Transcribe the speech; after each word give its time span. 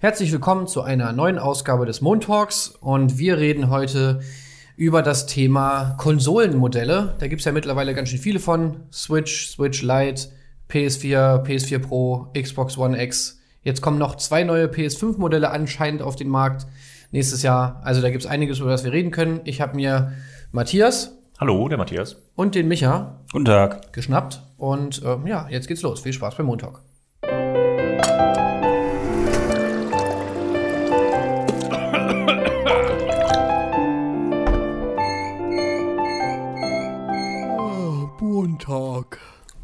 Herzlich 0.00 0.30
willkommen 0.30 0.68
zu 0.68 0.82
einer 0.82 1.12
neuen 1.12 1.40
Ausgabe 1.40 1.84
des 1.84 2.00
Montalks 2.00 2.68
und 2.68 3.18
wir 3.18 3.36
reden 3.36 3.68
heute 3.68 4.20
über 4.76 5.02
das 5.02 5.26
Thema 5.26 5.96
Konsolenmodelle. 5.98 7.16
Da 7.18 7.26
gibt 7.26 7.40
es 7.40 7.46
ja 7.46 7.50
mittlerweile 7.50 7.94
ganz 7.94 8.10
schön 8.10 8.20
viele 8.20 8.38
von. 8.38 8.84
Switch, 8.92 9.48
Switch 9.48 9.82
Lite, 9.82 10.28
PS4, 10.70 11.42
PS4 11.44 11.80
Pro, 11.80 12.30
Xbox 12.32 12.78
One 12.78 13.02
X. 13.02 13.40
Jetzt 13.64 13.80
kommen 13.80 13.98
noch 13.98 14.14
zwei 14.14 14.44
neue 14.44 14.66
PS5-Modelle 14.66 15.50
anscheinend 15.50 16.00
auf 16.02 16.14
den 16.14 16.28
Markt 16.28 16.68
nächstes 17.10 17.42
Jahr. 17.42 17.80
Also 17.82 18.00
da 18.00 18.10
gibt 18.10 18.22
es 18.22 18.30
einiges, 18.30 18.60
über 18.60 18.70
das 18.70 18.84
wir 18.84 18.92
reden 18.92 19.10
können. 19.10 19.40
Ich 19.42 19.60
habe 19.60 19.74
mir 19.74 20.12
Matthias. 20.52 21.18
Hallo, 21.40 21.68
der 21.68 21.76
Matthias. 21.76 22.22
Und 22.36 22.54
den 22.54 22.68
Micha. 22.68 23.18
Guten 23.32 23.46
Tag. 23.46 23.92
Geschnappt. 23.92 24.42
Und 24.58 25.02
äh, 25.02 25.28
ja, 25.28 25.48
jetzt 25.50 25.66
geht's 25.66 25.82
los. 25.82 25.98
Viel 25.98 26.12
Spaß 26.12 26.36
beim 26.36 26.46
Montag. 26.46 26.82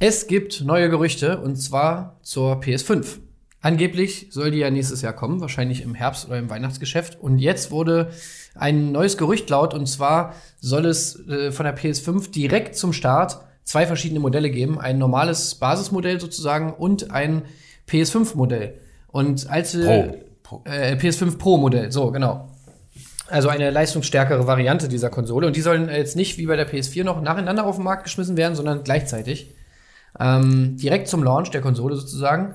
Es 0.06 0.26
gibt 0.26 0.62
neue 0.62 0.90
Gerüchte 0.90 1.38
und 1.38 1.56
zwar 1.56 2.18
zur 2.20 2.60
PS5. 2.60 3.20
Angeblich 3.62 4.26
soll 4.28 4.50
die 4.50 4.58
ja 4.58 4.68
nächstes 4.68 5.00
Jahr 5.00 5.14
kommen, 5.14 5.40
wahrscheinlich 5.40 5.80
im 5.80 5.94
Herbst 5.94 6.26
oder 6.26 6.36
im 6.36 6.50
Weihnachtsgeschäft. 6.50 7.18
Und 7.18 7.38
jetzt 7.38 7.70
wurde 7.70 8.10
ein 8.54 8.92
neues 8.92 9.16
Gerücht 9.16 9.48
laut 9.48 9.72
und 9.72 9.86
zwar 9.86 10.34
soll 10.60 10.84
es 10.84 11.26
äh, 11.26 11.52
von 11.52 11.64
der 11.64 11.74
PS5 11.74 12.30
direkt 12.30 12.76
zum 12.76 12.92
Start 12.92 13.38
zwei 13.62 13.86
verschiedene 13.86 14.20
Modelle 14.20 14.50
geben. 14.50 14.78
Ein 14.78 14.98
normales 14.98 15.54
Basismodell 15.54 16.20
sozusagen 16.20 16.74
und 16.74 17.10
ein 17.10 17.44
PS5-Modell. 17.88 18.74
Und 19.06 19.48
als 19.48 19.72
Pro. 19.72 20.16
Pro. 20.42 20.62
Äh, 20.66 20.96
PS5 20.96 21.38
Pro-Modell, 21.38 21.90
so 21.90 22.10
genau. 22.10 22.50
Also 23.28 23.48
eine 23.48 23.70
leistungsstärkere 23.70 24.46
Variante 24.46 24.86
dieser 24.86 25.08
Konsole. 25.08 25.46
Und 25.46 25.56
die 25.56 25.62
sollen 25.62 25.88
jetzt 25.88 26.14
nicht 26.14 26.36
wie 26.36 26.44
bei 26.44 26.56
der 26.56 26.70
PS4 26.70 27.04
noch 27.04 27.22
nacheinander 27.22 27.64
auf 27.64 27.76
den 27.76 27.84
Markt 27.84 28.04
geschmissen 28.04 28.36
werden, 28.36 28.54
sondern 28.54 28.84
gleichzeitig. 28.84 29.54
Ähm, 30.20 30.76
direkt 30.76 31.08
zum 31.08 31.22
Launch 31.22 31.50
der 31.50 31.60
Konsole 31.60 31.96
sozusagen. 31.96 32.54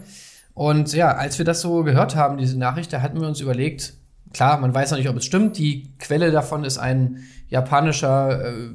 Und 0.54 0.94
ja, 0.94 1.12
als 1.14 1.38
wir 1.38 1.46
das 1.46 1.62
so 1.62 1.84
gehört 1.84 2.16
haben, 2.16 2.38
diese 2.38 2.58
Nachricht, 2.58 2.92
da 2.92 3.02
hatten 3.02 3.20
wir 3.20 3.28
uns 3.28 3.40
überlegt, 3.42 3.94
klar, 4.34 4.60
man 4.60 4.74
weiß 4.74 4.92
noch 4.92 4.98
nicht, 4.98 5.10
ob 5.10 5.18
es 5.18 5.26
stimmt. 5.26 5.58
Die 5.58 5.94
Quelle 6.00 6.32
davon 6.32 6.64
ist 6.64 6.78
ein 6.78 7.24
japanischer 7.50 8.46
äh, 8.46 8.70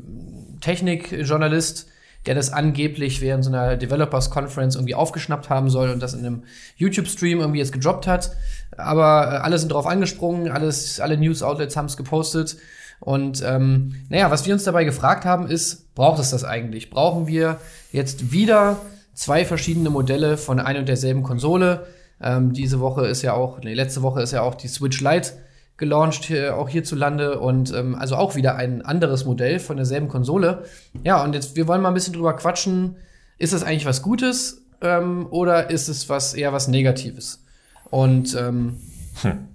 Technikjournalist, 0.61 1.89
der 2.27 2.35
das 2.35 2.53
angeblich 2.53 3.21
während 3.21 3.45
so 3.45 3.51
einer 3.51 3.77
Developers 3.77 4.31
Conference 4.31 4.77
irgendwie 4.77 4.95
aufgeschnappt 4.95 5.51
haben 5.51 5.69
soll 5.69 5.91
und 5.91 6.03
das 6.03 6.15
in 6.15 6.21
einem 6.21 6.45
YouTube-Stream 6.77 7.41
irgendwie 7.41 7.59
jetzt 7.59 7.73
gedroppt 7.73 8.07
hat. 8.07 8.31
Aber 8.77 9.33
äh, 9.33 9.37
alle 9.37 9.59
sind 9.59 9.71
drauf 9.71 9.87
angesprungen, 9.87 10.51
alles, 10.51 11.01
alle 11.01 11.19
News-Outlets 11.19 11.77
haben 11.77 11.87
es 11.87 11.97
gepostet. 11.97 12.57
Und 13.01 13.43
ähm, 13.45 13.95
naja, 14.09 14.31
was 14.31 14.47
wir 14.47 14.55
uns 14.55 14.65
dabei 14.65 14.85
gefragt 14.85 15.25
haben, 15.25 15.47
ist, 15.47 15.95
braucht 15.95 16.21
es 16.21 16.31
das 16.31 16.45
eigentlich? 16.45 16.91
Brauchen 16.91 17.27
wir 17.27 17.59
jetzt 17.93 18.33
wieder 18.33 18.79
zwei 19.15 19.45
verschiedene 19.45 19.91
Modelle 19.91 20.37
von 20.37 20.59
ein 20.59 20.77
und 20.77 20.89
derselben 20.89 21.23
Konsole. 21.23 21.87
Ähm, 22.21 22.53
diese 22.53 22.81
Woche 22.81 23.07
ist 23.07 23.23
ja 23.23 23.35
auch, 23.35 23.61
nee, 23.61 23.75
letzte 23.75 24.03
Woche 24.03 24.23
ist 24.23 24.33
ja 24.33 24.43
auch 24.43 24.55
die 24.55 24.69
Switch 24.69 25.01
Lite 25.01 25.33
gelauncht, 25.77 26.25
hier, 26.25 26.57
auch 26.57 26.69
hierzulande 26.69 27.41
und 27.41 27.73
ähm, 27.75 27.95
also 27.97 28.17
auch 28.17 28.37
wieder 28.37 28.55
ein 28.57 28.83
anderes 28.83 29.25
Modell 29.25 29.59
von 29.59 29.77
derselben 29.77 30.09
Konsole. 30.09 30.65
Ja, 31.03 31.23
und 31.23 31.35
jetzt, 31.35 31.57
wir 31.57 31.67
wollen 31.67 31.83
mal 31.83 31.89
ein 31.89 31.95
bisschen 31.95 32.15
drüber 32.15 32.35
quatschen. 32.35 32.97
Ist 33.39 33.53
das 33.53 33.65
eigentlich 33.65 33.87
was 33.87 34.03
Gutes 34.03 34.63
ähm, 34.81 35.27
oder 35.31 35.71
ist 35.71 35.89
es 35.89 36.09
was 36.09 36.35
eher 36.35 36.53
was 36.53 36.69
Negatives? 36.69 37.43
Und 37.91 38.37
ähm, 38.37 38.77
hm. 39.23 39.49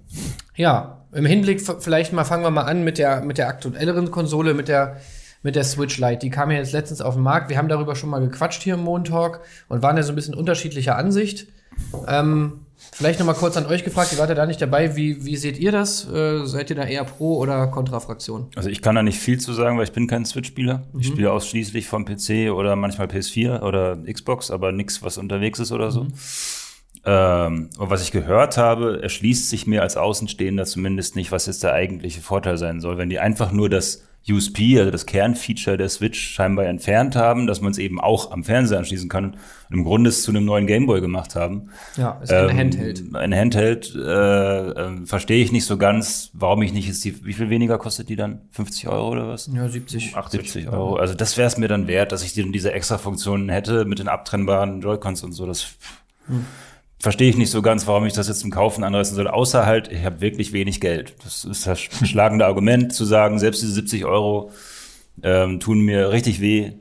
ja, 0.54 0.99
im 1.12 1.26
Hinblick 1.26 1.60
vielleicht 1.80 2.12
mal 2.12 2.24
fangen 2.24 2.44
wir 2.44 2.50
mal 2.50 2.62
an 2.62 2.84
mit 2.84 2.98
der 2.98 3.22
mit 3.22 3.38
der 3.38 3.48
aktuelleren 3.48 4.10
Konsole, 4.10 4.54
mit 4.54 4.68
der 4.68 4.96
mit 5.42 5.56
der 5.56 5.64
Switch 5.64 5.98
Lite. 5.98 6.18
Die 6.18 6.30
kam 6.30 6.50
ja 6.50 6.58
jetzt 6.58 6.72
letztens 6.72 7.00
auf 7.00 7.14
den 7.14 7.22
Markt. 7.22 7.48
Wir 7.48 7.58
haben 7.58 7.68
darüber 7.68 7.96
schon 7.96 8.10
mal 8.10 8.20
gequatscht 8.20 8.62
hier 8.62 8.74
im 8.74 8.80
Montalk 8.80 9.40
und 9.68 9.82
waren 9.82 9.96
ja 9.96 10.02
so 10.02 10.12
ein 10.12 10.16
bisschen 10.16 10.34
unterschiedlicher 10.34 10.96
Ansicht. 10.96 11.46
Ähm, 12.06 12.60
vielleicht 12.92 13.18
noch 13.20 13.26
mal 13.26 13.34
kurz 13.34 13.56
an 13.56 13.66
euch 13.66 13.82
gefragt, 13.84 14.12
ihr 14.12 14.18
wart 14.18 14.28
ja 14.28 14.34
da 14.34 14.44
nicht 14.46 14.60
dabei. 14.60 14.96
Wie, 14.96 15.24
wie 15.24 15.36
seht 15.36 15.58
ihr 15.58 15.72
das? 15.72 16.08
Äh, 16.10 16.44
seid 16.44 16.68
ihr 16.70 16.76
da 16.76 16.84
eher 16.84 17.04
Pro- 17.04 17.38
oder 17.38 17.66
Kontrafraktion? 17.68 18.48
Also 18.54 18.68
ich 18.68 18.82
kann 18.82 18.94
da 18.94 19.02
nicht 19.02 19.18
viel 19.18 19.40
zu 19.40 19.52
sagen, 19.54 19.78
weil 19.78 19.84
ich 19.84 19.92
bin 19.92 20.06
kein 20.06 20.26
Switch-Spieler. 20.26 20.82
Mhm. 20.92 21.00
Ich 21.00 21.06
spiele 21.06 21.32
ausschließlich 21.32 21.86
vom 21.88 22.04
PC 22.04 22.52
oder 22.52 22.76
manchmal 22.76 23.06
PS4 23.06 23.62
oder 23.62 23.96
Xbox, 23.96 24.50
aber 24.50 24.72
nichts, 24.72 25.02
was 25.02 25.16
unterwegs 25.16 25.58
ist 25.58 25.72
oder 25.72 25.90
so. 25.90 26.04
Mhm. 26.04 26.12
Ähm, 27.04 27.70
und 27.78 27.90
was 27.90 28.02
ich 28.02 28.12
gehört 28.12 28.56
habe, 28.56 29.02
erschließt 29.02 29.48
sich 29.48 29.66
mir 29.66 29.82
als 29.82 29.96
Außenstehender 29.96 30.66
zumindest 30.66 31.16
nicht, 31.16 31.32
was 31.32 31.46
jetzt 31.46 31.62
der 31.62 31.72
eigentliche 31.72 32.20
Vorteil 32.20 32.58
sein 32.58 32.80
soll. 32.80 32.98
Wenn 32.98 33.08
die 33.08 33.18
einfach 33.18 33.52
nur 33.52 33.70
das 33.70 34.04
USP, 34.28 34.78
also 34.78 34.90
das 34.90 35.06
Kernfeature 35.06 35.78
der 35.78 35.88
Switch, 35.88 36.20
scheinbar 36.20 36.66
entfernt 36.66 37.16
haben, 37.16 37.46
dass 37.46 37.62
man 37.62 37.72
es 37.72 37.78
eben 37.78 37.98
auch 37.98 38.32
am 38.32 38.44
Fernseher 38.44 38.78
anschließen 38.78 39.08
kann 39.08 39.24
und 39.24 39.38
im 39.70 39.82
Grunde 39.82 40.10
es 40.10 40.22
zu 40.22 40.30
einem 40.30 40.44
neuen 40.44 40.66
Gameboy 40.66 41.00
gemacht 41.00 41.36
haben. 41.36 41.70
Ja, 41.96 42.20
ist 42.22 42.30
ein 42.30 42.50
ähm, 42.50 42.58
Handheld. 42.58 43.02
Ein 43.14 43.34
Handheld 43.34 43.94
äh, 43.94 44.70
äh, 44.70 45.06
verstehe 45.06 45.42
ich 45.42 45.52
nicht 45.52 45.64
so 45.64 45.78
ganz, 45.78 46.30
warum 46.34 46.60
ich 46.60 46.74
nicht 46.74 46.88
ist 46.88 47.02
die, 47.02 47.24
wie 47.24 47.32
viel 47.32 47.48
weniger 47.48 47.78
kostet 47.78 48.10
die 48.10 48.16
dann? 48.16 48.42
50 48.50 48.88
Euro 48.88 49.08
oder 49.08 49.26
was? 49.26 49.48
Ja, 49.52 49.66
70. 49.66 50.14
80 50.14 50.40
70 50.42 50.68
Euro. 50.68 50.96
Also 50.96 51.14
das 51.14 51.38
wäre 51.38 51.48
es 51.48 51.56
mir 51.56 51.68
dann 51.68 51.88
wert, 51.88 52.12
dass 52.12 52.22
ich 52.22 52.34
diese 52.34 52.72
extra 52.72 52.98
Funktionen 52.98 53.48
hätte 53.48 53.86
mit 53.86 54.00
den 54.00 54.08
abtrennbaren 54.08 54.82
Joy-Cons 54.82 55.22
und 55.22 55.32
so. 55.32 55.46
Das 55.46 55.66
hm 56.26 56.44
verstehe 57.00 57.30
ich 57.30 57.36
nicht 57.36 57.50
so 57.50 57.62
ganz, 57.62 57.86
warum 57.86 58.04
ich 58.04 58.12
das 58.12 58.28
jetzt 58.28 58.40
zum 58.40 58.50
Kaufen 58.50 58.84
anreißen 58.84 59.16
soll, 59.16 59.26
außer 59.26 59.66
halt, 59.66 59.90
ich 59.90 60.04
habe 60.04 60.20
wirklich 60.20 60.52
wenig 60.52 60.80
Geld. 60.80 61.14
Das 61.24 61.44
ist 61.44 61.66
das 61.66 61.80
schlagende 61.80 62.46
Argument, 62.46 62.94
zu 62.94 63.04
sagen, 63.04 63.38
selbst 63.38 63.62
diese 63.62 63.72
70 63.72 64.04
Euro 64.04 64.52
ähm, 65.22 65.58
tun 65.60 65.80
mir 65.80 66.12
richtig 66.12 66.40
weh. 66.40 66.72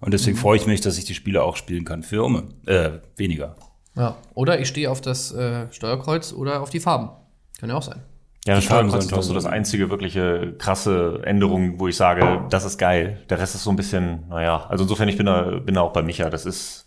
Und 0.00 0.12
deswegen 0.12 0.36
mhm. 0.36 0.40
freue 0.40 0.56
ich 0.56 0.66
mich, 0.66 0.80
dass 0.80 0.98
ich 0.98 1.04
die 1.04 1.14
Spiele 1.14 1.42
auch 1.42 1.56
spielen 1.56 1.84
kann 1.84 2.02
für 2.02 2.22
um, 2.22 2.54
äh, 2.66 2.90
weniger. 3.16 3.56
Ja, 3.94 4.16
oder 4.34 4.60
ich 4.60 4.68
stehe 4.68 4.90
auf 4.90 5.00
das 5.00 5.32
äh, 5.32 5.66
Steuerkreuz 5.70 6.32
oder 6.32 6.60
auf 6.60 6.70
die 6.70 6.80
Farben. 6.80 7.10
Kann 7.58 7.70
ja 7.70 7.76
auch 7.76 7.82
sein. 7.82 8.02
Ja, 8.46 8.56
das 8.56 8.64
Steuerkreuz 8.64 9.06
ist 9.06 9.24
so 9.24 9.34
das 9.34 9.46
einzige 9.46 9.88
wirkliche 9.88 10.54
krasse 10.58 11.20
Änderung, 11.24 11.78
wo 11.78 11.86
ich 11.86 11.96
sage, 11.96 12.44
das 12.50 12.64
ist 12.64 12.76
geil. 12.76 13.22
Der 13.30 13.38
Rest 13.38 13.54
ist 13.54 13.62
so 13.62 13.70
ein 13.70 13.76
bisschen, 13.76 14.24
naja, 14.28 14.66
also 14.68 14.82
insofern, 14.82 15.08
ich 15.08 15.16
bin 15.16 15.26
da, 15.26 15.42
bin 15.42 15.76
da 15.76 15.82
auch 15.82 15.92
bei 15.92 16.02
Micha. 16.02 16.28
Das 16.28 16.44
ist, 16.44 16.84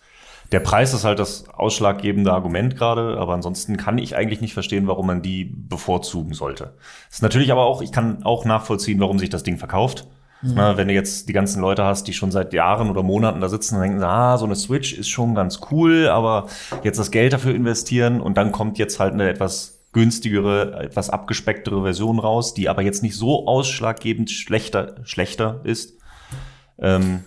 der 0.52 0.60
Preis 0.60 0.94
ist 0.94 1.04
halt 1.04 1.20
das 1.20 1.50
ausschlaggebende 1.50 2.32
Argument 2.32 2.76
gerade, 2.76 3.18
aber 3.18 3.34
ansonsten 3.34 3.78
kann 3.78 3.98
ich 3.98 4.16
eigentlich 4.16 4.42
nicht 4.42 4.54
verstehen, 4.54 4.88
warum 4.88 5.08
man 5.08 5.22
die 5.22 5.46
bevorzugen 5.46 6.34
sollte. 6.34 6.74
Ist 7.10 7.24
natürlich 7.24 7.52
aber 7.52 7.66
auch, 7.66 7.82
ich 7.82 7.92
kann 7.92 8.24
auch 8.24 8.46
nachvollziehen, 8.46 9.00
warum 9.00 9.20
sich 9.20 9.30
das 9.30 9.44
Ding 9.44 9.58
verkauft. 9.58 10.08
Mhm. 10.42 10.54
Na, 10.56 10.78
wenn 10.78 10.88
du 10.88 10.94
jetzt 10.94 11.28
die 11.30 11.34
ganzen 11.34 11.62
Leute 11.62 11.84
hast, 11.84 12.08
die 12.08 12.14
schon 12.14 12.32
seit 12.32 12.54
Jahren 12.54 12.90
oder 12.90 13.04
Monaten 13.04 13.42
da 13.42 13.50
sitzen 13.50 13.76
und 13.76 13.82
denken, 13.82 14.04
ah, 14.04 14.38
so 14.38 14.46
eine 14.46 14.56
Switch 14.56 14.94
ist 14.94 15.10
schon 15.10 15.34
ganz 15.34 15.62
cool, 15.72 16.08
aber 16.08 16.48
jetzt 16.84 17.00
das 17.00 17.12
Geld 17.12 17.34
dafür 17.34 17.56
investieren 17.56 18.22
und 18.22 18.38
dann 18.38 18.52
kommt 18.52 18.78
jetzt 18.78 19.00
halt 19.00 19.14
eine 19.14 19.30
etwas 19.30 19.80
günstigere, 19.94 20.78
etwas 20.84 21.10
abgespecktere 21.10 21.82
Version 21.82 22.20
raus, 22.20 22.54
die 22.54 22.68
aber 22.68 22.82
jetzt 22.82 23.02
nicht 23.02 23.16
so 23.16 23.48
ausschlaggebend 23.48 24.30
schlechter, 24.30 24.96
schlechter 25.04 25.62
ist. 25.64 25.98
Ähm, 26.78 27.24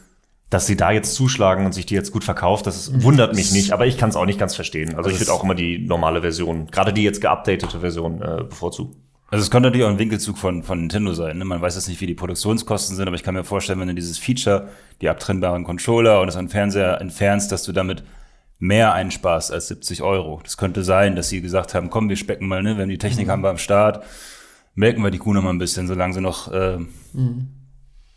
dass 0.50 0.66
sie 0.66 0.76
da 0.76 0.90
jetzt 0.90 1.14
zuschlagen 1.14 1.66
und 1.66 1.72
sich 1.72 1.84
die 1.84 1.94
jetzt 1.94 2.10
gut 2.10 2.24
verkauft, 2.24 2.66
das 2.66 2.76
ist, 2.88 3.02
wundert 3.02 3.34
mich 3.34 3.52
nicht, 3.52 3.72
aber 3.72 3.86
ich 3.86 3.98
kann 3.98 4.08
es 4.08 4.16
auch 4.16 4.24
nicht 4.24 4.38
ganz 4.38 4.54
verstehen. 4.54 4.94
Also 4.94 5.10
ich 5.10 5.20
würde 5.20 5.32
auch 5.32 5.44
immer 5.44 5.54
die 5.54 5.78
normale 5.78 6.22
Version, 6.22 6.68
gerade 6.68 6.92
die 6.92 7.02
jetzt 7.02 7.20
geupdatete 7.20 7.80
Version 7.80 8.22
äh, 8.22 8.44
bevorzugen. 8.44 8.96
Also 9.30 9.42
es 9.42 9.50
könnte 9.50 9.68
natürlich 9.68 9.86
auch 9.86 9.90
ein 9.90 9.98
Winkelzug 9.98 10.38
von, 10.38 10.62
von 10.62 10.80
Nintendo 10.80 11.12
sein. 11.12 11.36
Ne? 11.36 11.44
Man 11.44 11.60
weiß 11.60 11.74
jetzt 11.74 11.88
nicht, 11.88 12.00
wie 12.00 12.06
die 12.06 12.14
Produktionskosten 12.14 12.96
sind, 12.96 13.06
aber 13.06 13.14
ich 13.14 13.22
kann 13.22 13.34
mir 13.34 13.44
vorstellen, 13.44 13.78
wenn 13.78 13.88
du 13.88 13.94
dieses 13.94 14.16
Feature, 14.16 14.70
die 15.02 15.10
abtrennbaren 15.10 15.64
Controller 15.64 16.22
und 16.22 16.28
das 16.28 16.36
an 16.36 16.48
Fernseher 16.48 16.98
entfernst, 16.98 17.52
dass 17.52 17.62
du 17.64 17.72
damit 17.72 18.04
mehr 18.58 18.94
einsparst 18.94 19.52
als 19.52 19.68
70 19.68 20.00
Euro. 20.00 20.40
Das 20.42 20.56
könnte 20.56 20.82
sein, 20.82 21.14
dass 21.14 21.28
sie 21.28 21.42
gesagt 21.42 21.74
haben, 21.74 21.90
komm, 21.90 22.08
wir 22.08 22.16
specken 22.16 22.48
mal, 22.48 22.62
ne? 22.62 22.78
wenn 22.78 22.88
die 22.88 22.96
Technik 22.96 23.26
mhm. 23.26 23.32
haben 23.32 23.42
wir 23.42 23.50
am 23.50 23.58
Start, 23.58 24.02
melken 24.74 25.04
wir 25.04 25.10
die 25.10 25.18
Kuh 25.18 25.34
noch 25.34 25.42
mal 25.42 25.50
ein 25.50 25.58
bisschen, 25.58 25.86
solange 25.88 26.14
sie 26.14 26.22
noch 26.22 26.50
äh, 26.50 26.78
mhm 27.12 27.57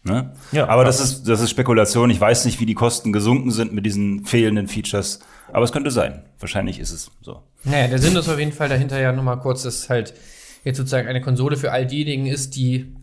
Ne? 0.04 0.34
Ja, 0.52 0.68
aber 0.68 0.84
das 0.84 1.00
ist, 1.00 1.28
das 1.28 1.42
ist 1.42 1.52
Spekulation. 1.52 2.10
Ich 2.10 2.20
weiß 2.20 2.46
nicht, 2.46 2.60
wie 2.60 2.66
die 2.66 2.74
Kosten 2.74 3.14
gesunken 3.14 3.52
sind 3.52 3.72
mit 3.72 3.86
diesen 3.86 4.26
fehlenden 4.26 4.68
Features. 4.68 5.20
Aber 5.54 5.64
es 5.64 5.72
könnte 5.72 5.92
sein. 5.92 6.24
Wahrscheinlich 6.40 6.80
ist 6.80 6.92
es 6.92 7.12
so. 7.22 7.44
Naja, 7.64 7.88
der 7.88 8.00
Sinn 8.00 8.16
ist 8.16 8.28
auf 8.28 8.40
jeden 8.40 8.52
Fall 8.52 8.70
dahinter 8.70 9.00
ja 9.00 9.12
nochmal 9.12 9.40
kurz, 9.40 9.62
dass 9.62 9.90
halt 9.90 10.16
jetzt 10.64 10.78
sozusagen 10.78 11.08
eine 11.08 11.22
Konsole 11.22 11.56
für 11.56 11.72
all 11.72 11.86
diejenigen 11.86 12.26
ist, 12.26 12.56
die 12.56 12.96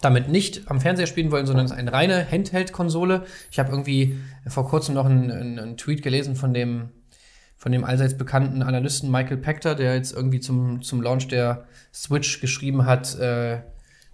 damit 0.00 0.28
nicht 0.28 0.70
am 0.70 0.80
Fernseher 0.80 1.06
spielen 1.06 1.30
wollen, 1.30 1.46
sondern 1.46 1.64
es 1.64 1.72
ist 1.72 1.78
eine 1.78 1.92
reine 1.92 2.28
Handheld-Konsole. 2.30 3.24
Ich 3.50 3.58
habe 3.58 3.70
irgendwie 3.70 4.18
vor 4.46 4.68
kurzem 4.68 4.94
noch 4.94 5.06
einen, 5.06 5.30
einen, 5.30 5.58
einen, 5.58 5.76
Tweet 5.76 6.02
gelesen 6.02 6.36
von 6.36 6.52
dem, 6.52 6.90
von 7.56 7.72
dem 7.72 7.84
allseits 7.84 8.16
bekannten 8.16 8.62
Analysten 8.62 9.10
Michael 9.10 9.38
Pector, 9.38 9.74
der 9.74 9.94
jetzt 9.94 10.12
irgendwie 10.12 10.40
zum, 10.40 10.82
zum 10.82 11.02
Launch 11.02 11.28
der 11.28 11.66
Switch 11.92 12.40
geschrieben 12.40 12.84
hat, 12.84 13.16
äh, 13.18 13.60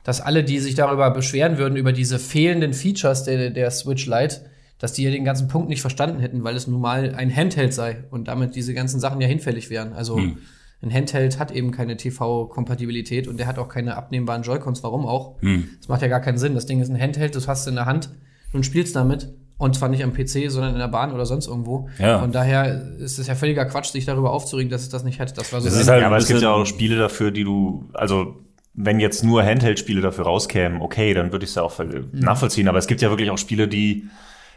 dass 0.08 0.22
alle, 0.22 0.42
die 0.42 0.58
sich 0.58 0.74
darüber 0.74 1.10
beschweren 1.10 1.58
würden, 1.58 1.76
über 1.76 1.92
diese 1.92 2.18
fehlenden 2.18 2.72
Features 2.72 3.24
der, 3.24 3.50
der 3.50 3.70
Switch 3.70 4.06
Lite, 4.06 4.36
dass 4.78 4.94
die 4.94 5.02
ja 5.02 5.10
den 5.10 5.22
ganzen 5.22 5.48
Punkt 5.48 5.68
nicht 5.68 5.82
verstanden 5.82 6.18
hätten, 6.20 6.44
weil 6.44 6.56
es 6.56 6.66
nun 6.66 6.80
mal 6.80 7.14
ein 7.14 7.30
Handheld 7.34 7.74
sei 7.74 8.04
und 8.10 8.26
damit 8.26 8.56
diese 8.56 8.72
ganzen 8.72 9.00
Sachen 9.00 9.20
ja 9.20 9.28
hinfällig 9.28 9.68
wären. 9.68 9.92
Also 9.92 10.16
hm. 10.16 10.38
Ein 10.80 10.94
Handheld 10.94 11.38
hat 11.38 11.50
eben 11.50 11.72
keine 11.72 11.98
TV-Kompatibilität 11.98 13.28
und 13.28 13.38
der 13.38 13.46
hat 13.48 13.58
auch 13.58 13.68
keine 13.68 13.96
abnehmbaren 13.96 14.44
Joy-Cons. 14.44 14.82
Warum 14.82 15.04
auch? 15.04 15.42
Hm. 15.42 15.68
Das 15.78 15.88
macht 15.88 16.00
ja 16.00 16.08
gar 16.08 16.20
keinen 16.20 16.38
Sinn. 16.38 16.54
Das 16.54 16.64
Ding 16.64 16.80
ist 16.80 16.88
ein 16.88 16.98
Handheld, 16.98 17.34
das 17.36 17.46
hast 17.46 17.66
du 17.66 17.70
in 17.70 17.76
der 17.76 17.84
Hand 17.84 18.08
und 18.54 18.64
spielst 18.64 18.96
damit. 18.96 19.28
Und 19.58 19.74
zwar 19.74 19.90
nicht 19.90 20.04
am 20.04 20.14
PC, 20.14 20.50
sondern 20.50 20.72
in 20.72 20.78
der 20.78 20.88
Bahn 20.88 21.12
oder 21.12 21.26
sonst 21.26 21.48
irgendwo. 21.48 21.90
Ja. 21.98 22.20
Von 22.20 22.32
daher 22.32 22.96
ist 22.98 23.18
es 23.18 23.26
ja 23.26 23.34
völliger 23.34 23.66
Quatsch, 23.66 23.90
sich 23.90 24.06
darüber 24.06 24.32
aufzuregen, 24.32 24.70
dass 24.70 24.82
es 24.82 24.88
das 24.88 25.04
nicht 25.04 25.20
hat. 25.20 25.36
Das 25.36 25.52
war 25.52 25.60
so 25.60 25.66
Das 25.66 25.74
ein- 25.74 25.80
ist 25.82 25.88
halt 25.88 26.00
ja, 26.00 26.06
aber 26.06 26.16
es 26.16 26.28
gibt 26.28 26.40
ja 26.40 26.52
auch 26.52 26.64
Spiele 26.64 26.96
dafür, 26.96 27.30
die 27.32 27.44
du, 27.44 27.90
also 27.92 28.36
wenn 28.80 29.00
jetzt 29.00 29.24
nur 29.24 29.42
Handheld-Spiele 29.42 30.00
dafür 30.00 30.24
rauskämen, 30.24 30.80
okay, 30.80 31.12
dann 31.12 31.32
würde 31.32 31.44
ich 31.44 31.50
es 31.50 31.56
ja 31.56 31.62
auch 31.62 31.72
voll- 31.72 32.06
nachvollziehen. 32.12 32.68
Aber 32.68 32.78
es 32.78 32.86
gibt 32.86 33.02
ja 33.02 33.10
wirklich 33.10 33.30
auch 33.30 33.38
Spiele, 33.38 33.66
die 33.66 34.08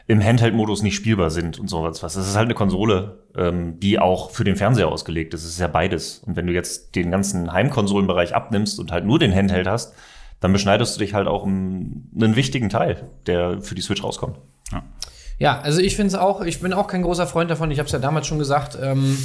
im 0.06 0.24
Handheld-Modus 0.24 0.84
nicht 0.84 0.96
spielbar 0.96 1.32
sind 1.32 1.58
und 1.58 1.70
sowas. 1.70 2.04
Was. 2.04 2.14
Das 2.14 2.28
ist 2.28 2.36
halt 2.36 2.46
eine 2.46 2.54
Konsole, 2.54 3.24
ähm, 3.36 3.80
die 3.80 3.98
auch 3.98 4.30
für 4.30 4.44
den 4.44 4.56
Fernseher 4.56 4.90
ausgelegt 4.90 5.34
ist. 5.34 5.44
Es 5.44 5.54
ist 5.54 5.60
ja 5.60 5.68
beides. 5.68 6.20
Und 6.26 6.36
wenn 6.36 6.46
du 6.46 6.54
jetzt 6.54 6.96
den 6.96 7.10
ganzen 7.10 7.52
Heimkonsolenbereich 7.52 8.36
abnimmst 8.36 8.80
und 8.80 8.92
halt 8.92 9.06
nur 9.06 9.18
den 9.18 9.34
Handheld 9.34 9.68
hast, 9.68 9.96
dann 10.40 10.54
beschneidest 10.54 10.96
du 10.96 11.00
dich 11.00 11.14
halt 11.14 11.28
auch 11.28 11.44
um 11.44 12.10
einen 12.16 12.36
wichtigen 12.36 12.70
Teil, 12.70 13.10
der 13.26 13.62
für 13.62 13.74
die 13.74 13.82
Switch 13.82 14.04
rauskommt. 14.04 14.38
Ja, 15.40 15.60
also 15.62 15.82
ich 15.82 15.96
finde 15.96 16.10
es 16.10 16.16
auch, 16.16 16.42
ich 16.42 16.60
bin 16.60 16.74
auch 16.74 16.88
kein 16.88 17.02
großer 17.02 17.26
Freund 17.26 17.50
davon. 17.50 17.72
Ich 17.72 17.80
habe 17.80 17.88
es 17.88 17.92
ja 17.94 18.00
damals 18.00 18.28
schon 18.28 18.38
gesagt. 18.38 18.78
Ähm, 18.80 19.18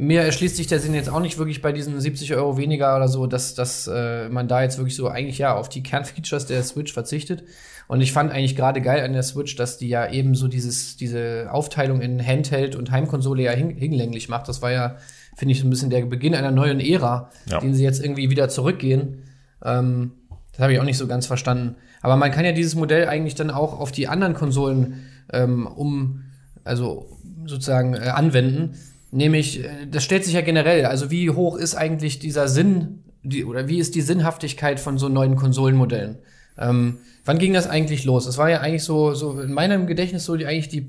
mir 0.00 0.22
erschließt 0.22 0.56
sich 0.56 0.68
der 0.68 0.78
Sinn 0.78 0.94
jetzt 0.94 1.10
auch 1.10 1.18
nicht 1.18 1.38
wirklich 1.38 1.60
bei 1.60 1.72
diesen 1.72 2.00
70 2.00 2.32
Euro 2.36 2.56
weniger 2.56 2.96
oder 2.96 3.08
so, 3.08 3.26
dass, 3.26 3.54
dass 3.54 3.88
äh, 3.92 4.28
man 4.28 4.46
da 4.46 4.62
jetzt 4.62 4.78
wirklich 4.78 4.94
so 4.94 5.08
eigentlich 5.08 5.38
ja 5.38 5.56
auf 5.56 5.68
die 5.68 5.82
Kernfeatures 5.88 6.46
der 6.46 6.62
Switch 6.62 6.92
verzichtet. 6.92 7.42
Und 7.88 8.00
ich 8.00 8.12
fand 8.12 8.30
eigentlich 8.30 8.54
gerade 8.54 8.80
geil 8.80 9.02
an 9.04 9.12
der 9.12 9.24
Switch, 9.24 9.56
dass 9.56 9.76
die 9.76 9.88
ja 9.88 10.08
eben 10.10 10.34
so 10.36 10.46
dieses, 10.46 10.96
diese 10.96 11.48
Aufteilung 11.50 12.00
in 12.00 12.24
Handheld 12.24 12.76
und 12.76 12.92
Heimkonsole 12.92 13.42
ja 13.42 13.52
hin, 13.52 13.70
hinlänglich 13.70 14.28
macht. 14.28 14.46
Das 14.46 14.62
war 14.62 14.70
ja, 14.70 14.96
finde 15.36 15.52
ich, 15.52 15.60
so 15.60 15.66
ein 15.66 15.70
bisschen 15.70 15.90
der 15.90 16.04
Beginn 16.04 16.34
einer 16.36 16.52
neuen 16.52 16.78
Ära, 16.80 17.30
Ja. 17.46 17.58
den 17.58 17.74
sie 17.74 17.82
jetzt 17.82 18.00
irgendwie 18.00 18.30
wieder 18.30 18.48
zurückgehen. 18.48 19.24
Ähm, 19.64 20.12
das 20.52 20.60
habe 20.60 20.72
ich 20.74 20.78
auch 20.78 20.84
nicht 20.84 20.98
so 20.98 21.08
ganz 21.08 21.26
verstanden. 21.26 21.74
Aber 22.02 22.16
man 22.16 22.30
kann 22.30 22.44
ja 22.44 22.52
dieses 22.52 22.76
Modell 22.76 23.08
eigentlich 23.08 23.34
dann 23.34 23.50
auch 23.50 23.80
auf 23.80 23.90
die 23.90 24.06
anderen 24.06 24.34
Konsolen 24.34 25.06
ähm, 25.32 25.66
um, 25.66 26.22
also 26.62 27.18
sozusagen 27.46 27.94
äh, 27.94 28.10
anwenden. 28.10 28.74
Nämlich, 29.10 29.64
äh, 29.64 29.86
das 29.90 30.04
stellt 30.04 30.24
sich 30.24 30.34
ja 30.34 30.40
generell, 30.42 30.84
also 30.86 31.10
wie 31.10 31.30
hoch 31.30 31.56
ist 31.56 31.74
eigentlich 31.74 32.18
dieser 32.18 32.48
Sinn, 32.48 33.04
die, 33.22 33.44
oder 33.44 33.68
wie 33.68 33.78
ist 33.78 33.94
die 33.94 34.00
Sinnhaftigkeit 34.02 34.78
von 34.80 34.98
so 34.98 35.08
neuen 35.08 35.36
Konsolenmodellen? 35.36 36.18
Ähm, 36.58 36.98
wann 37.24 37.38
ging 37.38 37.52
das 37.52 37.66
eigentlich 37.68 38.04
los? 38.04 38.26
Es 38.26 38.36
war 38.38 38.50
ja 38.50 38.60
eigentlich 38.60 38.84
so, 38.84 39.14
so 39.14 39.40
in 39.40 39.52
meinem 39.52 39.86
Gedächtnis 39.86 40.24
so 40.24 40.36
die, 40.36 40.46
eigentlich 40.46 40.68
die 40.68 40.82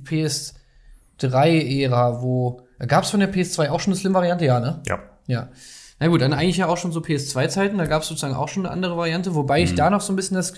PS3-Ära, 1.22 2.22
wo 2.22 2.62
gab 2.88 3.04
es 3.04 3.10
von 3.10 3.20
der 3.20 3.32
PS2 3.34 3.70
auch 3.70 3.80
schon 3.80 3.94
eine 3.94 4.00
Slim-Variante, 4.00 4.46
ja, 4.46 4.60
ne? 4.60 4.82
Ja. 4.88 5.00
Ja. 5.28 5.50
Na 6.00 6.08
gut, 6.08 6.22
dann 6.22 6.34
eigentlich 6.34 6.58
ja 6.58 6.68
auch 6.68 6.78
schon 6.78 6.92
so 6.92 7.02
PS2-Zeiten, 7.02 7.78
da 7.78 7.86
gab 7.86 8.02
es 8.04 8.08
sozusagen 8.08 8.34
auch 8.36 8.48
schon 8.48 8.66
eine 8.66 8.74
andere 8.74 8.96
Variante, 8.98 9.36
wobei 9.36 9.60
Mhm. 9.60 9.66
ich 9.66 9.76
da 9.76 9.90
noch 9.90 10.02
so 10.02 10.14
ein 10.14 10.16
bisschen 10.16 10.36
das 10.36 10.54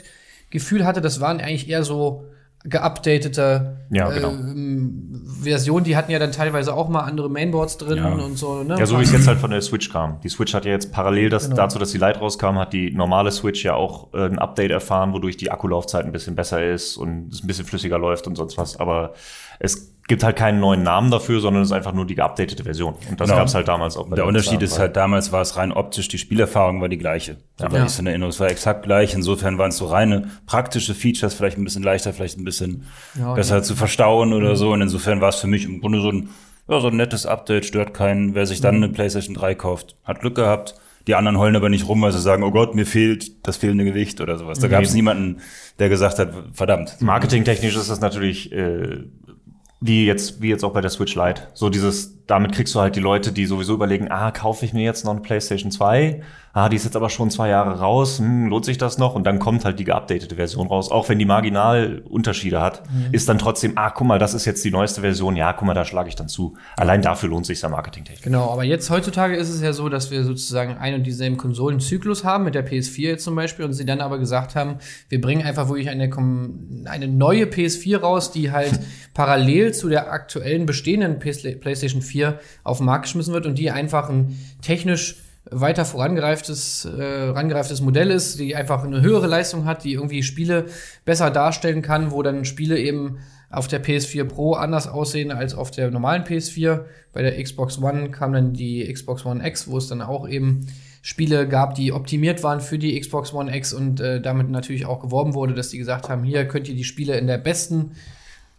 Gefühl 0.50 0.86
hatte, 0.86 1.02
das 1.02 1.20
waren 1.20 1.40
eigentlich 1.42 1.68
eher 1.70 1.84
so 1.84 2.26
geupdatete 2.64 3.78
Ja, 3.92 4.10
genau. 4.10 4.30
ähm, 4.30 5.08
Versionen, 5.42 5.84
die 5.84 5.96
hatten 5.96 6.12
ja 6.12 6.20
dann 6.20 6.32
teilweise 6.32 6.74
auch 6.74 6.88
mal 6.90 7.02
andere 7.02 7.30
Mainboards 7.30 7.78
drin 7.78 7.98
Ja. 7.98 8.10
und 8.12 8.38
so, 8.38 8.64
ne? 8.64 8.76
Ja, 8.78 8.86
so 8.86 9.00
wie 9.00 9.04
es 9.04 9.12
jetzt 9.12 9.28
halt 9.28 9.40
von 9.40 9.52
der 9.52 9.62
Switch 9.62 9.92
kam. 9.92 10.20
Die 10.22 10.30
Switch 10.30 10.54
hat 10.54 10.66
ja 10.66 10.72
jetzt 10.72 10.92
parallel 10.92 11.30
das, 11.30 11.46
Genau. 11.46 11.56
dazu, 11.56 11.80
dass 11.80 11.92
die 11.92 11.98
Lite 11.98 12.20
rauskam, 12.20 12.58
hat 12.58 12.74
die 12.74 12.92
normale 12.92 13.32
Switch 13.32 13.64
ja 13.64 13.74
auch 13.74 14.14
äh, 14.14 14.26
ein 14.26 14.38
Update 14.40 14.72
erfahren, 14.72 15.14
wodurch 15.14 15.38
die 15.38 15.50
Akkulaufzeit 15.52 16.06
ein 16.06 16.12
bisschen 16.12 16.36
besser 16.36 16.64
ist 16.64 16.98
und 16.98 17.34
es 17.34 17.44
ein 17.44 17.48
bisschen 17.48 17.66
flüssiger 17.66 17.98
läuft 17.98 18.28
und 18.28 18.36
sonst 18.36 18.58
was. 18.58 18.78
Aber 18.80 19.14
es 19.60 19.91
gibt 20.08 20.24
halt 20.24 20.36
keinen 20.36 20.60
neuen 20.60 20.84
Namen 20.84 21.10
dafür, 21.12 21.40
sondern 21.40 21.64
es 21.64 21.70
ist 21.70 21.72
einfach 21.74 21.94
nur 21.94 22.06
die 22.06 22.16
geupdatete 22.16 22.64
Version. 22.64 22.96
Und 23.10 23.20
das 23.20 23.28
Genau. 23.30 23.40
gab 23.40 23.48
es 23.48 23.56
halt 23.56 23.68
damals 23.68 23.96
auch. 23.98 24.08
bei 24.10 24.16
Der 24.18 24.26
Unterschied 24.26 24.62
ist 24.62 24.74
PS2. 24.76 24.80
halt, 24.80 24.96
damals 24.98 25.32
war 25.32 25.42
es 25.42 25.56
rein 25.58 25.72
optisch, 25.72 26.08
die 26.10 26.18
Spielerfahrung 26.18 26.82
war 26.82 26.90
die 26.90 26.98
gleiche. 26.98 27.38
Ja. 27.60 27.72
war 27.72 27.80
Ja. 27.80 27.86
ich 27.86 27.98
in 27.98 28.08
Erinnerung. 28.08 28.30
Es 28.32 28.40
war 28.40 28.50
exakt 28.50 28.84
gleich. 28.84 29.14
Insofern 29.14 29.58
waren 29.58 29.70
es 29.70 29.78
so 29.78 29.86
reine 29.86 30.30
praktische 30.48 30.94
Features, 30.94 31.34
vielleicht 31.34 31.58
ein 31.58 31.64
bisschen 31.64 31.84
leichter, 31.84 32.12
vielleicht 32.14 32.38
ein 32.38 32.44
bisschen 32.44 32.86
Ja, 33.18 33.34
besser 33.34 33.64
zu 33.64 33.76
verstauen 33.76 34.34
oder 34.34 34.56
so. 34.56 34.72
Und 34.74 34.82
insofern 34.82 35.22
war 35.22 35.30
es 35.30 35.38
für 35.38 35.48
mich 35.48 35.66
im 35.66 35.80
Grunde 35.80 36.02
so 36.02 36.10
ein, 36.12 36.30
ja, 36.68 36.80
so 36.80 36.88
ein 36.88 36.98
nettes 36.98 37.26
Update, 37.26 37.66
stört 37.66 37.94
keinen. 37.94 38.36
Wer 38.36 38.46
sich 38.46 38.60
dann 38.62 38.76
eine 38.76 38.90
PlayStation 38.90 39.36
3 39.36 39.56
kauft, 39.56 39.96
hat 40.04 40.20
Glück 40.20 40.36
gehabt. 40.36 40.76
Die 41.08 41.16
anderen 41.16 41.40
heulen 41.40 41.56
aber 41.56 41.70
nicht 41.70 41.88
rum, 41.88 42.00
weil 42.04 42.12
sie 42.12 42.20
sagen, 42.22 42.44
oh 42.44 42.52
Gott, 42.52 42.76
mir 42.76 42.86
fehlt 42.86 43.48
das 43.48 43.58
fehlende 43.58 43.86
Gewicht 43.86 44.22
oder 44.22 44.38
sowas. 44.38 44.60
Da 44.60 44.68
gab 44.68 44.84
es 44.84 44.94
niemanden, 44.94 45.38
der 45.80 45.90
gesagt 45.90 46.20
hat, 46.20 46.32
verdammt. 46.54 46.98
Marketingtechnisch 47.02 47.76
ist 47.76 47.90
das 47.90 48.02
natürlich 48.02 48.52
äh, 48.52 49.00
wie 49.82 50.06
jetzt 50.06 50.42
wie 50.42 50.50
jetzt 50.50 50.64
auch 50.64 50.74
bei 50.74 50.82
der 50.82 50.92
Switch 50.92 51.16
Lite. 51.16 51.48
So 51.54 51.70
dieses 51.70 52.21
damit 52.32 52.54
kriegst 52.54 52.74
du 52.74 52.80
halt 52.80 52.96
die 52.96 53.02
Leute, 53.02 53.34
die 53.34 53.46
sowieso 53.46 53.74
überlegen, 53.74 54.10
ah, 54.10 54.32
kaufe 54.32 54.64
ich 54.64 54.72
mir 54.72 54.84
jetzt 54.84 55.04
noch 55.04 55.12
eine 55.12 55.20
PlayStation 55.20 55.70
2? 55.70 56.22
Ah, 56.54 56.68
die 56.68 56.76
ist 56.76 56.84
jetzt 56.84 56.98
aber 56.98 57.10
schon 57.10 57.30
zwei 57.30 57.48
Jahre 57.48 57.80
raus. 57.80 58.20
Hm, 58.20 58.48
lohnt 58.48 58.66
sich 58.66 58.78
das 58.78 58.98
noch? 58.98 59.16
Und 59.16 59.26
dann 59.26 59.40
kommt 59.40 59.64
halt 59.64 59.80
die 59.80 59.86
geupdatete 59.86 60.36
Version 60.36 60.68
raus, 60.68 60.92
auch 60.92 61.08
wenn 61.08 61.18
die 61.18 61.26
marginal 61.26 62.04
Unterschiede 62.10 62.62
hat, 62.62 62.84
ist 63.14 63.30
dann 63.30 63.38
trotzdem, 63.38 63.74
ah, 63.76 63.90
guck 63.90 64.08
mal, 64.08 64.20
das 64.20 64.34
ist 64.34 64.46
jetzt 64.46 64.64
die 64.66 64.72
neueste 64.72 65.02
Version. 65.02 65.38
Ja, 65.38 65.54
guck 65.54 65.66
mal, 65.66 65.74
da 65.74 65.86
schlage 65.86 66.10
ich 66.10 66.16
dann 66.16 66.28
zu. 66.28 66.58
Allein 66.76 67.02
dafür 67.02 67.30
lohnt 67.30 67.46
sich 67.46 67.62
ja 67.62 67.70
marketingtechnisch. 67.70 68.24
Genau, 68.24 68.50
aber 68.50 68.66
jetzt 68.66 68.90
heutzutage 68.90 69.36
ist 69.36 69.50
es 69.50 69.62
ja 69.62 69.72
so, 69.72 69.88
dass 69.88 70.12
wir 70.12 70.26
sozusagen 70.26 70.78
ein 70.78 70.94
und 70.96 71.04
dieselben 71.04 71.38
Konsolenzyklus 71.38 72.26
haben, 72.26 72.44
mit 72.44 72.56
der 72.56 72.68
PS4 72.68 73.02
jetzt 73.02 73.24
zum 73.24 73.36
Beispiel, 73.36 73.64
und 73.64 73.74
sie 73.74 73.86
dann 73.86 74.02
aber 74.02 74.20
gesagt 74.20 74.56
haben, 74.56 74.76
wir 75.08 75.22
bringen 75.22 75.46
einfach 75.46 75.70
wirklich 75.70 75.90
eine, 75.90 76.10
eine 76.86 77.08
neue 77.08 77.46
PS4 77.46 78.00
raus, 78.00 78.32
die 78.32 78.52
halt 78.52 78.78
parallel 79.14 79.74
zu 79.74 79.88
der 79.88 80.12
aktuellen 80.12 80.66
bestehenden 80.66 81.20
PS 81.20 81.44
PlayStation 81.60 82.02
4 82.02 82.21
auf 82.64 82.78
den 82.78 82.86
Markt 82.86 83.04
geschmissen 83.04 83.34
wird 83.34 83.46
und 83.46 83.58
die 83.58 83.72
einfach 83.72 84.10
ein 84.10 84.38
technisch 84.62 85.18
weiter 85.50 85.86
vorangereiftes, 85.86 86.86
äh, 86.86 87.30
rangereiftes 87.30 87.82
Modell 87.82 88.12
ist, 88.12 88.40
die 88.40 88.56
einfach 88.56 88.84
eine 88.84 89.02
höhere 89.02 89.28
Leistung 89.28 89.66
hat, 89.66 89.84
die 89.84 89.94
irgendwie 89.94 90.24
Spiele 90.24 90.66
besser 91.04 91.32
darstellen 91.32 91.82
kann, 91.82 92.12
wo 92.12 92.22
dann 92.22 92.46
Spiele 92.46 92.78
eben 92.78 93.18
auf 93.50 93.68
der 93.68 93.84
PS4 93.84 94.24
Pro 94.24 94.54
anders 94.54 94.88
aussehen 94.88 95.32
als 95.32 95.56
auf 95.56 95.72
der 95.72 95.92
normalen 95.92 96.24
PS4. 96.24 96.86
Bei 97.12 97.22
der 97.22 97.42
Xbox 97.42 97.82
One 97.82 98.12
kam 98.12 98.34
dann 98.34 98.54
die 98.54 98.92
Xbox 98.92 99.26
One 99.26 99.46
X, 99.46 99.68
wo 99.68 99.78
es 99.78 99.88
dann 99.88 100.02
auch 100.02 100.28
eben 100.28 100.68
Spiele 101.02 101.48
gab, 101.48 101.76
die 101.76 101.92
optimiert 101.92 102.44
waren 102.44 102.62
für 102.62 102.78
die 102.78 102.98
Xbox 103.00 103.34
One 103.34 103.56
X 103.56 103.74
und 103.74 104.00
äh, 104.00 104.22
damit 104.22 104.50
natürlich 104.50 104.86
auch 104.86 105.02
geworben 105.02 105.34
wurde, 105.34 105.54
dass 105.54 105.70
die 105.70 105.80
gesagt 105.80 106.08
haben, 106.08 106.24
hier 106.24 106.48
könnt 106.48 106.70
ihr 106.70 106.76
die 106.76 106.84
Spiele 106.84 107.18
in 107.18 107.28
der 107.28 107.40
besten, 107.40 107.92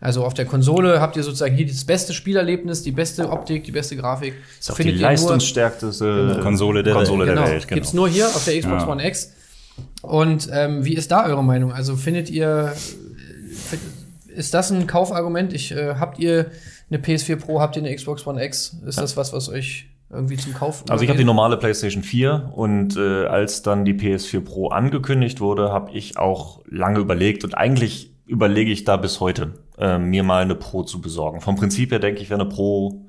also 0.02 0.24
auf 0.24 0.34
der 0.34 0.44
Konsole 0.44 1.00
habt 1.00 1.16
ihr 1.16 1.22
sozusagen 1.22 1.54
hier 1.54 1.66
das 1.66 1.84
beste 1.84 2.12
Spielerlebnis, 2.12 2.82
die 2.82 2.92
beste 2.92 3.30
Optik, 3.30 3.64
die 3.64 3.72
beste 3.72 3.96
Grafik. 3.96 4.34
Ist 4.60 4.70
auch 4.70 4.76
Findet 4.76 4.96
die 4.96 4.98
ihr 4.98 5.02
nur- 5.02 5.10
leistungsstärkste 5.10 6.40
Konsole 6.42 6.82
der 6.82 6.92
Konsole 6.94 7.20
Welt. 7.20 7.28
der 7.28 7.34
genau, 7.36 7.46
Welt. 7.48 7.68
Genau. 7.68 7.74
Gibt's 7.76 7.92
nur 7.92 8.08
hier 8.08 8.26
auf 8.26 8.44
der 8.44 8.58
Xbox 8.60 8.82
Ja. 8.82 8.88
One 8.88 9.06
X. 9.06 9.32
Und 10.02 10.48
ähm, 10.52 10.84
wie 10.84 10.94
ist 10.94 11.10
da 11.12 11.24
eure 11.26 11.42
Meinung? 11.44 11.72
Also 11.72 11.96
findet 11.96 12.28
ihr, 12.30 12.74
äh, 13.72 14.32
ist 14.38 14.52
das 14.54 14.70
ein 14.70 14.86
Kaufargument? 14.86 15.52
Ich, 15.52 15.72
äh, 15.72 15.94
habt 15.94 16.18
ihr 16.18 16.50
eine 16.90 16.98
PS4 17.00 17.36
Pro, 17.36 17.60
habt 17.60 17.76
ihr 17.76 17.82
eine 17.82 17.94
Xbox 17.94 18.26
One 18.26 18.44
X? 18.44 18.76
Ist 18.86 18.98
das 19.00 19.16
was, 19.16 19.32
was 19.32 19.48
euch 19.48 19.86
irgendwie 20.10 20.36
zum 20.36 20.52
Kauf 20.52 20.84
Also 20.90 21.04
ich 21.04 21.08
habe 21.08 21.18
die 21.18 21.24
normale 21.24 21.56
PlayStation 21.56 22.02
4 22.02 22.50
und 22.54 22.96
äh, 22.96 23.24
als 23.26 23.62
dann 23.62 23.84
die 23.86 23.94
PS4 23.94 24.40
Pro 24.40 24.68
angekündigt 24.68 25.40
wurde, 25.40 25.70
habe 25.72 25.92
ich 25.92 26.18
auch 26.18 26.60
lange 26.68 26.98
überlegt 26.98 27.44
und 27.44 27.54
eigentlich 27.56 28.10
überlege 28.26 28.70
ich 28.70 28.84
da 28.84 28.96
bis 28.98 29.20
heute, 29.20 29.52
äh, 29.78 29.98
mir 29.98 30.22
mal 30.22 30.42
eine 30.42 30.54
Pro 30.54 30.82
zu 30.82 31.00
besorgen. 31.00 31.40
Vom 31.40 31.56
Prinzip 31.56 31.90
her 31.90 31.98
denke 31.98 32.20
ich, 32.20 32.30
wäre 32.30 32.40
eine 32.40 32.48
Pro 32.48 33.06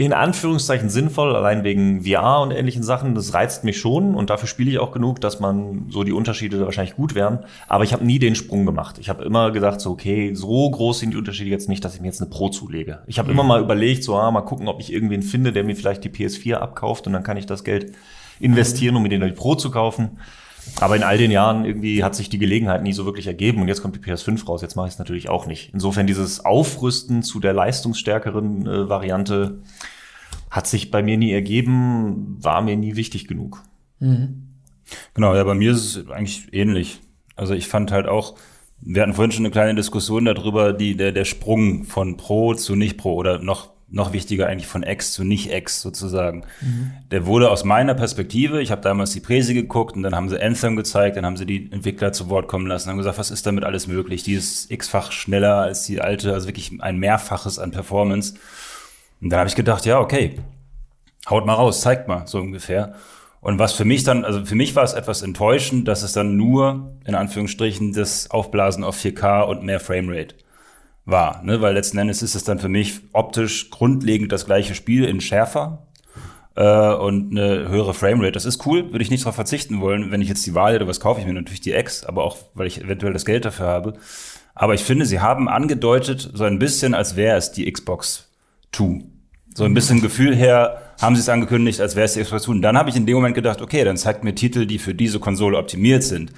in 0.00 0.14
Anführungszeichen 0.14 0.88
sinnvoll, 0.88 1.36
allein 1.36 1.62
wegen 1.62 2.04
VR 2.04 2.40
und 2.40 2.52
ähnlichen 2.52 2.82
Sachen. 2.82 3.14
Das 3.14 3.34
reizt 3.34 3.64
mich 3.64 3.78
schon 3.78 4.14
und 4.14 4.30
dafür 4.30 4.48
spiele 4.48 4.70
ich 4.70 4.78
auch 4.78 4.92
genug, 4.92 5.20
dass 5.20 5.40
man 5.40 5.90
so 5.90 6.04
die 6.04 6.12
Unterschiede 6.12 6.64
wahrscheinlich 6.64 6.96
gut 6.96 7.14
wären. 7.14 7.40
Aber 7.68 7.84
ich 7.84 7.92
habe 7.92 8.06
nie 8.06 8.18
den 8.18 8.34
Sprung 8.34 8.64
gemacht. 8.64 8.96
Ich 8.98 9.10
habe 9.10 9.24
immer 9.24 9.50
gedacht, 9.50 9.78
so 9.78 9.90
okay, 9.90 10.32
so 10.32 10.70
groß 10.70 11.00
sind 11.00 11.10
die 11.10 11.18
Unterschiede 11.18 11.50
jetzt 11.50 11.68
nicht, 11.68 11.84
dass 11.84 11.94
ich 11.94 12.00
mir 12.00 12.06
jetzt 12.06 12.22
eine 12.22 12.30
Pro 12.30 12.48
zulege. 12.48 13.00
Ich 13.08 13.18
habe 13.18 13.30
immer 13.30 13.42
mal 13.42 13.60
überlegt, 13.60 14.02
so 14.02 14.16
ah, 14.16 14.30
mal 14.30 14.40
gucken, 14.40 14.68
ob 14.68 14.80
ich 14.80 14.90
irgendwen 14.90 15.22
finde, 15.22 15.52
der 15.52 15.64
mir 15.64 15.76
vielleicht 15.76 16.02
die 16.02 16.08
PS4 16.08 16.54
abkauft 16.54 17.06
und 17.06 17.12
dann 17.12 17.22
kann 17.22 17.36
ich 17.36 17.44
das 17.44 17.62
Geld 17.62 17.92
investieren, 18.38 18.96
um 18.96 19.02
mir 19.02 19.10
den 19.10 19.20
die 19.20 19.32
Pro 19.32 19.54
zu 19.54 19.70
kaufen. 19.70 20.18
Aber 20.80 20.96
in 20.96 21.02
all 21.02 21.18
den 21.18 21.30
Jahren 21.30 21.64
irgendwie 21.64 22.02
hat 22.02 22.14
sich 22.14 22.28
die 22.28 22.38
Gelegenheit 22.38 22.82
nie 22.82 22.92
so 22.92 23.04
wirklich 23.04 23.26
ergeben 23.26 23.60
und 23.60 23.68
jetzt 23.68 23.82
kommt 23.82 23.96
die 23.96 24.00
PS5 24.00 24.46
raus. 24.46 24.62
Jetzt 24.62 24.76
mache 24.76 24.88
ich 24.88 24.94
es 24.94 24.98
natürlich 24.98 25.28
auch 25.28 25.46
nicht. 25.46 25.70
Insofern 25.72 26.06
dieses 26.06 26.44
Aufrüsten 26.44 27.22
zu 27.22 27.40
der 27.40 27.52
leistungsstärkeren 27.52 28.66
äh, 28.66 28.88
Variante 28.88 29.60
hat 30.50 30.66
sich 30.66 30.90
bei 30.90 31.02
mir 31.02 31.16
nie 31.16 31.32
ergeben, 31.32 32.36
war 32.40 32.62
mir 32.62 32.76
nie 32.76 32.96
wichtig 32.96 33.28
genug. 33.28 33.62
Genau, 35.14 35.34
ja, 35.34 35.44
bei 35.44 35.54
mir 35.54 35.72
ist 35.72 35.96
es 35.96 36.10
eigentlich 36.10 36.48
ähnlich. 36.52 37.00
Also 37.36 37.54
ich 37.54 37.68
fand 37.68 37.92
halt 37.92 38.06
auch, 38.06 38.36
wir 38.80 39.02
hatten 39.02 39.14
vorhin 39.14 39.32
schon 39.32 39.44
eine 39.44 39.52
kleine 39.52 39.74
Diskussion 39.74 40.24
darüber, 40.24 40.72
die, 40.72 40.96
der, 40.96 41.12
der 41.12 41.24
Sprung 41.24 41.84
von 41.84 42.16
Pro 42.16 42.54
zu 42.54 42.74
nicht 42.74 42.96
Pro 42.96 43.14
oder 43.14 43.38
noch, 43.38 43.70
noch 43.90 44.12
wichtiger 44.12 44.46
eigentlich 44.46 44.68
von 44.68 44.82
X 44.82 45.12
zu 45.12 45.24
nicht 45.24 45.52
X 45.52 45.80
sozusagen. 45.82 46.44
Der 47.10 47.26
wurde 47.26 47.50
aus 47.50 47.64
meiner 47.64 47.94
Perspektive, 47.94 48.62
ich 48.62 48.70
habe 48.70 48.82
damals 48.82 49.12
die 49.12 49.20
Präse 49.20 49.52
geguckt 49.52 49.96
und 49.96 50.02
dann 50.02 50.14
haben 50.14 50.28
sie 50.28 50.40
Anthem 50.40 50.76
gezeigt, 50.76 51.16
dann 51.16 51.26
haben 51.26 51.36
sie 51.36 51.46
die 51.46 51.70
Entwickler 51.72 52.12
zu 52.12 52.28
Wort 52.28 52.46
kommen 52.46 52.66
lassen, 52.66 52.88
haben 52.88 52.98
gesagt, 52.98 53.18
was 53.18 53.30
ist 53.30 53.46
damit 53.46 53.64
alles 53.64 53.88
möglich? 53.88 54.22
Die 54.22 54.34
ist 54.34 54.70
x-fach 54.70 55.10
schneller 55.10 55.56
als 55.56 55.84
die 55.84 56.00
alte, 56.00 56.32
also 56.32 56.46
wirklich 56.46 56.72
ein 56.80 56.98
Mehrfaches 56.98 57.58
an 57.58 57.72
Performance. 57.72 58.34
Und 59.20 59.30
dann 59.30 59.40
habe 59.40 59.48
ich 59.48 59.56
gedacht, 59.56 59.84
ja, 59.84 59.98
okay, 59.98 60.38
haut 61.28 61.44
mal 61.44 61.54
raus, 61.54 61.80
zeigt 61.80 62.06
mal, 62.06 62.26
so 62.26 62.38
ungefähr. 62.38 62.94
Und 63.40 63.58
was 63.58 63.72
für 63.72 63.84
mich 63.84 64.04
dann, 64.04 64.24
also 64.24 64.44
für 64.44 64.54
mich 64.54 64.76
war 64.76 64.84
es 64.84 64.92
etwas 64.92 65.22
enttäuschend, 65.22 65.88
dass 65.88 66.02
es 66.02 66.12
dann 66.12 66.36
nur, 66.36 66.92
in 67.06 67.14
Anführungsstrichen, 67.14 67.92
das 67.92 68.30
Aufblasen 68.30 68.84
auf 68.84 68.98
4K 68.98 69.42
und 69.42 69.64
mehr 69.64 69.80
Framerate 69.80 70.34
war. 71.04 71.42
Ne? 71.42 71.60
Weil 71.60 71.74
letzten 71.74 71.98
Endes 71.98 72.22
ist 72.22 72.34
es 72.34 72.44
dann 72.44 72.58
für 72.58 72.68
mich 72.68 73.00
optisch 73.12 73.70
grundlegend 73.70 74.32
das 74.32 74.46
gleiche 74.46 74.74
Spiel 74.74 75.04
in 75.04 75.20
schärfer 75.20 75.86
äh, 76.56 76.92
und 76.94 77.30
eine 77.30 77.68
höhere 77.68 77.94
Framerate. 77.94 78.32
Das 78.32 78.44
ist 78.44 78.64
cool, 78.66 78.92
würde 78.92 79.02
ich 79.02 79.10
nicht 79.10 79.24
darauf 79.24 79.34
verzichten 79.34 79.80
wollen. 79.80 80.10
Wenn 80.10 80.22
ich 80.22 80.28
jetzt 80.28 80.46
die 80.46 80.54
Wahl 80.54 80.74
hätte, 80.74 80.86
was 80.86 81.00
kaufe 81.00 81.20
ich 81.20 81.26
mir 81.26 81.32
natürlich 81.32 81.60
die 81.60 81.72
X, 81.72 82.04
aber 82.04 82.24
auch, 82.24 82.36
weil 82.54 82.66
ich 82.66 82.82
eventuell 82.82 83.12
das 83.12 83.24
Geld 83.24 83.44
dafür 83.44 83.66
habe. 83.66 83.94
Aber 84.54 84.74
ich 84.74 84.82
finde, 84.82 85.06
sie 85.06 85.20
haben 85.20 85.48
angedeutet, 85.48 86.30
so 86.34 86.44
ein 86.44 86.58
bisschen, 86.58 86.94
als 86.94 87.16
wäre 87.16 87.36
es 87.36 87.52
die 87.52 87.70
Xbox 87.70 88.28
2. 88.72 89.04
So 89.54 89.64
ein 89.64 89.74
bisschen 89.74 90.00
Gefühl 90.00 90.34
her 90.36 90.82
haben 91.00 91.16
sie 91.16 91.22
es 91.22 91.28
angekündigt, 91.28 91.80
als 91.80 91.96
wäre 91.96 92.04
es 92.04 92.12
die 92.14 92.22
Xbox 92.22 92.44
2. 92.44 92.52
Und 92.52 92.62
dann 92.62 92.76
habe 92.76 92.90
ich 92.90 92.96
in 92.96 93.06
dem 93.06 93.16
Moment 93.16 93.34
gedacht, 93.34 93.62
okay, 93.62 93.84
dann 93.84 93.96
zeigt 93.96 94.22
mir 94.22 94.34
Titel, 94.34 94.66
die 94.66 94.78
für 94.78 94.94
diese 94.94 95.18
Konsole 95.18 95.58
optimiert 95.58 96.04
sind 96.04 96.32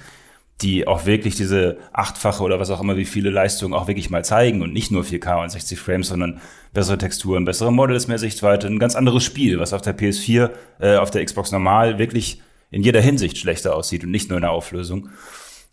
die 0.61 0.87
auch 0.87 1.05
wirklich 1.05 1.35
diese 1.35 1.77
achtfache 1.91 2.43
oder 2.43 2.59
was 2.59 2.69
auch 2.69 2.81
immer, 2.81 2.95
wie 2.95 3.05
viele 3.05 3.29
Leistungen 3.29 3.73
auch 3.73 3.87
wirklich 3.87 4.09
mal 4.09 4.23
zeigen 4.23 4.61
und 4.61 4.71
nicht 4.71 4.91
nur 4.91 5.03
4K 5.03 5.43
und 5.43 5.49
60 5.49 5.79
Frames, 5.79 6.07
sondern 6.07 6.39
bessere 6.73 6.97
Texturen, 6.97 7.45
bessere 7.45 7.73
Models, 7.73 8.07
mehr 8.07 8.19
Sichtweite, 8.19 8.67
ein 8.67 8.79
ganz 8.79 8.95
anderes 8.95 9.23
Spiel, 9.23 9.59
was 9.59 9.73
auf 9.73 9.81
der 9.81 9.97
PS4, 9.97 10.51
äh, 10.79 10.95
auf 10.97 11.11
der 11.11 11.25
Xbox 11.25 11.51
normal 11.51 11.97
wirklich 11.97 12.41
in 12.71 12.83
jeder 12.83 13.01
Hinsicht 13.01 13.37
schlechter 13.37 13.75
aussieht 13.75 14.03
und 14.03 14.11
nicht 14.11 14.29
nur 14.29 14.37
in 14.37 14.43
der 14.43 14.51
Auflösung. 14.51 15.09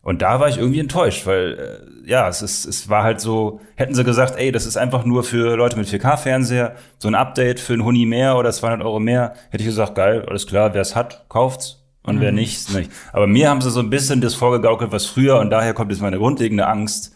Und 0.03 0.23
da 0.23 0.41
war 0.41 0.49
ich 0.49 0.57
irgendwie 0.57 0.81
enttäuscht, 0.81 1.27
weil 1.27 1.93
äh, 2.05 2.11
ja, 2.11 2.27
es 2.29 2.41
ist, 2.41 2.65
es 2.65 2.89
war 2.89 3.03
halt 3.03 3.21
so, 3.21 3.61
hätten 3.77 3.95
sie 3.95 4.03
gesagt, 4.03 4.39
ey, 4.39 4.51
das 4.51 4.65
ist 4.65 4.79
einfach 4.79 5.05
nur 5.05 5.25
für 5.25 5.57
Leute 5.57 5.77
mit 5.77 5.89
4K-Fernseher, 5.89 6.75
so 6.99 7.09
ein 7.09 7.15
Update 7.15 7.61
für 7.61 7.75
ein 7.75 7.85
Huni 7.85 8.07
mehr 8.07 8.37
oder 8.37 8.51
200 8.51 8.85
Euro 8.85 8.99
mehr, 8.99 9.35
hätte 9.51 9.63
ich 9.63 9.69
gesagt, 9.69 9.95
geil, 9.95 10.25
alles 10.27 10.47
klar, 10.47 10.73
wer 10.73 10.81
es 10.81 10.97
hat, 10.97 11.27
kauft's 11.29 11.80
und 12.02 12.16
mhm. 12.16 12.21
wer 12.21 12.33
nicht, 12.33 12.73
nicht. 12.75 12.90
Aber 13.12 13.26
mir 13.26 13.50
haben 13.50 13.61
sie 13.61 13.71
so 13.71 13.80
ein 13.80 13.90
bisschen 13.90 14.21
das 14.21 14.35
vorgegaukelt, 14.35 14.92
was 14.92 15.07
früher, 15.07 15.38
und 15.38 15.50
daher 15.50 15.75
kommt 15.75 15.90
jetzt 15.90 16.00
meine 16.00 16.19
grundlegende 16.19 16.66
Angst, 16.66 17.14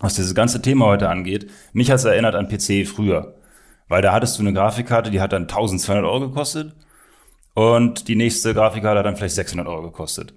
was 0.00 0.14
dieses 0.14 0.34
ganze 0.34 0.60
Thema 0.60 0.86
heute 0.86 1.08
angeht. 1.08 1.50
Mich 1.72 1.90
hat 1.90 1.98
es 1.98 2.04
erinnert 2.04 2.34
an 2.34 2.48
PC 2.48 2.86
früher. 2.86 3.34
Weil 3.88 4.02
da 4.02 4.12
hattest 4.12 4.38
du 4.38 4.42
eine 4.42 4.52
Grafikkarte, 4.52 5.10
die 5.10 5.20
hat 5.20 5.32
dann 5.32 5.42
1200 5.42 6.04
Euro 6.04 6.28
gekostet. 6.28 6.74
Und 7.54 8.08
die 8.08 8.16
nächste 8.16 8.54
Grafikkarte 8.54 8.98
hat 8.98 9.06
dann 9.06 9.16
vielleicht 9.16 9.34
600 9.34 9.66
Euro 9.66 9.82
gekostet. 9.82 10.34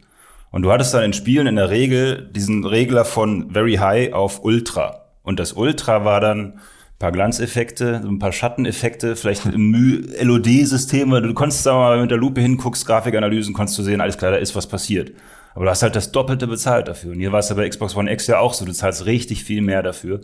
Und 0.51 0.61
du 0.61 0.71
hattest 0.71 0.93
dann 0.93 1.03
in 1.03 1.13
Spielen 1.13 1.47
in 1.47 1.55
der 1.55 1.69
Regel 1.69 2.29
diesen 2.31 2.65
Regler 2.65 3.05
von 3.05 3.51
Very 3.51 3.75
High 3.75 4.13
auf 4.13 4.43
Ultra. 4.43 5.05
Und 5.23 5.39
das 5.39 5.53
Ultra 5.53 6.05
war 6.05 6.19
dann 6.21 6.59
paar 6.99 7.11
Glanzeffekte, 7.11 8.01
ein 8.03 8.19
paar 8.19 8.31
Schatteneffekte, 8.31 9.15
vielleicht 9.15 9.45
im 9.45 9.73
LOD-System. 10.21 11.11
Du 11.11 11.33
konntest 11.33 11.65
da 11.65 11.73
mal 11.73 12.01
mit 12.01 12.11
der 12.11 12.17
Lupe 12.17 12.41
hinguckst, 12.41 12.85
Grafikanalysen, 12.85 13.53
konntest 13.53 13.77
du 13.77 13.83
sehen, 13.83 14.01
alles 14.01 14.17
klar, 14.17 14.31
da 14.31 14.37
ist 14.37 14.55
was 14.55 14.67
passiert. 14.67 15.11
Aber 15.53 15.65
du 15.65 15.71
hast 15.71 15.83
halt 15.83 15.95
das 15.95 16.11
Doppelte 16.11 16.47
bezahlt 16.47 16.87
dafür. 16.87 17.13
Und 17.13 17.19
hier 17.19 17.31
war 17.31 17.39
es 17.39 17.49
ja 17.49 17.55
bei 17.55 17.67
Xbox 17.67 17.95
One 17.95 18.11
X 18.11 18.27
ja 18.27 18.39
auch 18.39 18.53
so, 18.53 18.65
du 18.65 18.73
zahlst 18.73 19.05
richtig 19.05 19.43
viel 19.43 19.61
mehr 19.61 19.83
dafür. 19.83 20.21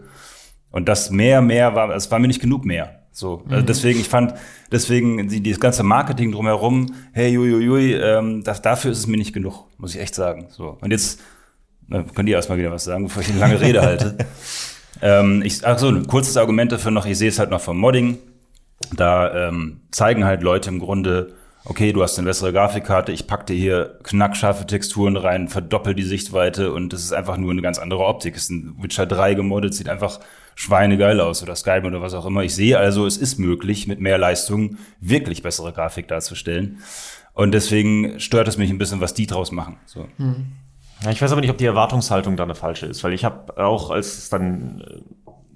Und 0.72 0.88
das 0.88 1.10
mehr, 1.10 1.42
mehr 1.42 1.76
war, 1.76 1.90
es 1.96 2.10
war 2.12 2.20
mir 2.20 2.28
nicht 2.28 2.42
genug 2.42 2.66
mehr. 2.66 3.02
So, 3.12 3.44
also 3.50 3.62
mhm. 3.62 3.66
deswegen, 3.66 4.00
ich 4.00 4.08
fand, 4.08 4.34
deswegen 4.72 5.28
die, 5.28 5.44
das 5.44 5.60
ganze 5.60 5.84
Marketing 5.84 6.32
drumherum, 6.32 6.94
hey, 7.12 7.30
juiuiui, 7.30 7.94
ähm, 7.94 8.44
das, 8.44 8.62
dafür 8.62 8.92
ist 8.92 9.00
es 9.00 9.08
mir 9.08 9.18
nicht 9.18 9.34
genug, 9.34 9.66
muss 9.78 9.94
ich 9.96 10.02
echt 10.02 10.16
sagen. 10.16 10.48
So, 10.50 10.78
und 10.80 10.92
jetzt 10.92 11.20
na, 11.88 12.04
könnt 12.04 12.30
ihr 12.30 12.36
erstmal 12.36 12.58
wieder 12.58 12.72
was 12.72 12.86
sagen, 12.86 13.04
bevor 13.04 13.22
ich 13.22 13.30
eine 13.30 13.40
lange 13.40 13.60
Rede 13.60 13.82
halte. 13.82 14.18
Ähm, 15.02 15.42
ich, 15.44 15.66
ach 15.66 15.78
so, 15.78 15.88
ein 15.88 16.08
kurzes 16.08 16.38
Argument 16.38 16.72
dafür 16.72 16.92
noch, 16.92 17.06
ich 17.06 17.18
sehe 17.18 17.30
es 17.30 17.40
halt 17.40 17.50
noch 17.50 17.62
vom 17.62 17.78
Modding. 17.78 18.18
Da 18.96 19.48
ähm, 19.48 19.82
zeigen 19.92 20.26
halt 20.26 20.42
Leute 20.42 20.70
im 20.70 20.80
Grunde, 20.80 21.34
okay, 21.66 21.94
du 21.94 22.02
hast 22.02 22.18
eine 22.18 22.28
bessere 22.28 22.52
Grafikkarte, 22.52 23.12
ich 23.12 23.28
pack 23.28 23.46
dir 23.46 23.56
hier 23.56 24.00
knackscharfe 24.04 24.66
Texturen 24.66 25.18
rein, 25.18 25.48
verdoppel 25.48 25.94
die 25.94 26.04
Sichtweite 26.04 26.74
und 26.74 26.92
das 26.92 27.04
ist 27.04 27.14
einfach 27.14 27.38
nur 27.38 27.52
eine 27.52 27.62
ganz 27.62 27.78
andere 27.78 28.06
Optik. 28.06 28.36
Es 28.36 28.44
ist 28.44 28.50
ein 28.50 28.76
Witcher 28.82 29.06
3 29.06 29.36
gemoddet, 29.36 29.74
sieht 29.74 29.90
einfach 29.90 30.20
schweinegeil 30.56 31.20
aus 31.22 31.42
oder 31.44 31.56
Skype 31.56 31.86
oder 31.86 32.02
was 32.02 32.14
auch 32.14 32.26
immer. 32.26 32.44
Ich 32.44 32.56
sehe 32.56 32.78
also, 32.78 33.06
es 33.06 33.18
ist 33.18 33.40
möglich, 33.40 33.88
mit 33.88 34.02
mehr 34.02 34.18
Leistung 34.18 34.78
wirklich 35.00 35.44
bessere 35.44 35.72
Grafik 35.72 36.08
darzustellen. 36.08 36.80
Und 37.34 37.54
deswegen 37.54 38.20
stört 38.20 38.48
es 38.48 38.58
mich 38.58 38.70
ein 38.70 38.78
bisschen, 38.78 39.00
was 39.00 39.14
die 39.14 39.28
draus 39.28 39.52
machen. 39.52 39.78
So. 39.86 40.08
Mhm. 40.18 40.54
Ja, 41.04 41.12
ich 41.12 41.22
weiß 41.22 41.32
aber 41.32 41.42
nicht, 41.42 41.50
ob 41.50 41.58
die 41.58 41.66
Erwartungshaltung 41.66 42.36
da 42.38 42.44
eine 42.44 42.56
falsche 42.56 42.86
ist, 42.86 43.04
weil 43.04 43.14
ich 43.14 43.26
habe 43.26 43.58
auch, 43.58 43.90
als 43.90 44.18
es 44.18 44.30
dann, 44.30 44.84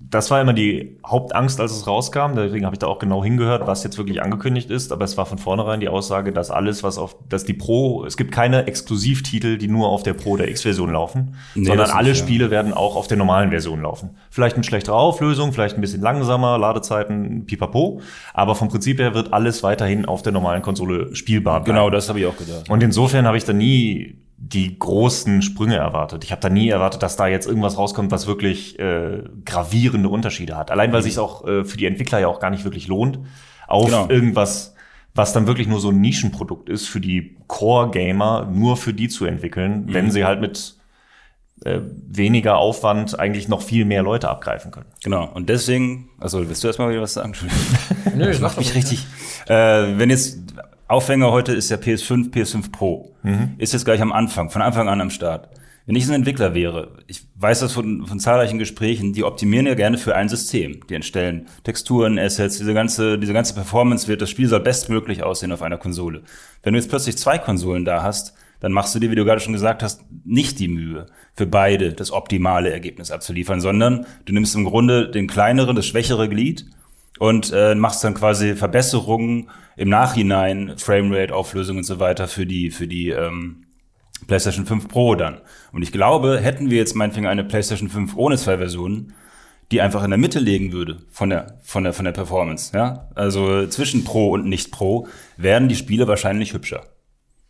das 0.10 0.32
war 0.32 0.42
immer 0.42 0.54
die 0.54 0.98
Hauptangst, 1.06 1.60
als 1.60 1.72
es 1.72 1.86
rauskam, 1.86 2.36
deswegen 2.36 2.66
habe 2.66 2.76
ich 2.76 2.80
da 2.80 2.88
auch 2.88 2.98
genau 2.98 3.24
hingehört, 3.24 3.68
was 3.68 3.84
jetzt 3.84 3.98
wirklich 4.00 4.24
angekündigt 4.24 4.72
ist, 4.72 4.92
aber 4.92 5.06
es 5.06 5.18
war 5.18 5.28
von 5.28 5.38
vornherein 5.38 5.80
die 5.82 5.90
Aussage, 5.90 6.32
dass 6.32 6.50
alles, 6.50 6.82
was 6.82 6.98
auf, 6.98 7.16
dass 7.30 7.44
die 7.44 7.54
Pro, 7.54 8.06
es 8.06 8.18
gibt 8.18 8.32
keine 8.32 8.66
Exklusivtitel, 8.66 9.58
die 9.58 9.68
nur 9.68 9.90
auf 9.90 10.02
der 10.02 10.14
Pro 10.14 10.36
der 10.36 10.50
X-Version 10.50 10.92
laufen, 10.92 11.36
nee, 11.54 11.66
sondern 11.66 11.92
alle 11.92 12.10
nicht, 12.10 12.20
Spiele 12.20 12.46
ja. 12.46 12.52
werden 12.52 12.74
auch 12.74 12.96
auf 12.96 13.08
der 13.08 13.18
normalen 13.18 13.52
Version 13.52 13.84
laufen. 13.84 14.18
Vielleicht 14.32 14.58
mit 14.58 14.66
schlechterer 14.66 14.96
Auflösung, 14.96 15.54
vielleicht 15.54 15.76
ein 15.76 15.82
bisschen 15.82 16.02
langsamer, 16.02 16.58
Ladezeiten, 16.58 17.46
pipapo, 17.46 18.02
aber 18.34 18.56
vom 18.56 18.70
Prinzip 18.70 19.00
her 19.00 19.14
wird 19.14 19.32
alles 19.32 19.62
weiterhin 19.62 20.06
auf 20.06 20.24
der 20.24 20.32
normalen 20.32 20.64
Konsole 20.64 21.16
spielbar 21.16 21.64
bleiben. 21.64 21.78
Genau, 21.78 21.90
das 21.92 22.10
habe 22.10 22.20
ich 22.20 22.26
auch 22.26 22.38
gedacht. 22.38 22.68
Und 22.70 22.82
insofern 22.82 23.28
habe 23.28 23.38
ich 23.38 23.46
da 23.46 23.54
nie 23.54 24.25
die 24.48 24.78
großen 24.78 25.42
Sprünge 25.42 25.78
erwartet. 25.78 26.24
Ich 26.24 26.32
habe 26.32 26.42
da 26.42 26.50
nie 26.50 26.70
erwartet, 26.70 27.02
dass 27.02 27.16
da 27.16 27.28
jetzt 27.28 27.48
irgendwas 27.48 27.78
rauskommt, 27.78 28.12
was 28.12 28.28
wirklich 28.28 28.78
äh, 28.78 29.24
gravierende 29.44 30.08
Unterschiede 30.08 30.56
hat. 30.56 30.70
Allein 30.70 30.92
weil 30.94 31.00
mhm. 31.00 31.06
sich 31.06 31.18
auch 31.18 31.48
äh, 31.48 31.66
für 31.66 31.78
die 31.78 31.88
Entwickler 31.88 32.20
ja 32.20 32.28
auch 32.28 32.40
gar 32.40 32.52
nicht 32.52 32.64
wirklich 32.64 32.88
lohnt, 32.88 33.20
auf 33.68 33.86
genau. 33.86 34.08
irgendwas, 34.08 34.76
was 35.16 35.34
dann 35.34 35.48
wirklich 35.48 35.68
nur 35.68 35.80
so 35.80 35.90
ein 35.90 36.00
Nischenprodukt 36.00 36.70
ist, 36.70 36.88
für 36.88 37.02
die 37.02 37.38
Core-Gamer 37.48 38.48
nur 38.52 38.78
für 38.78 38.94
die 38.94 39.08
zu 39.08 39.26
entwickeln, 39.26 39.86
mhm. 39.86 39.94
wenn 39.94 40.12
sie 40.12 40.26
halt 40.26 40.42
mit 40.42 40.76
äh, 41.64 41.80
weniger 42.08 42.58
Aufwand 42.58 43.18
eigentlich 43.18 43.48
noch 43.48 43.64
viel 43.64 43.86
mehr 43.86 44.04
Leute 44.04 44.30
abgreifen 44.30 44.70
können. 44.70 44.92
Genau. 45.04 45.28
Und 45.34 45.50
deswegen, 45.50 46.10
also 46.20 46.48
willst 46.48 46.64
du 46.64 46.68
erstmal 46.68 46.92
wieder 46.92 47.02
was 47.02 47.14
sagen? 47.14 47.34
Nö, 48.16 48.30
ich 48.30 48.42
mach 48.42 48.58
mich 48.58 48.76
richtig. 48.76 49.08
Äh, 49.48 49.98
wenn 49.98 50.12
jetzt 50.12 50.40
Aufhänger 50.88 51.32
heute 51.32 51.54
ist 51.54 51.70
ja 51.70 51.78
PS5, 51.78 52.32
PS5 52.32 52.72
Pro. 52.72 53.16
Mhm. 53.24 53.56
Ist 53.58 53.74
jetzt 53.74 53.86
gleich 53.86 54.02
am 54.02 54.12
Anfang, 54.12 54.50
von 54.50 54.62
Anfang 54.62 54.88
an 54.88 55.02
am 55.02 55.10
Start. 55.10 55.50
Wenn 55.88 55.96
ich 55.96 56.08
ein 56.08 56.14
Entwickler 56.14 56.56
wäre, 56.56 56.98
ich 57.06 57.28
weiß 57.36 57.60
das 57.60 57.74
von, 57.74 58.08
von 58.08 58.20
zahlreichen 58.20 58.58
Gesprächen, 58.58 59.14
die 59.14 59.24
optimieren 59.24 59.68
ja 59.68 59.76
gerne 59.76 59.98
für 59.98 60.16
ein 60.16 60.30
System. 60.30 60.80
Die 60.90 60.96
entstellen 60.96 61.48
Texturen, 61.64 62.18
Assets, 62.18 62.58
diese 62.58 62.74
ganze, 62.74 63.20
diese 63.20 63.34
ganze 63.34 63.54
Performance 63.54 64.08
wird, 64.08 64.22
das 64.22 64.30
Spiel 64.30 64.48
soll 64.48 64.62
bestmöglich 64.62 65.24
aussehen 65.24 65.52
auf 65.52 65.62
einer 65.62 65.78
Konsole. 65.78 66.24
Wenn 66.64 66.74
du 66.74 66.80
jetzt 66.80 66.90
plötzlich 66.90 67.18
zwei 67.18 67.38
Konsolen 67.38 67.86
da 67.86 68.02
hast, 68.02 68.34
dann 68.60 68.72
machst 68.72 68.96
du 68.96 69.00
dir, 69.00 69.12
wie 69.12 69.16
du 69.16 69.26
gerade 69.26 69.42
schon 69.42 69.54
gesagt 69.54 69.84
hast, 69.84 70.02
nicht 70.24 70.60
die 70.60 70.68
Mühe, 70.68 71.06
für 71.36 71.46
beide 71.46 71.94
das 71.94 72.12
optimale 72.12 72.72
Ergebnis 72.72 73.12
abzuliefern, 73.12 73.62
sondern 73.62 74.08
du 74.26 74.34
nimmst 74.34 74.56
im 74.56 74.66
Grunde 74.66 75.10
den 75.10 75.28
kleineren, 75.28 75.76
das 75.76 75.86
schwächere 75.86 76.30
Glied 76.30 76.66
und 77.20 77.52
äh, 77.54 77.76
machst 77.76 78.04
dann 78.04 78.14
quasi 78.14 78.56
Verbesserungen 78.56 79.50
im 79.78 79.90
Nachhinein, 79.90 80.74
Framerate, 80.78 81.34
Auflösung 81.34 81.78
und 81.78 81.84
so 81.84 82.00
weiter 82.00 82.28
für 82.28 82.46
die, 82.46 82.72
für 82.72 82.88
die 82.88 83.10
ähm, 83.10 83.66
PlayStation 84.28 84.66
5 84.66 84.88
Pro 84.88 85.16
dann. 85.16 85.42
Und 85.72 85.82
ich 85.82 85.92
glaube, 85.92 86.40
hätten 86.40 86.70
wir 86.70 86.78
jetzt 86.78 86.96
meinetwegen 86.96 87.28
eine 87.28 87.44
PlayStation 87.44 87.90
5 87.90 88.16
ohne 88.16 88.38
zwei 88.38 88.58
Versionen, 88.58 89.14
die 89.72 89.82
einfach 89.82 90.04
in 90.04 90.12
der 90.12 90.20
Mitte 90.20 90.40
legen 90.40 90.72
würde 90.72 91.00
von 91.10 91.30
der, 91.30 91.60
von 91.64 91.84
der, 91.84 91.94
von 91.94 92.06
der 92.06 92.12
Performance, 92.12 92.76
ja. 92.76 93.10
Also 93.16 93.66
zwischen 93.68 94.04
Pro 94.04 94.30
und 94.30 94.46
nicht 94.46 94.72
Pro 94.72 95.08
werden 95.38 95.70
die 95.70 95.76
Spiele 95.76 96.08
wahrscheinlich 96.08 96.54
hübscher. 96.54 96.84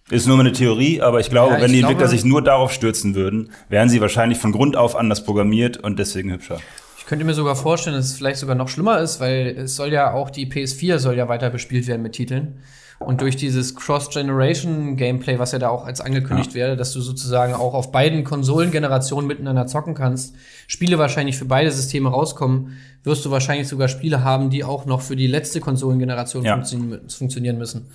Ist 0.09 0.27
nur 0.27 0.39
eine 0.39 0.51
Theorie, 0.51 1.01
aber 1.01 1.19
ich 1.19 1.29
glaube, 1.29 1.53
ja, 1.53 1.57
ich 1.57 1.63
wenn 1.63 1.71
die 1.71 1.79
glaube, 1.79 1.93
Entwickler 1.93 2.09
sich 2.09 2.23
nur 2.23 2.41
darauf 2.41 2.71
stürzen 2.71 3.15
würden, 3.15 3.51
wären 3.69 3.89
sie 3.89 4.01
wahrscheinlich 4.01 4.37
von 4.37 4.51
Grund 4.51 4.77
auf 4.77 4.95
anders 4.95 5.25
programmiert 5.25 5.77
und 5.77 5.97
deswegen 5.97 6.31
hübscher. 6.31 6.59
Ich 7.05 7.09
könnte 7.09 7.23
mir 7.23 7.35
sogar 7.35 7.55
vorstellen, 7.55 7.95
dass 7.95 8.07
es 8.07 8.13
vielleicht 8.13 8.39
sogar 8.39 8.55
noch 8.55 8.67
schlimmer 8.67 8.97
ist, 8.97 9.19
weil 9.19 9.55
es 9.59 9.75
soll 9.75 9.93
ja 9.93 10.11
auch 10.11 10.31
die 10.31 10.47
PS4 10.47 10.97
soll 10.97 11.15
ja 11.15 11.27
weiter 11.27 11.51
bespielt 11.51 11.85
werden 11.85 12.01
mit 12.01 12.13
Titeln. 12.13 12.57
Und 12.97 13.21
durch 13.21 13.35
dieses 13.35 13.75
Cross-Generation-Gameplay, 13.75 15.37
was 15.37 15.51
ja 15.51 15.59
da 15.59 15.69
auch 15.69 15.85
als 15.85 16.01
angekündigt 16.01 16.53
ja. 16.53 16.61
werde, 16.61 16.75
dass 16.75 16.93
du 16.93 17.01
sozusagen 17.01 17.53
auch 17.53 17.75
auf 17.75 17.91
beiden 17.91 18.23
Konsolengenerationen 18.23 19.27
miteinander 19.27 19.67
zocken 19.67 19.93
kannst, 19.93 20.33
Spiele 20.65 20.97
wahrscheinlich 20.97 21.37
für 21.37 21.45
beide 21.45 21.71
Systeme 21.71 22.09
rauskommen, 22.09 22.75
wirst 23.03 23.23
du 23.23 23.29
wahrscheinlich 23.29 23.67
sogar 23.67 23.87
Spiele 23.87 24.23
haben, 24.23 24.49
die 24.49 24.63
auch 24.63 24.87
noch 24.87 25.01
für 25.01 25.15
die 25.15 25.27
letzte 25.27 25.59
Konsolengeneration 25.59 26.43
ja. 26.43 26.59
funktionieren 27.07 27.59
müssen. 27.59 27.85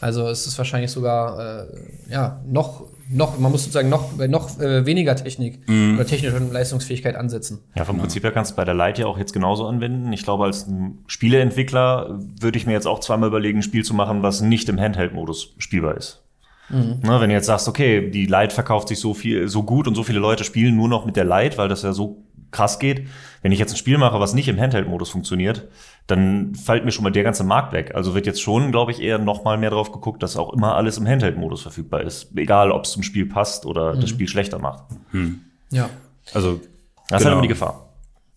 Also 0.00 0.28
es 0.28 0.46
ist 0.46 0.56
wahrscheinlich 0.56 0.90
sogar 0.90 1.64
äh, 1.64 1.66
ja 2.10 2.40
noch 2.46 2.84
noch, 3.12 3.38
man 3.38 3.50
muss 3.50 3.62
sozusagen 3.62 3.88
noch, 3.88 4.16
noch 4.28 4.60
äh, 4.60 4.86
weniger 4.86 5.16
Technik 5.16 5.68
mm. 5.68 5.96
oder 5.96 6.06
technische 6.06 6.38
Leistungsfähigkeit 6.38 7.16
ansetzen. 7.16 7.58
Ja, 7.74 7.84
vom 7.84 7.98
Prinzip 7.98 8.22
her 8.22 8.30
kannst 8.30 8.52
du 8.52 8.56
bei 8.56 8.64
der 8.64 8.74
Light 8.74 8.98
ja 8.98 9.06
auch 9.06 9.18
jetzt 9.18 9.32
genauso 9.32 9.66
anwenden. 9.66 10.12
Ich 10.12 10.22
glaube, 10.22 10.44
als 10.44 10.68
Spieleentwickler 11.08 12.20
würde 12.40 12.56
ich 12.56 12.66
mir 12.66 12.72
jetzt 12.72 12.86
auch 12.86 13.00
zweimal 13.00 13.28
überlegen, 13.28 13.58
ein 13.58 13.62
Spiel 13.62 13.84
zu 13.84 13.94
machen, 13.94 14.22
was 14.22 14.42
nicht 14.42 14.68
im 14.68 14.80
Handheld-Modus 14.80 15.54
spielbar 15.58 15.96
ist. 15.96 16.22
Mhm. 16.68 17.00
Na, 17.02 17.20
wenn 17.20 17.30
du 17.30 17.34
jetzt 17.34 17.46
sagst, 17.46 17.66
okay, 17.66 18.10
die 18.10 18.26
Light 18.26 18.52
verkauft 18.52 18.88
sich 18.88 19.00
so 19.00 19.12
viel, 19.12 19.48
so 19.48 19.64
gut 19.64 19.88
und 19.88 19.96
so 19.96 20.04
viele 20.04 20.20
Leute 20.20 20.44
spielen 20.44 20.76
nur 20.76 20.88
noch 20.88 21.04
mit 21.04 21.16
der 21.16 21.24
Light, 21.24 21.58
weil 21.58 21.68
das 21.68 21.82
ja 21.82 21.92
so 21.92 22.22
krass 22.52 22.78
geht. 22.78 23.08
Wenn 23.42 23.52
ich 23.52 23.58
jetzt 23.58 23.72
ein 23.72 23.76
Spiel 23.76 23.96
mache, 23.96 24.20
was 24.20 24.34
nicht 24.34 24.48
im 24.48 24.60
Handheld-Modus 24.60 25.10
funktioniert, 25.10 25.68
dann 26.06 26.54
fällt 26.54 26.84
mir 26.84 26.92
schon 26.92 27.04
mal 27.04 27.10
der 27.10 27.22
ganze 27.22 27.44
Markt 27.44 27.72
weg. 27.72 27.92
Also 27.94 28.14
wird 28.14 28.26
jetzt 28.26 28.42
schon, 28.42 28.70
glaube 28.70 28.92
ich, 28.92 29.00
eher 29.00 29.18
noch 29.18 29.44
mal 29.44 29.56
mehr 29.56 29.70
drauf 29.70 29.92
geguckt, 29.92 30.22
dass 30.22 30.36
auch 30.36 30.52
immer 30.52 30.74
alles 30.76 30.98
im 30.98 31.06
Handheld-Modus 31.06 31.62
verfügbar 31.62 32.02
ist. 32.02 32.36
Egal, 32.36 32.70
ob 32.70 32.84
es 32.84 32.92
zum 32.92 33.02
Spiel 33.02 33.26
passt 33.26 33.64
oder 33.64 33.94
mhm. 33.94 34.00
das 34.00 34.10
Spiel 34.10 34.28
schlechter 34.28 34.58
macht. 34.58 34.84
Hm. 35.12 35.40
Ja. 35.70 35.88
Also, 36.34 36.56
das 36.56 36.60
genau. 37.08 37.16
ist 37.16 37.24
halt 37.24 37.32
immer 37.32 37.42
die 37.42 37.48
Gefahr. 37.48 37.90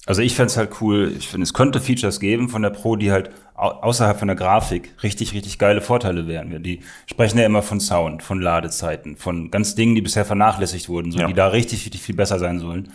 Also 0.06 0.22
ich 0.22 0.36
fände 0.36 0.48
es 0.48 0.58
halt 0.58 0.82
cool, 0.82 1.14
ich 1.18 1.30
finde, 1.30 1.44
es 1.44 1.54
könnte 1.54 1.80
Features 1.80 2.20
geben 2.20 2.50
von 2.50 2.62
der 2.62 2.72
Pro, 2.72 2.98
die 2.98 3.12
halt 3.12 3.32
außerhalb 3.56 4.20
von 4.20 4.28
der 4.28 4.36
Grafik 4.36 4.96
richtig, 5.02 5.34
richtig 5.34 5.60
geile 5.60 5.80
Vorteile 5.80 6.28
wären. 6.28 6.62
Die 6.62 6.82
sprechen 7.06 7.38
ja 7.38 7.46
immer 7.46 7.62
von 7.62 7.80
Sound, 7.80 8.22
von 8.22 8.42
Ladezeiten, 8.42 9.16
von 9.16 9.50
ganz 9.50 9.76
Dingen, 9.76 9.96
die 9.96 10.02
bisher 10.02 10.26
vernachlässigt 10.26 10.90
wurden, 10.90 11.14
so, 11.14 11.20
ja. 11.20 11.28
die 11.28 11.34
da 11.34 11.48
richtig, 11.48 11.86
richtig 11.86 12.02
viel 12.02 12.16
besser 12.16 12.38
sein 12.38 12.60
sollen. 12.60 12.90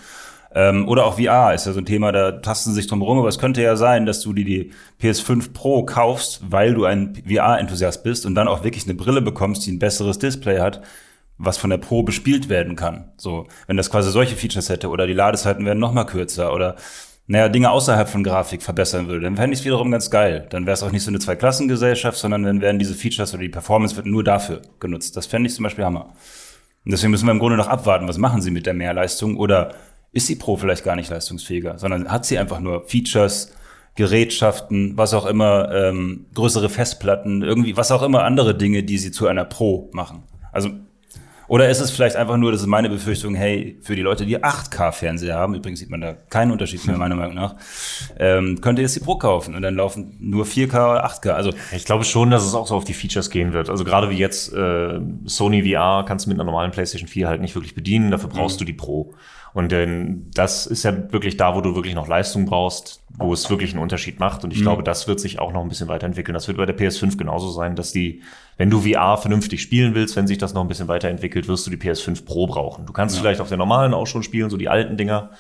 Ähm, 0.55 0.89
oder 0.89 1.05
auch 1.05 1.19
VR 1.19 1.55
ist 1.55 1.67
ja 1.67 1.73
so 1.73 1.79
ein 1.79 1.87
Thema, 1.87 2.11
da 2.11 2.33
tasten 2.33 2.73
sich 2.73 2.87
drum 2.87 3.03
rum, 3.03 3.19
aber 3.19 3.29
es 3.29 3.39
könnte 3.39 3.63
ja 3.63 3.77
sein, 3.77 4.07
dass 4.07 4.21
du 4.21 4.33
die, 4.33 4.45
die 4.45 4.73
PS5 5.01 5.53
Pro 5.53 5.85
kaufst, 5.85 6.41
weil 6.49 6.75
du 6.75 6.85
ein 6.85 7.23
VR-Enthusiast 7.29 8.03
bist 8.03 8.25
und 8.25 8.35
dann 8.35 8.49
auch 8.49 8.65
wirklich 8.65 8.85
eine 8.85 8.95
Brille 8.95 9.21
bekommst, 9.21 9.67
die 9.67 9.73
ein 9.73 9.79
besseres 9.79 10.19
Display 10.19 10.59
hat, 10.61 10.81
was 11.37 11.59
von 11.59 11.71
der 11.71 11.79
Pro 11.79 12.03
bespielt 12.03 12.49
werden 12.49 12.77
kann. 12.77 13.13
So, 13.17 13.47
wenn 13.67 13.77
das 13.77 13.91
quasi 13.91 14.11
solche 14.11 14.37
Features 14.37 14.71
hätte 14.71 14.89
oder 14.89 15.07
die 15.07 15.13
Ladezeiten 15.13 15.65
werden 15.67 15.79
noch 15.79 15.93
mal 15.93 16.05
kürzer 16.05 16.53
oder 16.55 16.77
naja, 17.31 17.51
Dinge 17.51 17.71
außerhalb 17.71 18.09
von 18.09 18.25
Grafik 18.25 18.63
verbessern 18.63 19.07
würde, 19.07 19.21
dann 19.21 19.37
fände 19.37 19.53
ich 19.53 19.61
es 19.61 19.65
wiederum 19.67 19.91
ganz 19.91 20.11
geil. 20.11 20.47
Dann 20.49 20.65
wäre 20.65 20.73
es 20.73 20.83
auch 20.83 20.93
nicht 20.93 21.03
so 21.05 21.11
eine 21.11 21.19
Zweiklassengesellschaft, 21.19 22.17
sondern 22.17 22.43
dann 22.43 22.63
werden 22.63 22.79
diese 22.79 22.95
Features 22.95 23.35
oder 23.35 23.43
die 23.43 23.51
Performance 23.51 23.97
wird 23.97 24.07
nur 24.07 24.25
dafür 24.25 24.63
genutzt. 24.81 25.15
Das 25.15 25.27
fände 25.27 25.47
ich 25.47 25.55
zum 25.55 25.65
Beispiel 25.65 25.85
Hammer. 25.85 26.15
Und 26.87 26.93
deswegen 26.93 27.11
müssen 27.11 27.27
wir 27.27 27.33
im 27.33 27.39
Grunde 27.39 27.59
noch 27.59 27.69
abwarten, 27.69 28.09
was 28.09 28.17
machen 28.17 28.41
sie 28.41 28.51
mit 28.51 28.65
der 28.65 28.73
Mehrleistung 28.73 29.37
oder 29.37 29.75
ist 30.13 30.29
die 30.29 30.37
Pro 30.37 30.57
vielleicht 30.57 30.85
gar 30.85 30.97
nicht 30.97 31.11
leistungsfähiger, 31.11 31.79
sondern 31.79 32.11
hat 32.11 32.25
sie 32.25 32.39
einfach 32.39 32.61
nur 32.61 32.87
Features, 32.87 33.53
Gerätschaften, 33.95 34.97
was 34.97 35.13
auch 35.13 35.27
immer, 35.27 35.73
ähm, 35.75 36.27
größere 36.35 36.69
Festplatten, 36.69 37.43
irgendwie, 37.43 37.77
was 37.77 37.91
auch 37.91 38.03
immer 38.03 38.23
andere 38.25 38.57
Dinge, 38.57 38.85
die 38.85 38.97
sie 38.97 39.11
zu 39.11 39.27
einer 39.27 39.45
Pro 39.45 39.91
machen. 39.93 40.23
Also 40.53 40.71
oder 41.49 41.71
ist 41.71 41.81
es 41.81 41.91
vielleicht 41.91 42.15
einfach 42.15 42.37
nur, 42.37 42.53
das 42.53 42.61
ist 42.61 42.67
meine 42.67 42.91
Befürchtung, 42.91 43.35
hey, 43.35 43.79
für 43.81 43.97
die 43.97 44.03
Leute, 44.03 44.27
die 44.27 44.39
8K-Fernseher 44.39 45.35
haben, 45.35 45.55
übrigens 45.55 45.81
sieht 45.81 45.89
man 45.89 46.03
da 46.03 46.13
keinen 46.13 46.53
Unterschied 46.53 46.87
mehr, 46.87 46.99
meiner 46.99 47.17
Meinung 47.17 47.35
nach, 47.35 47.57
ähm, 48.19 48.61
könnt 48.61 48.79
ihr 48.79 48.83
jetzt 48.83 48.97
die 48.97 49.01
Pro 49.01 49.17
kaufen 49.17 49.55
und 49.55 49.63
dann 49.63 49.75
laufen 49.75 50.15
nur 50.21 50.45
4K 50.45 50.91
oder 50.91 51.07
8K. 51.07 51.31
Also 51.31 51.53
ich 51.73 51.87
glaube 51.87 52.05
schon, 52.05 52.31
dass 52.31 52.45
es 52.45 52.55
auch 52.55 52.67
so 52.67 52.77
auf 52.77 52.85
die 52.85 52.93
Features 52.93 53.31
gehen 53.31 53.55
wird. 53.55 53.71
Also 53.71 53.85
gerade 53.85 54.11
wie 54.11 54.19
jetzt 54.19 54.53
äh, 54.53 55.01
Sony 55.25 55.63
VR 55.63 56.05
kannst 56.07 56.27
du 56.27 56.31
mit 56.31 56.37
einer 56.37 56.45
normalen 56.45 56.71
PlayStation 56.71 57.09
4 57.09 57.27
halt 57.27 57.41
nicht 57.41 57.55
wirklich 57.55 57.75
bedienen, 57.75 58.11
dafür 58.11 58.29
brauchst 58.29 58.57
mhm. 58.57 58.59
du 58.61 58.65
die 58.67 58.75
Pro. 58.75 59.15
Und 59.55 59.73
denn 59.73 60.31
das 60.35 60.67
ist 60.67 60.83
ja 60.83 61.13
wirklich 61.13 61.37
da, 61.37 61.55
wo 61.55 61.61
du 61.61 61.75
wirklich 61.75 61.95
noch 61.95 62.07
Leistung 62.07 62.45
brauchst, 62.45 63.03
wo 63.17 63.33
es 63.33 63.49
wirklich 63.51 63.73
einen 63.73 63.83
Unterschied 63.83 64.21
macht. 64.21 64.45
Und 64.45 64.53
ich 64.53 64.61
mhm. 64.61 64.65
glaube, 64.65 64.83
das 64.83 65.09
wird 65.09 65.21
sich 65.21 65.39
auch 65.39 65.53
noch 65.53 65.63
ein 65.63 65.69
bisschen 65.69 65.89
weiterentwickeln. 65.89 66.35
Das 66.35 66.49
wird 66.49 66.59
bei 66.59 66.67
der 66.67 66.77
PS5 66.77 67.17
genauso 67.17 67.51
sein, 67.51 67.75
dass 67.75 67.93
die, 67.93 68.23
wenn 68.57 68.71
du 68.71 68.81
VR 68.81 69.17
vernünftig 69.17 69.63
spielen 69.63 69.95
willst, 69.95 70.17
wenn 70.17 70.27
sich 70.27 70.39
das 70.39 70.55
noch 70.55 70.63
ein 70.63 70.69
bisschen 70.69 70.89
weiterentwickelt, 70.89 71.49
wirst 71.49 71.67
du 71.67 71.71
die 71.71 71.77
PS5 71.77 72.25
Pro 72.25 72.47
brauchen. 72.47 72.87
Du 72.87 72.93
kannst 72.93 73.17
ja. 73.17 73.23
vielleicht 73.23 73.41
auf 73.41 73.49
der 73.49 73.59
normalen 73.59 73.95
auch 73.95 74.07
schon 74.07 74.23
spielen, 74.23 74.51
so 74.51 74.57
die 74.57 74.69
alten 74.69 74.97
Dinger. 74.97 75.31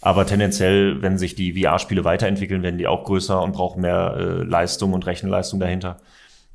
Aber 0.00 0.26
tendenziell, 0.26 1.02
wenn 1.02 1.18
sich 1.18 1.34
die 1.34 1.60
VR-Spiele 1.60 2.04
weiterentwickeln, 2.04 2.62
werden 2.62 2.78
die 2.78 2.86
auch 2.86 3.04
größer 3.04 3.42
und 3.42 3.52
brauchen 3.52 3.82
mehr 3.82 4.14
äh, 4.16 4.42
Leistung 4.44 4.92
und 4.92 5.06
Rechenleistung 5.06 5.60
dahinter. 5.60 5.98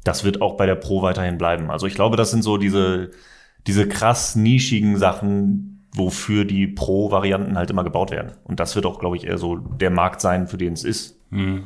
Das 0.03 0.24
wird 0.24 0.41
auch 0.41 0.55
bei 0.58 0.65
der 0.65 0.75
Pro 0.75 1.01
weiterhin 1.01 1.38
bleiben. 1.38 1.70
Also 1.70 1.86
ich 1.86 1.96
glaube, 1.96 2.17
das 2.17 2.32
sind 2.32 2.41
so 2.41 2.58
diese, 2.58 3.12
diese 3.67 3.88
krass 3.88 4.36
nischigen 4.36 4.98
Sachen, 4.98 5.73
wofür 5.95 6.45
die 6.45 6.67
Pro-Varianten 6.67 7.57
halt 7.57 7.69
immer 7.69 7.83
gebaut 7.83 8.12
werden. 8.12 8.33
Und 8.43 8.59
das 8.59 8.75
wird 8.75 8.85
auch, 8.85 9.00
glaube 9.00 9.17
ich, 9.17 9.25
eher 9.25 9.38
so 9.38 9.57
der 9.57 9.91
Markt 9.91 10.21
sein, 10.21 10.47
für 10.47 10.57
den 10.57 10.73
es 10.73 10.83
ist. 10.83 11.19
Mhm. 11.29 11.63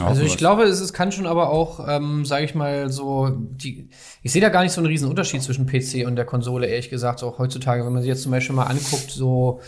also 0.00 0.22
ich 0.22 0.36
glaube, 0.36 0.64
es, 0.64 0.80
es 0.80 0.92
kann 0.92 1.12
schon 1.12 1.26
aber 1.26 1.50
auch, 1.50 1.86
ähm, 1.88 2.24
sage 2.24 2.44
ich 2.44 2.54
mal, 2.54 2.90
so 2.90 3.30
die. 3.30 3.88
Ich 4.22 4.32
sehe 4.32 4.42
da 4.42 4.48
gar 4.48 4.62
nicht 4.62 4.72
so 4.72 4.80
einen 4.80 4.88
riesen 4.88 5.08
Unterschied 5.08 5.42
zwischen 5.42 5.66
PC 5.66 6.06
und 6.06 6.16
der 6.16 6.24
Konsole, 6.24 6.66
ehrlich 6.66 6.90
gesagt, 6.90 7.22
auch 7.22 7.38
heutzutage, 7.38 7.84
wenn 7.84 7.92
man 7.92 8.02
sich 8.02 8.08
jetzt 8.08 8.22
zum 8.22 8.32
Beispiel 8.32 8.54
mal 8.54 8.66
anguckt, 8.66 9.10
so 9.10 9.60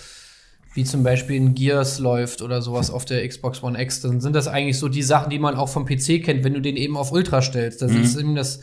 wie 0.75 0.85
zum 0.85 1.03
Beispiel 1.03 1.37
in 1.37 1.55
Gears 1.55 1.99
läuft 1.99 2.43
oder 2.43 2.63
sowas 2.63 2.91
auf 2.91 3.05
der 3.05 3.27
Xbox 3.27 3.63
One 3.63 3.81
X, 3.81 4.03
dann 4.03 4.21
sind 4.21 4.37
das 4.37 4.47
eigentlich 4.47 4.79
so 4.79 4.89
die 4.89 5.03
Sachen, 5.03 5.31
die 5.31 5.41
man 5.41 5.57
auch 5.57 5.69
vom 5.69 5.85
PC 5.85 6.23
kennt, 6.23 6.45
wenn 6.45 6.55
du 6.55 6.61
den 6.61 6.77
eben 6.77 6.97
auf 6.97 7.11
Ultra 7.11 7.43
stellst. 7.43 7.83
Das 7.83 7.91
mhm. 7.91 8.03
ist 8.03 8.17
eben 8.17 8.35
das, 8.37 8.61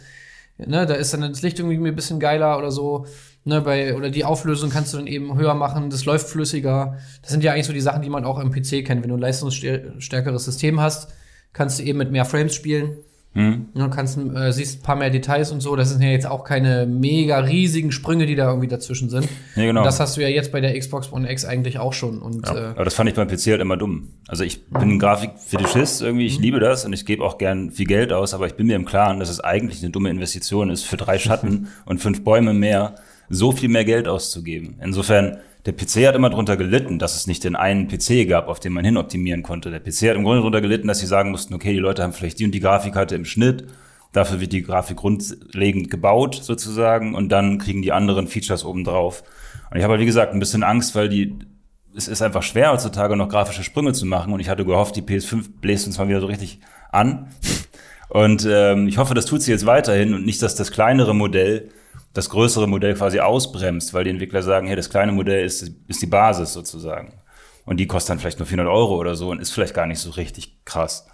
ne, 0.57 0.85
da 0.85 0.93
ist 0.93 1.13
dann 1.13 1.21
das 1.21 1.41
Licht 1.41 1.59
irgendwie 1.59 1.75
ein 1.85 1.95
bisschen 1.95 2.19
geiler 2.19 2.57
oder 2.57 2.71
so. 2.71 3.05
Ne, 3.47 3.61
bei, 3.61 3.95
oder 3.95 4.09
die 4.09 4.25
Auflösung 4.25 4.69
kannst 4.69 4.93
du 4.93 4.97
dann 4.97 5.07
eben 5.07 5.37
höher 5.37 5.53
machen, 5.53 5.89
das 5.89 6.03
läuft 6.03 6.27
flüssiger. 6.27 6.97
Das 7.21 7.31
sind 7.31 7.45
ja 7.45 7.53
eigentlich 7.53 7.65
so 7.65 7.71
die 7.71 7.79
Sachen, 7.79 8.01
die 8.01 8.09
man 8.09 8.25
auch 8.25 8.39
im 8.39 8.51
PC 8.51 8.83
kennt. 8.85 9.03
Wenn 9.03 9.07
du 9.07 9.15
ein 9.15 9.21
leistungsstärkeres 9.21 10.43
System 10.43 10.81
hast, 10.81 11.13
kannst 11.53 11.79
du 11.79 11.83
eben 11.83 11.97
mit 11.97 12.11
mehr 12.11 12.25
Frames 12.25 12.53
spielen. 12.53 12.97
Hm. 13.35 13.67
Du 13.73 13.89
kannst, 13.89 14.17
äh, 14.17 14.51
siehst 14.51 14.79
ein 14.79 14.83
paar 14.83 14.97
mehr 14.97 15.11
Details 15.11 15.53
und 15.53 15.61
so. 15.61 15.77
Das 15.77 15.91
sind 15.91 16.01
ja 16.01 16.09
jetzt 16.09 16.27
auch 16.27 16.43
keine 16.43 16.87
mega 16.87 17.39
riesigen 17.39 17.93
Sprünge, 17.93 18.25
die 18.25 18.35
da 18.35 18.49
irgendwie 18.49 18.67
dazwischen 18.67 19.09
sind. 19.09 19.29
Nee, 19.55 19.67
genau. 19.67 19.79
Und 19.79 19.85
das 19.85 20.01
hast 20.01 20.17
du 20.17 20.21
ja 20.21 20.27
jetzt 20.27 20.51
bei 20.51 20.59
der 20.59 20.77
Xbox 20.77 21.13
One 21.13 21.31
X 21.31 21.45
eigentlich 21.45 21.79
auch 21.79 21.93
schon. 21.93 22.21
Und, 22.21 22.45
ja. 22.47 22.53
äh, 22.53 22.65
Aber 22.71 22.83
das 22.83 22.95
fand 22.95 23.09
ich 23.09 23.15
beim 23.15 23.29
PC 23.29 23.45
halt 23.51 23.61
immer 23.61 23.77
dumm. 23.77 24.09
Also 24.27 24.43
ich 24.43 24.65
bin 24.65 24.89
ein 24.89 24.99
Grafikfetischist 24.99 26.01
irgendwie, 26.01 26.25
ich 26.25 26.39
mhm. 26.39 26.43
liebe 26.43 26.59
das 26.59 26.83
und 26.83 26.91
ich 26.91 27.05
gebe 27.05 27.23
auch 27.23 27.37
gern 27.37 27.71
viel 27.71 27.85
Geld 27.85 28.11
aus, 28.11 28.33
aber 28.33 28.45
ich 28.45 28.55
bin 28.55 28.67
mir 28.67 28.75
im 28.75 28.83
Klaren, 28.83 29.21
dass 29.21 29.29
es 29.29 29.39
eigentlich 29.39 29.81
eine 29.81 29.91
dumme 29.91 30.09
Investition 30.09 30.69
ist, 30.69 30.83
für 30.83 30.97
drei 30.97 31.17
Schatten 31.17 31.69
und 31.85 31.99
fünf 31.99 32.25
Bäume 32.25 32.53
mehr 32.53 32.95
so 33.29 33.51
viel 33.51 33.69
mehr 33.69 33.85
Geld 33.85 34.07
auszugeben. 34.07 34.77
Insofern, 34.81 35.37
der 35.65 35.73
PC 35.73 36.07
hat 36.07 36.15
immer 36.15 36.29
darunter 36.29 36.57
gelitten, 36.57 36.99
dass 36.99 37.15
es 37.15 37.27
nicht 37.27 37.43
den 37.43 37.55
einen 37.55 37.87
PC 37.87 38.27
gab, 38.27 38.47
auf 38.47 38.59
den 38.59 38.73
man 38.73 38.85
hin 38.85 38.97
optimieren 38.97 39.43
konnte. 39.43 39.69
Der 39.69 39.79
PC 39.79 40.09
hat 40.09 40.15
im 40.15 40.23
Grunde 40.23 40.39
darunter 40.39 40.61
gelitten, 40.61 40.87
dass 40.87 40.99
sie 40.99 41.07
sagen 41.07 41.31
mussten, 41.31 41.53
okay, 41.53 41.73
die 41.73 41.79
Leute 41.79 42.03
haben 42.03 42.13
vielleicht 42.13 42.39
die 42.39 42.45
und 42.45 42.51
die 42.51 42.59
Grafikkarte 42.59 43.15
im 43.15 43.25
Schnitt, 43.25 43.65
dafür 44.13 44.39
wird 44.39 44.53
die 44.53 44.63
Grafik 44.63 44.97
grundlegend 44.97 45.89
gebaut 45.89 46.35
sozusagen 46.41 47.15
und 47.15 47.29
dann 47.29 47.57
kriegen 47.57 47.81
die 47.81 47.91
anderen 47.91 48.27
Features 48.27 48.63
obendrauf. 48.63 49.23
Und 49.69 49.77
ich 49.77 49.83
habe, 49.83 49.93
halt, 49.93 50.01
wie 50.01 50.05
gesagt, 50.05 50.33
ein 50.33 50.39
bisschen 50.39 50.63
Angst, 50.63 50.95
weil 50.95 51.09
die 51.09 51.35
es 51.97 52.07
ist 52.07 52.21
einfach 52.21 52.43
schwer 52.43 52.71
heutzutage 52.71 53.17
noch 53.17 53.27
grafische 53.27 53.63
Sprünge 53.63 53.91
zu 53.91 54.05
machen 54.05 54.31
und 54.31 54.39
ich 54.39 54.49
hatte 54.49 54.63
gehofft, 54.63 54.95
die 54.95 55.01
PS5 55.01 55.45
bläst 55.59 55.87
uns 55.87 55.97
mal 55.97 56.07
wieder 56.07 56.21
so 56.21 56.27
richtig 56.27 56.59
an. 56.91 57.27
Und 58.09 58.47
ähm, 58.49 58.87
ich 58.87 58.97
hoffe, 58.97 59.13
das 59.13 59.25
tut 59.25 59.41
sie 59.41 59.51
jetzt 59.51 59.65
weiterhin 59.65 60.13
und 60.13 60.25
nicht, 60.25 60.41
dass 60.41 60.55
das 60.55 60.71
kleinere 60.71 61.13
Modell 61.13 61.69
das 62.17 62.29
größere 62.31 62.67
Modell 62.67 62.95
quasi 62.95 63.19
ausbremst, 63.19 63.93
weil 63.93 64.03
die 64.03 64.09
Entwickler 64.09 64.41
sagen, 64.41 64.65
hey, 64.65 64.75
das 64.75 64.89
kleine 64.89 65.11
Modell 65.11 65.45
ist, 65.45 65.71
ist 65.87 66.01
die 66.01 66.07
Basis 66.07 66.51
sozusagen. 66.51 67.13
Und 67.65 67.77
die 67.77 67.85
kostet 67.85 68.11
dann 68.11 68.19
vielleicht 68.19 68.39
nur 68.39 68.47
400 68.47 68.73
Euro 68.73 68.97
oder 68.97 69.13
so 69.15 69.29
und 69.29 69.39
ist 69.39 69.51
vielleicht 69.51 69.75
gar 69.75 69.85
nicht 69.85 69.99
so 69.99 70.09
richtig 70.11 70.65
krass. 70.65 71.07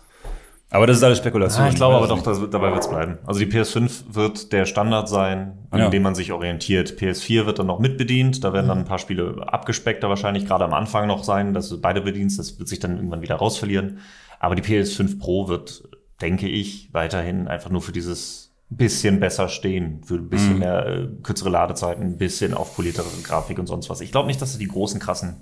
Aber 0.69 0.88
das 0.88 0.97
ist 0.97 1.03
alles 1.03 1.17
Spekulation. 1.17 1.65
Ja, 1.65 1.69
ich 1.69 1.75
glaube 1.75 1.97
aber 1.97 2.08
doch, 2.08 2.23
das, 2.23 2.39
dabei 2.49 2.71
wird 2.71 2.84
es 2.84 2.89
bleiben. 2.89 3.19
Also 3.27 3.39
die 3.39 3.45
PS5 3.45 4.15
wird 4.15 4.51
der 4.53 4.65
Standard 4.65 5.08
sein, 5.10 5.67
an 5.69 5.79
ja. 5.79 5.89
dem 5.89 6.01
man 6.01 6.15
sich 6.15 6.32
orientiert. 6.32 6.93
PS4 6.99 7.45
wird 7.45 7.60
dann 7.60 7.67
noch 7.67 7.79
mitbedient. 7.79 8.43
Da 8.43 8.53
werden 8.53 8.69
dann 8.69 8.79
ein 8.79 8.86
paar 8.86 8.97
Spiele 8.97 9.36
abgespeckter 9.45 10.10
wahrscheinlich 10.10 10.47
gerade 10.47 10.63
am 10.63 10.73
Anfang 10.73 11.06
noch 11.06 11.23
sein, 11.23 11.53
dass 11.53 11.69
du 11.69 11.79
beide 11.79 12.01
bedienst. 12.01 12.39
Das 12.39 12.58
wird 12.58 12.69
sich 12.69 12.79
dann 12.79 12.95
irgendwann 12.95 13.21
wieder 13.21 13.36
rausverlieren. 13.36 13.99
Aber 14.39 14.56
die 14.56 14.63
PS5 14.63 15.19
Pro 15.19 15.47
wird, 15.47 15.84
denke 16.24 16.48
ich, 16.48 16.90
weiterhin 16.94 17.50
einfach 17.50 17.70
nur 17.70 17.82
für 17.82 17.92
dieses 17.92 18.52
bisschen 18.70 19.20
besser 19.20 19.50
stehen, 19.50 20.02
für 20.04 20.16
ein 20.16 20.30
bisschen 20.30 20.54
mhm. 20.54 20.60
mehr 20.60 20.86
äh, 20.88 21.08
kürzere 21.22 21.50
Ladezeiten, 21.50 22.04
ein 22.04 22.18
bisschen 22.18 22.54
aufpoliertere 22.54 23.06
Grafik 23.22 23.60
und 23.60 23.68
sonst 23.68 23.90
was. 23.90 24.02
Ich 24.02 24.12
glaube 24.12 24.28
nicht, 24.28 24.42
dass 24.42 24.58
die 24.58 24.68
großen, 24.68 25.00
krassen 25.00 25.36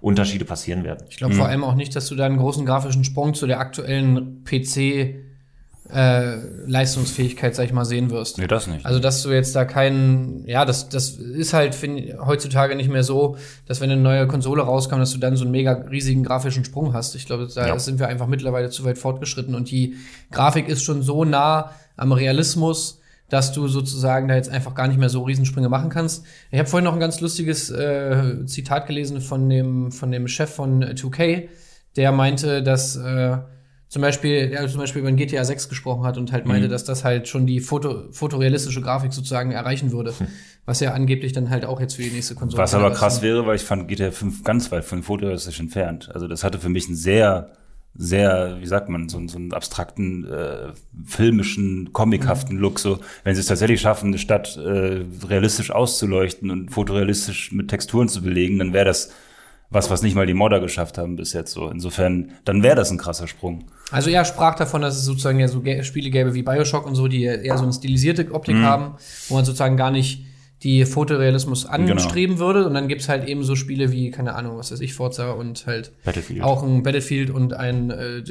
Unterschiede 0.00 0.44
passieren 0.44 0.82
werden. 0.82 1.06
Ich 1.10 1.18
glaube 1.18 1.34
mhm. 1.34 1.38
vor 1.38 1.46
allem 1.46 1.62
auch 1.62 1.74
nicht, 1.74 1.94
dass 1.94 2.08
du 2.08 2.14
da 2.14 2.24
einen 2.24 2.38
großen 2.38 2.64
grafischen 2.64 3.04
Sprung 3.04 3.34
zu 3.34 3.46
der 3.46 3.60
aktuellen 3.60 4.44
PC 4.44 5.14
äh, 5.90 6.36
Leistungsfähigkeit, 6.66 7.54
sag 7.54 7.64
ich 7.66 7.72
mal, 7.72 7.84
sehen 7.84 8.10
wirst. 8.10 8.38
Nee, 8.38 8.46
das 8.46 8.66
nicht. 8.66 8.86
Also, 8.86 8.98
dass 9.00 9.22
du 9.22 9.30
jetzt 9.30 9.54
da 9.54 9.64
keinen, 9.64 10.46
ja, 10.46 10.64
das, 10.64 10.88
das 10.88 11.10
ist 11.10 11.52
halt 11.52 11.74
find, 11.74 12.18
heutzutage 12.24 12.74
nicht 12.74 12.88
mehr 12.88 13.04
so, 13.04 13.36
dass 13.66 13.80
wenn 13.80 13.90
eine 13.90 14.00
neue 14.00 14.26
Konsole 14.26 14.62
rauskommt, 14.62 15.02
dass 15.02 15.12
du 15.12 15.18
dann 15.18 15.36
so 15.36 15.44
einen 15.44 15.50
mega 15.50 15.72
riesigen 15.72 16.24
grafischen 16.24 16.64
Sprung 16.64 16.94
hast. 16.94 17.14
Ich 17.14 17.26
glaube, 17.26 17.48
da 17.54 17.66
ja. 17.66 17.78
sind 17.78 17.98
wir 17.98 18.08
einfach 18.08 18.26
mittlerweile 18.26 18.70
zu 18.70 18.84
weit 18.84 18.96
fortgeschritten 18.96 19.54
und 19.54 19.70
die 19.70 19.96
Grafik 20.30 20.68
ist 20.68 20.82
schon 20.82 21.02
so 21.02 21.24
nah 21.24 21.72
am 21.96 22.12
Realismus, 22.12 23.00
dass 23.28 23.52
du 23.52 23.68
sozusagen 23.68 24.28
da 24.28 24.36
jetzt 24.36 24.50
einfach 24.50 24.74
gar 24.74 24.88
nicht 24.88 24.98
mehr 24.98 25.08
so 25.08 25.22
Riesensprünge 25.22 25.68
machen 25.68 25.90
kannst. 25.90 26.24
Ich 26.50 26.58
habe 26.58 26.68
vorhin 26.68 26.84
noch 26.84 26.94
ein 26.94 27.00
ganz 27.00 27.20
lustiges 27.20 27.70
äh, 27.70 28.46
Zitat 28.46 28.86
gelesen 28.86 29.20
von 29.20 29.48
dem, 29.50 29.92
von 29.92 30.10
dem 30.10 30.28
Chef 30.28 30.50
von 30.50 30.82
2K, 30.82 31.48
der 31.96 32.12
meinte, 32.12 32.62
dass 32.62 32.96
äh, 32.96 33.38
zum 33.88 34.02
Beispiel, 34.02 34.50
der 34.50 34.66
zum 34.68 34.80
Beispiel 34.80 35.00
über 35.00 35.10
den 35.10 35.16
GTA 35.16 35.44
6 35.44 35.68
gesprochen 35.68 36.04
hat 36.04 36.18
und 36.18 36.32
halt 36.32 36.46
meinte, 36.46 36.66
mhm. 36.66 36.72
dass 36.72 36.84
das 36.84 37.04
halt 37.04 37.28
schon 37.28 37.46
die 37.46 37.60
Foto, 37.60 38.10
fotorealistische 38.10 38.80
Grafik 38.80 39.12
sozusagen 39.12 39.52
erreichen 39.52 39.92
würde. 39.92 40.12
Mhm. 40.18 40.26
Was 40.66 40.80
ja 40.80 40.92
angeblich 40.92 41.32
dann 41.32 41.50
halt 41.50 41.64
auch 41.64 41.80
jetzt 41.80 41.96
für 41.96 42.02
die 42.02 42.10
nächste 42.10 42.34
Konsole. 42.34 42.62
Was 42.62 42.74
aber 42.74 42.90
krass 42.92 43.20
wäre, 43.20 43.46
weil 43.46 43.56
ich 43.56 43.62
fand 43.62 43.86
GTA 43.86 44.10
5 44.10 44.44
ganz 44.44 44.72
weit 44.72 44.84
von 44.84 45.02
fotorealistisch 45.02 45.60
entfernt. 45.60 46.10
Also 46.12 46.26
das 46.26 46.42
hatte 46.42 46.58
für 46.58 46.70
mich 46.70 46.86
einen 46.86 46.96
sehr 46.96 47.52
sehr, 47.96 48.56
wie 48.60 48.66
sagt 48.66 48.88
man, 48.88 49.08
so, 49.08 49.24
so 49.28 49.38
einen 49.38 49.52
abstrakten, 49.52 50.24
äh, 50.24 50.72
filmischen, 51.04 51.92
comichaften 51.92 52.58
Look. 52.58 52.80
So, 52.80 52.98
wenn 53.22 53.34
sie 53.34 53.40
es 53.40 53.46
tatsächlich 53.46 53.80
schaffen, 53.80 54.08
eine 54.08 54.18
Stadt 54.18 54.56
äh, 54.56 55.04
realistisch 55.28 55.70
auszuleuchten 55.70 56.50
und 56.50 56.70
fotorealistisch 56.70 57.52
mit 57.52 57.68
Texturen 57.68 58.08
zu 58.08 58.22
belegen, 58.22 58.58
dann 58.58 58.72
wäre 58.72 58.84
das 58.84 59.12
was, 59.74 59.90
was 59.90 60.02
nicht 60.02 60.14
mal 60.14 60.26
die 60.26 60.34
Modder 60.34 60.60
geschafft 60.60 60.98
haben 60.98 61.16
bis 61.16 61.32
jetzt 61.32 61.52
so. 61.52 61.68
Insofern, 61.68 62.32
dann 62.44 62.62
wäre 62.62 62.76
das 62.76 62.90
ein 62.90 62.98
krasser 62.98 63.26
Sprung. 63.26 63.64
Also 63.90 64.08
er 64.10 64.24
sprach 64.24 64.54
davon, 64.54 64.82
dass 64.82 64.96
es 64.96 65.04
sozusagen 65.04 65.40
ja 65.40 65.48
so 65.48 65.62
Spiele 65.82 66.10
gäbe 66.10 66.34
wie 66.34 66.42
Bioshock 66.42 66.86
und 66.86 66.94
so, 66.94 67.08
die 67.08 67.24
eher 67.24 67.58
so 67.58 67.64
eine 67.64 67.72
stilisierte 67.72 68.32
Optik 68.32 68.56
haben, 68.56 68.94
wo 69.28 69.34
man 69.34 69.44
sozusagen 69.44 69.76
gar 69.76 69.90
nicht 69.90 70.24
die 70.62 70.86
Fotorealismus 70.86 71.66
anstreben 71.66 72.38
würde. 72.38 72.66
Und 72.66 72.74
dann 72.74 72.88
gibt's 72.88 73.08
halt 73.08 73.28
eben 73.28 73.42
so 73.42 73.54
Spiele 73.54 73.92
wie, 73.92 74.10
keine 74.10 74.34
Ahnung, 74.34 74.56
was 74.56 74.72
weiß 74.72 74.80
ich, 74.80 74.94
Forza 74.94 75.32
und 75.32 75.66
halt 75.66 75.92
auch 76.40 76.62
ein 76.62 76.82
Battlefield 76.82 77.30
und 77.30 77.52
ein 77.52 77.90
äh, 77.90 78.22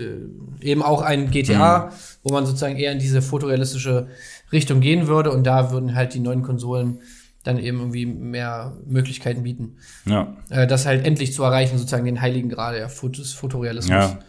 eben 0.62 0.82
auch 0.82 1.04
ein 1.04 1.30
GTA, 1.30 1.92
wo 2.24 2.34
man 2.34 2.46
sozusagen 2.46 2.76
eher 2.76 2.92
in 2.92 3.00
diese 3.00 3.22
fotorealistische 3.22 4.08
Richtung 4.52 4.82
gehen 4.82 5.08
würde. 5.08 5.32
Und 5.32 5.44
da 5.46 5.72
würden 5.72 5.94
halt 5.94 6.16
die 6.16 6.20
neuen 6.20 6.42
Konsolen 6.42 7.02
dann 7.44 7.60
eben 7.60 7.80
irgendwie 7.80 8.06
mehr 8.06 8.78
Möglichkeiten 8.86 9.44
bieten. 9.44 9.78
Ja. 10.06 10.36
Äh, 10.50 10.66
das 10.66 10.86
halt 10.86 11.06
endlich 11.06 11.34
zu 11.34 11.44
erreichen, 11.44 11.78
sozusagen 11.78 12.06
den 12.06 12.22
heiligen 12.22 12.50
Grad 12.50 12.76
der 12.76 12.90
Fotos, 12.90 13.34
Fotorealismus. 13.34 13.90
Ja. 13.90 14.20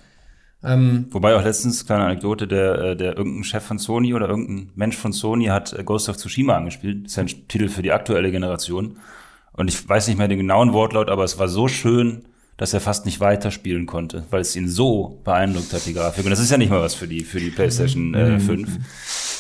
Ähm, 0.65 1.07
Wobei 1.11 1.37
auch 1.37 1.45
letztens, 1.45 1.87
kleine 1.87 2.05
Anekdote, 2.05 2.49
der, 2.49 2.79
äh, 2.79 2.97
der 2.97 3.17
irgendein 3.17 3.45
Chef 3.45 3.63
von 3.63 3.79
Sony 3.79 4.15
oder 4.15 4.29
irgendein 4.29 4.71
Mensch 4.75 4.97
von 4.97 5.13
Sony 5.13 5.47
hat 5.47 5.73
äh, 5.73 5.85
Ghost 5.85 6.09
of 6.09 6.17
Tsushima 6.17 6.57
angespielt. 6.57 7.05
Das 7.05 7.13
ist 7.13 7.17
ja 7.17 7.23
ein 7.23 7.49
Titel 7.49 7.69
für 7.69 7.83
die 7.83 7.93
aktuelle 7.93 8.31
Generation. 8.31 8.99
Und 9.53 9.69
ich 9.69 9.89
weiß 9.89 10.09
nicht 10.09 10.17
mehr 10.17 10.27
den 10.27 10.39
genauen 10.39 10.73
Wortlaut, 10.73 11.11
aber 11.11 11.23
es 11.23 11.39
war 11.39 11.49
so 11.49 11.69
schön, 11.69 12.25
dass 12.57 12.73
er 12.73 12.81
fast 12.81 13.05
nicht 13.05 13.21
weiterspielen 13.21 13.87
konnte, 13.87 14.25
weil 14.31 14.41
es 14.41 14.55
ihn 14.55 14.69
so 14.69 15.21
beeindruckt 15.25 15.73
hat, 15.73 15.87
die 15.87 15.95
Grafik. 15.95 16.25
Und 16.25 16.31
das 16.31 16.39
ist 16.39 16.51
ja 16.51 16.57
nicht 16.57 16.71
mal 16.71 16.81
was 16.81 16.95
für 16.95 17.09
die, 17.09 17.25
für 17.25 17.41
die 17.41 17.51
PlayStation 17.51 18.15
äh, 18.15 18.39
5. 18.39 18.69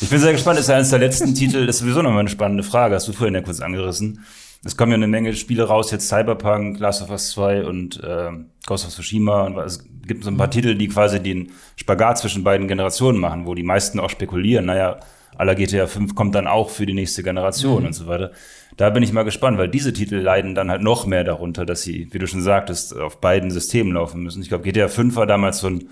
Ich 0.00 0.08
bin 0.08 0.18
sehr 0.18 0.32
gespannt, 0.32 0.58
ist 0.58 0.68
ja 0.68 0.74
eines 0.74 0.90
der 0.90 0.98
letzten 0.98 1.34
Titel, 1.34 1.66
das 1.66 1.76
ist 1.76 1.82
sowieso 1.82 2.02
nochmal 2.02 2.20
eine 2.20 2.28
spannende 2.28 2.64
Frage, 2.64 2.96
hast 2.96 3.06
du 3.06 3.12
vorhin 3.12 3.34
ja 3.34 3.40
kurz 3.40 3.60
angerissen. 3.60 4.24
Es 4.64 4.76
kommen 4.76 4.92
ja 4.92 4.96
eine 4.96 5.06
Menge 5.06 5.34
Spiele 5.34 5.64
raus, 5.64 5.90
jetzt 5.90 6.08
Cyberpunk, 6.08 6.78
Last 6.80 7.02
of 7.02 7.10
Us 7.10 7.30
2 7.30 7.64
und 7.64 8.02
äh, 8.02 8.30
Ghost 8.66 8.86
of 8.86 8.92
Tsushima. 8.92 9.42
Und 9.42 9.58
es 9.58 9.84
gibt 10.06 10.24
so 10.24 10.30
ein 10.30 10.38
paar 10.38 10.50
Titel, 10.50 10.74
die 10.74 10.88
quasi 10.88 11.20
den 11.20 11.52
Spagat 11.76 12.18
zwischen 12.18 12.42
beiden 12.44 12.66
Generationen 12.66 13.20
machen, 13.20 13.46
wo 13.46 13.54
die 13.54 13.62
meisten 13.62 14.00
auch 14.00 14.10
spekulieren, 14.10 14.66
naja, 14.66 14.98
aller 15.36 15.54
GTA 15.54 15.86
5 15.86 16.14
kommt 16.14 16.34
dann 16.34 16.46
auch 16.46 16.70
für 16.70 16.86
die 16.86 16.94
nächste 16.94 17.22
Generation 17.22 17.86
und 17.86 17.92
so 17.92 18.06
weiter. 18.06 18.32
Da 18.76 18.90
bin 18.90 19.02
ich 19.02 19.12
mal 19.12 19.22
gespannt, 19.22 19.56
weil 19.58 19.68
diese 19.68 19.92
Titel 19.92 20.16
leiden 20.16 20.54
dann 20.54 20.70
halt 20.70 20.82
noch 20.82 21.06
mehr 21.06 21.22
darunter, 21.22 21.64
dass 21.64 21.82
sie, 21.82 22.08
wie 22.10 22.18
du 22.18 22.26
schon 22.26 22.42
sagtest, 22.42 22.96
auf 22.96 23.20
beiden 23.20 23.50
Systemen 23.50 23.92
laufen 23.92 24.22
müssen. 24.22 24.42
Ich 24.42 24.48
glaube, 24.48 24.64
GTA 24.64 24.88
5 24.88 25.14
war 25.16 25.26
damals 25.26 25.60
so 25.60 25.68
ein 25.68 25.88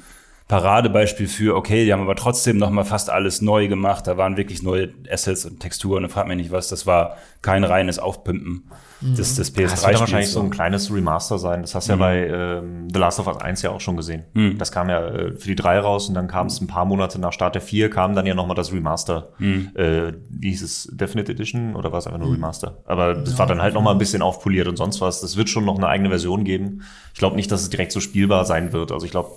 Paradebeispiel 0.53 1.29
für, 1.29 1.57
okay, 1.57 1.87
die 1.87 1.95
haben 1.95 2.03
aber 2.03 2.15
trotzdem 2.15 2.59
noch 2.59 2.69
mal 2.69 2.85
fast 2.85 3.09
alles 3.09 3.41
neu 3.41 3.69
gemacht. 3.69 4.07
Da 4.07 4.19
waren 4.19 4.37
wirklich 4.37 4.63
neue 4.63 4.91
Assets 5.11 5.47
und 5.47 5.61
Texturen 5.61 6.05
und 6.05 6.11
frag 6.11 6.29
mich 6.29 6.37
nicht 6.37 6.53
was. 6.53 6.69
Das 6.69 6.87
war 6.87 7.17
kein 7.41 7.65
reines 7.65 7.99
Aufpimpen 7.99 8.65
des, 9.01 9.37
des 9.37 9.57
PS3 9.57 9.63
Das 9.63 9.83
wird 9.83 9.95
ja 9.95 10.01
wahrscheinlich 10.01 10.29
so 10.31 10.43
ein 10.43 10.51
kleines 10.51 10.93
Remaster 10.93 11.39
sein. 11.39 11.63
Das 11.63 11.75
hast 11.75 11.89
du 11.89 11.93
ja 11.95 11.97
bei 11.97 12.27
ähm, 12.27 12.87
The 12.93 13.01
Last 13.01 13.19
of 13.19 13.29
Us 13.29 13.39
1 13.39 13.63
ja 13.63 13.71
auch 13.71 13.81
schon 13.81 13.97
gesehen. 13.97 14.25
Das 14.59 14.71
kam 14.71 14.91
ja 14.91 15.03
äh, 15.07 15.33
für 15.33 15.49
die 15.49 15.57
3 15.57 15.79
raus 15.79 16.11
und 16.11 16.15
dann 16.17 16.29
kam 16.29 16.49
es 16.49 16.61
ein 16.61 16.67
paar 16.67 16.85
Monate 16.85 17.19
nach 17.19 17.33
Start 17.33 17.55
der 17.55 17.63
4, 17.63 17.89
kam 17.89 18.15
dann 18.15 18.27
ja 18.27 18.35
nochmal 18.35 18.55
das 18.55 18.75
Remaster. 18.75 19.31
Äh, 19.75 20.13
wie 20.29 20.51
hieß 20.51 20.63
es? 20.63 20.87
Definite 20.93 21.33
Edition 21.33 21.75
oder 21.77 21.93
war 21.93 21.99
es 21.99 22.07
einfach 22.07 22.21
nur 22.21 22.31
Remaster? 22.31 22.77
Aber 22.85 23.15
das 23.15 23.39
war 23.39 23.47
dann 23.47 23.63
halt 23.63 23.73
nochmal 23.73 23.95
ein 23.95 23.99
bisschen 23.99 24.21
aufpoliert 24.21 24.69
und 24.69 24.77
sonst 24.77 25.01
was. 25.01 25.23
Das 25.23 25.39
wird 25.39 25.49
schon 25.49 25.65
noch 25.65 25.79
eine 25.79 25.89
eigene 25.89 26.11
Version 26.11 26.45
geben. 26.45 26.83
Ich 27.15 27.19
glaube 27.19 27.37
nicht, 27.37 27.51
dass 27.51 27.63
es 27.63 27.71
direkt 27.71 27.93
so 27.93 28.01
spielbar 28.01 28.45
sein 28.45 28.75
wird. 28.75 28.93
Also 28.93 29.07
ich 29.07 29.13
glaube, 29.13 29.31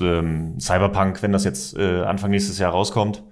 ähm, 0.00 0.58
Cyberpunk, 0.60 1.22
wenn 1.22 1.32
das 1.32 1.44
jetzt 1.44 1.76
äh, 1.76 2.02
Anfang 2.02 2.30
nächstes 2.30 2.58
Jahr 2.58 2.72
rauskommt, 2.72 3.22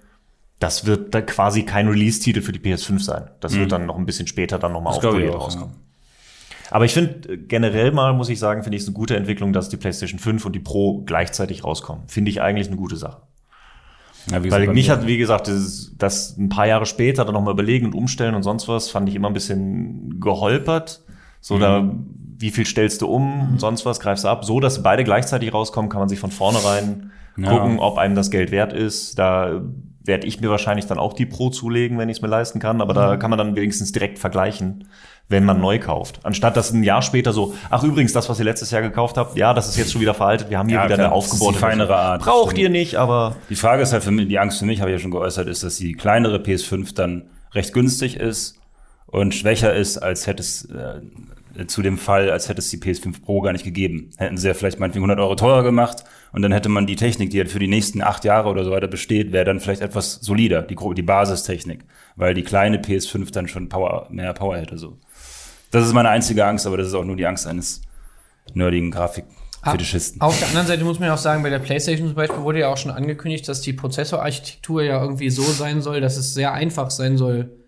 das 0.58 0.86
wird 0.86 1.14
da 1.14 1.20
quasi 1.20 1.64
kein 1.64 1.88
Release-Titel 1.88 2.40
für 2.40 2.52
die 2.52 2.60
PS5 2.60 3.00
sein. 3.00 3.30
Das 3.40 3.54
wird 3.54 3.72
dann 3.72 3.86
noch 3.86 3.96
ein 3.96 4.06
bisschen 4.06 4.26
später 4.26 4.58
dann 4.58 4.72
nochmal 4.72 4.94
aufpoliert 4.94 5.34
rauskommen. 5.34 5.74
Aber 6.70 6.84
ich 6.84 6.94
finde 6.94 7.32
äh, 7.32 7.36
generell 7.36 7.92
mal, 7.92 8.12
muss 8.14 8.28
ich 8.28 8.38
sagen, 8.38 8.62
finde 8.62 8.76
ich 8.76 8.82
es 8.82 8.88
eine 8.88 8.94
gute 8.94 9.16
Entwicklung, 9.16 9.52
dass 9.52 9.68
die 9.68 9.76
PlayStation 9.76 10.18
5 10.18 10.46
und 10.46 10.52
die 10.54 10.60
Pro 10.60 11.02
gleichzeitig 11.04 11.64
rauskommen. 11.64 12.04
Finde 12.08 12.30
ich 12.30 12.40
eigentlich 12.40 12.68
eine 12.68 12.76
gute 12.76 12.96
Sache. 12.96 13.22
Ja, 14.30 14.42
wie 14.42 14.50
Weil 14.50 14.62
gesagt, 14.62 14.74
mich 14.74 14.88
bei 14.88 14.92
hat, 14.94 15.06
wie 15.06 15.18
gesagt, 15.18 15.48
das, 15.48 15.92
das 15.98 16.36
ein 16.38 16.48
paar 16.48 16.66
Jahre 16.66 16.86
später 16.86 17.24
dann 17.24 17.34
nochmal 17.34 17.52
überlegen 17.52 17.86
und 17.86 17.94
umstellen 17.94 18.34
und 18.34 18.42
sonst 18.42 18.68
was, 18.68 18.88
fand 18.88 19.08
ich 19.08 19.14
immer 19.14 19.28
ein 19.28 19.34
bisschen 19.34 20.18
geholpert. 20.20 21.02
So, 21.46 21.58
da, 21.58 21.86
wie 22.38 22.50
viel 22.50 22.64
stellst 22.64 23.02
du 23.02 23.06
um 23.06 23.50
und 23.52 23.60
sonst 23.60 23.84
was, 23.84 24.00
greifst 24.00 24.24
du 24.24 24.28
ab. 24.28 24.46
So, 24.46 24.60
dass 24.60 24.82
beide 24.82 25.04
gleichzeitig 25.04 25.52
rauskommen, 25.52 25.90
kann 25.90 26.00
man 26.00 26.08
sich 26.08 26.18
von 26.18 26.30
vornherein 26.30 27.10
Ja. 27.36 27.50
gucken, 27.50 27.80
ob 27.80 27.98
einem 27.98 28.14
das 28.14 28.30
Geld 28.30 28.50
wert 28.50 28.72
ist. 28.72 29.18
Da 29.18 29.60
werde 30.06 30.26
ich 30.26 30.40
mir 30.40 30.48
wahrscheinlich 30.48 30.86
dann 30.86 30.98
auch 30.98 31.12
die 31.12 31.26
Pro 31.26 31.50
zulegen, 31.50 31.98
wenn 31.98 32.08
ich 32.08 32.16
es 32.16 32.22
mir 32.22 32.28
leisten 32.28 32.60
kann. 32.60 32.80
Aber 32.80 32.94
da 32.94 33.18
kann 33.18 33.28
man 33.28 33.36
dann 33.38 33.56
wenigstens 33.56 33.92
direkt 33.92 34.18
vergleichen, 34.18 34.88
wenn 35.28 35.44
man 35.44 35.60
neu 35.60 35.78
kauft. 35.78 36.20
Anstatt 36.22 36.56
dass 36.56 36.72
ein 36.72 36.82
Jahr 36.82 37.02
später 37.02 37.34
so, 37.34 37.52
ach 37.68 37.82
übrigens, 37.82 38.14
das, 38.14 38.26
was 38.30 38.38
ihr 38.38 38.46
letztes 38.46 38.70
Jahr 38.70 38.80
gekauft 38.80 39.18
habt, 39.18 39.36
ja, 39.36 39.52
das 39.52 39.68
ist 39.68 39.76
jetzt 39.76 39.92
schon 39.92 40.00
wieder 40.00 40.14
veraltet. 40.14 40.48
Wir 40.48 40.58
haben 40.58 40.68
hier 40.70 40.78
Ja, 40.78 40.84
wieder 40.86 40.94
klar, 40.94 41.08
eine 41.08 41.14
aufgebaute 41.14 41.58
feinere. 41.58 41.94
Art, 41.94 42.22
Braucht 42.22 42.56
ihr 42.56 42.70
nicht, 42.70 42.96
aber 42.96 43.36
Die 43.50 43.56
Frage 43.56 43.82
ist 43.82 43.92
halt 43.92 44.02
für 44.02 44.10
mich, 44.10 44.28
die 44.28 44.38
Angst 44.38 44.60
für 44.60 44.64
mich, 44.64 44.80
habe 44.80 44.90
ich 44.90 44.94
ja 44.96 44.98
schon 44.98 45.10
geäußert, 45.10 45.46
ist, 45.46 45.62
dass 45.62 45.76
die 45.76 45.92
kleinere 45.92 46.38
PS5 46.38 46.94
dann 46.94 47.24
recht 47.52 47.74
günstig 47.74 48.16
ist 48.16 48.58
und 49.14 49.32
schwächer 49.32 49.72
ist, 49.72 49.98
als 49.98 50.26
hätte 50.26 50.42
es 50.42 50.64
äh, 50.64 51.66
zu 51.68 51.82
dem 51.82 51.98
Fall, 51.98 52.30
als 52.30 52.48
hätte 52.48 52.58
es 52.58 52.68
die 52.70 52.78
PS5 52.78 53.22
Pro 53.22 53.40
gar 53.42 53.52
nicht 53.52 53.64
gegeben. 53.64 54.10
Hätten 54.16 54.36
sie 54.36 54.48
ja 54.48 54.54
vielleicht 54.54 54.80
meinetwegen 54.80 55.04
100 55.04 55.20
Euro 55.20 55.36
teurer 55.36 55.62
gemacht 55.62 56.02
und 56.32 56.42
dann 56.42 56.50
hätte 56.50 56.68
man 56.68 56.88
die 56.88 56.96
Technik, 56.96 57.30
die 57.30 57.38
halt 57.38 57.48
für 57.48 57.60
die 57.60 57.68
nächsten 57.68 58.02
acht 58.02 58.24
Jahre 58.24 58.48
oder 58.48 58.64
so 58.64 58.72
weiter 58.72 58.88
besteht, 58.88 59.30
wäre 59.30 59.44
dann 59.44 59.60
vielleicht 59.60 59.82
etwas 59.82 60.14
solider, 60.14 60.62
die, 60.62 60.76
die 60.96 61.02
Basistechnik, 61.02 61.84
weil 62.16 62.34
die 62.34 62.42
kleine 62.42 62.78
PS5 62.78 63.30
dann 63.32 63.46
schon 63.46 63.68
Power, 63.68 64.08
mehr 64.10 64.32
Power 64.32 64.56
hätte. 64.56 64.78
So. 64.78 64.98
Das 65.70 65.86
ist 65.86 65.92
meine 65.92 66.08
einzige 66.08 66.44
Angst, 66.44 66.66
aber 66.66 66.76
das 66.76 66.88
ist 66.88 66.94
auch 66.94 67.04
nur 67.04 67.14
die 67.14 67.26
Angst 67.26 67.46
eines 67.46 67.82
nerdigen 68.52 68.90
Grafikfetischisten. 68.90 70.20
Auf 70.22 70.36
der 70.40 70.48
anderen 70.48 70.66
Seite 70.66 70.82
muss 70.82 70.98
man 70.98 71.06
ja 71.06 71.14
auch 71.14 71.18
sagen, 71.18 71.44
bei 71.44 71.50
der 71.50 71.60
PlayStation 71.60 72.08
zum 72.08 72.16
Beispiel 72.16 72.42
wurde 72.42 72.58
ja 72.58 72.68
auch 72.68 72.78
schon 72.78 72.90
angekündigt, 72.90 73.48
dass 73.48 73.60
die 73.60 73.74
Prozessorarchitektur 73.74 74.82
ja 74.82 75.00
irgendwie 75.00 75.30
so 75.30 75.44
sein 75.44 75.82
soll, 75.82 76.00
dass 76.00 76.16
es 76.16 76.34
sehr 76.34 76.52
einfach 76.52 76.90
sein 76.90 77.16
soll, 77.16 77.63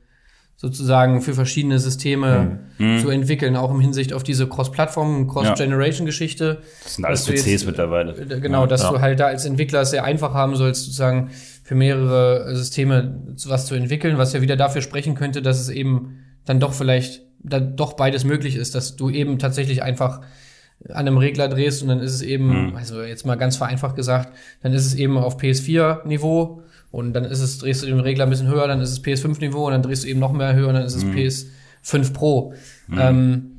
sozusagen 0.58 1.20
für 1.20 1.34
verschiedene 1.34 1.78
Systeme 1.78 2.60
Mhm. 2.78 3.00
zu 3.00 3.10
entwickeln, 3.10 3.56
auch 3.56 3.70
im 3.70 3.80
Hinsicht 3.80 4.12
auf 4.14 4.22
diese 4.22 4.48
Cross-Plattform, 4.48 5.28
Cross-Generation-Geschichte. 5.28 6.58
Das 6.82 6.94
sind 6.96 7.04
alles 7.04 7.24
PCs 7.26 7.46
jetzt, 7.46 7.66
mittlerweile. 7.66 8.12
äh, 8.16 8.40
Genau, 8.40 8.66
dass 8.66 8.82
Ja. 8.82 8.90
du 8.92 9.00
halt 9.00 9.20
da 9.20 9.26
als 9.26 9.44
Entwickler 9.44 9.82
es 9.82 9.90
sehr 9.90 10.04
einfach 10.04 10.32
haben 10.34 10.56
sollst, 10.56 10.84
sozusagen 10.84 11.30
für 11.62 11.74
mehrere 11.74 12.54
Systeme 12.56 13.22
was 13.46 13.66
zu 13.66 13.74
entwickeln, 13.74 14.18
was 14.18 14.32
ja 14.32 14.40
wieder 14.40 14.56
dafür 14.56 14.82
sprechen 14.82 15.14
könnte, 15.14 15.42
dass 15.42 15.60
es 15.60 15.68
eben 15.68 16.20
dann 16.44 16.58
doch 16.60 16.72
vielleicht 16.72 17.22
dann 17.42 17.76
doch 17.76 17.92
beides 17.92 18.24
möglich 18.24 18.56
ist, 18.56 18.74
dass 18.74 18.96
du 18.96 19.08
eben 19.10 19.38
tatsächlich 19.38 19.82
einfach 19.82 20.20
an 20.88 20.94
einem 21.06 21.16
Regler 21.18 21.48
drehst 21.48 21.82
und 21.82 21.88
dann 21.88 22.00
ist 22.00 22.12
es 22.12 22.22
eben, 22.22 22.74
also 22.76 23.02
jetzt 23.02 23.24
mal 23.24 23.36
ganz 23.36 23.56
vereinfacht 23.56 23.94
gesagt, 23.96 24.32
dann 24.62 24.72
ist 24.72 24.84
es 24.86 24.94
eben 24.94 25.16
auf 25.16 25.36
PS4-Niveau 25.38 26.62
und 26.90 27.12
dann 27.12 27.24
ist 27.24 27.40
es, 27.40 27.58
drehst 27.58 27.82
du 27.82 27.86
den 27.86 28.00
Regler 28.00 28.24
ein 28.24 28.30
bisschen 28.30 28.48
höher, 28.48 28.66
dann 28.68 28.80
ist 28.80 28.90
es 28.90 29.02
PS5-Niveau 29.04 29.66
und 29.66 29.72
dann 29.72 29.82
drehst 29.82 30.04
du 30.04 30.08
eben 30.08 30.20
noch 30.20 30.32
mehr 30.32 30.54
höher 30.54 30.68
und 30.68 30.74
dann 30.74 30.84
ist 30.84 30.94
es 30.94 31.04
PS5 31.04 32.12
Pro. 32.12 32.54
Ähm, 32.96 33.52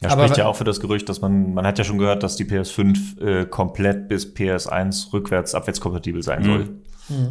Ja, 0.00 0.10
Aber- 0.10 0.24
spricht 0.24 0.36
ja 0.38 0.46
auch 0.46 0.56
für 0.56 0.64
das 0.64 0.80
Gerücht, 0.80 1.08
dass 1.08 1.22
man, 1.22 1.54
man 1.54 1.66
hat 1.66 1.78
ja 1.78 1.84
schon 1.84 1.96
gehört, 1.96 2.22
dass 2.22 2.36
die 2.36 2.44
PS5 2.44 3.20
äh, 3.22 3.46
komplett 3.46 4.08
bis 4.08 4.26
PS1 4.34 5.12
rückwärts, 5.14 5.54
abwärts 5.54 5.80
kompatibel 5.80 6.22
sein 6.22 6.44
soll. 6.44 6.68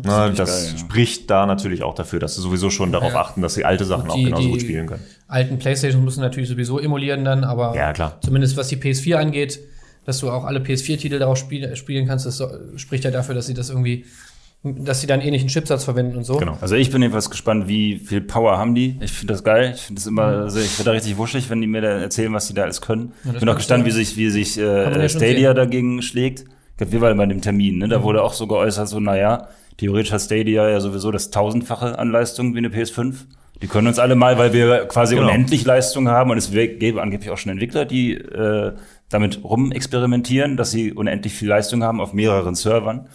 Na, 0.04 0.30
das 0.30 0.50
geil, 0.66 0.72
ja. 0.74 0.78
spricht 0.80 1.30
da 1.30 1.46
natürlich 1.46 1.84
auch 1.84 1.94
dafür, 1.94 2.20
dass 2.20 2.36
sie 2.36 2.42
sowieso 2.42 2.70
schon 2.72 2.92
darauf 2.92 3.14
Ja. 3.14 3.22
achten, 3.22 3.42
dass 3.44 3.54
sie 3.56 3.66
alte 3.66 3.86
Sachen 3.86 4.04
Und 4.06 4.10
auch 4.12 4.16
die- 4.16 4.24
genauso 4.26 4.44
die- 4.44 4.52
gut 4.52 4.62
spielen 4.62 4.88
können. 4.88 5.04
alten 5.28 5.60
Playstations 5.60 6.04
müssen 6.04 6.22
natürlich 6.22 6.50
sowieso 6.50 6.80
emulieren 6.80 7.24
dann, 7.26 7.44
aber 7.44 7.76
Ja, 7.76 7.92
klar. 7.94 8.18
zumindest 8.24 8.56
was 8.58 8.68
die 8.70 8.78
PS4 8.78 9.18
angeht, 9.20 9.60
dass 10.06 10.20
du 10.20 10.30
auch 10.32 10.44
alle 10.44 10.60
PS4-Titel 10.60 11.20
darauf 11.20 11.38
spiel 11.38 11.76
spielen 11.76 12.08
kannst, 12.08 12.26
das 12.26 12.38
so, 12.38 12.48
spricht 12.76 13.04
ja 13.04 13.12
dafür, 13.12 13.36
dass 13.36 13.46
sie 13.48 13.54
das 13.54 13.70
irgendwie, 13.70 14.06
dass 14.64 15.02
sie 15.02 15.08
dann 15.08 15.20
ähnlichen 15.22 15.50
Chipsatz 15.50 15.84
verwenden 15.84 16.16
und 16.18 16.24
so. 16.24 16.38
Genau. 16.38 16.58
Also 16.62 16.76
ich 16.76 16.90
bin 16.90 17.02
jedenfalls 17.02 17.30
gespannt, 17.30 17.68
wie 17.68 17.98
viel 18.00 18.22
Power 18.22 18.58
haben 18.58 18.76
die. 18.76 18.98
Ich 19.02 19.12
finde 19.12 19.34
das 19.34 19.44
geil. 19.44 19.74
Ich 19.76 19.82
finde 19.82 20.00
das 20.00 20.08
immer, 20.08 20.24
also 20.24 20.60
ich 20.60 20.78
werde 20.80 20.86
da 20.86 20.92
richtig 20.92 21.18
wuschig, 21.18 21.50
wenn 21.50 21.60
die 21.62 21.68
mir 21.68 21.82
da 21.82 21.90
erzählen, 22.00 22.32
was 22.34 22.48
die 22.48 22.54
da 22.54 22.64
alles 22.64 22.80
können. 22.82 23.12
das 23.26 23.34
ich 23.34 23.40
bin 23.42 23.50
auch 23.50 23.56
gespannt, 23.58 23.86
wie 23.86 23.92
sich, 23.92 24.16
wie 24.16 24.30
sich 24.30 24.56
ja 24.56 24.84
äh, 24.86 25.10
Stadia 25.10 25.50
sehen. 25.50 25.56
dagegen 25.56 26.02
schlägt. 26.02 26.42
Ich 26.72 26.78
glaube, 26.78 26.92
wir 26.94 27.02
waren 27.02 27.18
bei 27.18 27.26
dem 27.26 27.42
Termin, 27.42 27.78
ne? 27.78 27.88
Da 27.90 28.00
Mhm. 28.00 28.04
wurde 28.04 28.24
auch 28.24 28.34
so 28.34 28.48
geäußert, 28.48 28.88
so, 28.88 29.00
naja, 29.00 29.48
theoretisch 29.78 30.12
hat 30.14 30.22
Stadia 30.22 30.70
ja 30.70 30.80
sowieso 30.80 31.12
das 31.12 31.30
tausendfache 31.30 32.00
an 32.00 32.10
Leistung 32.10 32.54
wie 32.56 32.60
eine 32.60 32.70
PS5. 32.70 33.16
Die 33.62 33.68
können 33.68 33.88
uns 33.88 34.00
alle 34.00 34.16
mal, 34.16 34.38
weil 34.38 34.54
wir 34.54 34.86
quasi 34.86 35.16
Genau. 35.16 35.28
unendlich 35.28 35.66
Leistung 35.66 36.08
haben 36.08 36.32
und 36.32 36.38
es 36.38 36.52
gäbe 36.52 37.02
angeblich 37.02 37.30
auch 37.32 37.38
schon 37.38 37.52
Entwickler, 37.52 37.86
die 37.86 38.14
äh, 38.14 38.72
damit 39.10 39.44
rumexperimentieren, 39.44 40.58
dass 40.58 40.72
sie 40.72 40.94
unendlich 40.94 41.34
viel 41.34 41.48
Leistung 41.50 41.84
haben 41.84 42.02
auf 42.02 42.14
mehreren 42.14 42.56
Servern. 42.56 43.08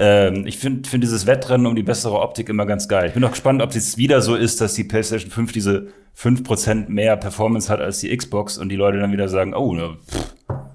Ähm, 0.00 0.46
ich 0.46 0.58
finde 0.58 0.88
find 0.88 1.02
dieses 1.02 1.26
Wettrennen 1.26 1.66
um 1.66 1.74
die 1.74 1.82
bessere 1.82 2.20
Optik 2.20 2.48
immer 2.48 2.66
ganz 2.66 2.86
geil. 2.86 3.08
Ich 3.08 3.14
bin 3.14 3.24
auch 3.24 3.32
gespannt, 3.32 3.60
ob 3.62 3.70
es 3.70 3.74
jetzt 3.74 3.98
wieder 3.98 4.22
so 4.22 4.36
ist, 4.36 4.60
dass 4.60 4.74
die 4.74 4.84
PlayStation 4.84 5.30
5 5.30 5.52
diese 5.52 5.88
5% 6.16 6.88
mehr 6.88 7.16
Performance 7.16 7.68
hat 7.72 7.80
als 7.80 7.98
die 7.98 8.16
Xbox 8.16 8.58
und 8.58 8.68
die 8.68 8.76
Leute 8.76 8.98
dann 8.98 9.10
wieder 9.10 9.28
sagen, 9.28 9.54
oh, 9.54 9.74
na, 9.74 9.96
pff, 9.96 10.34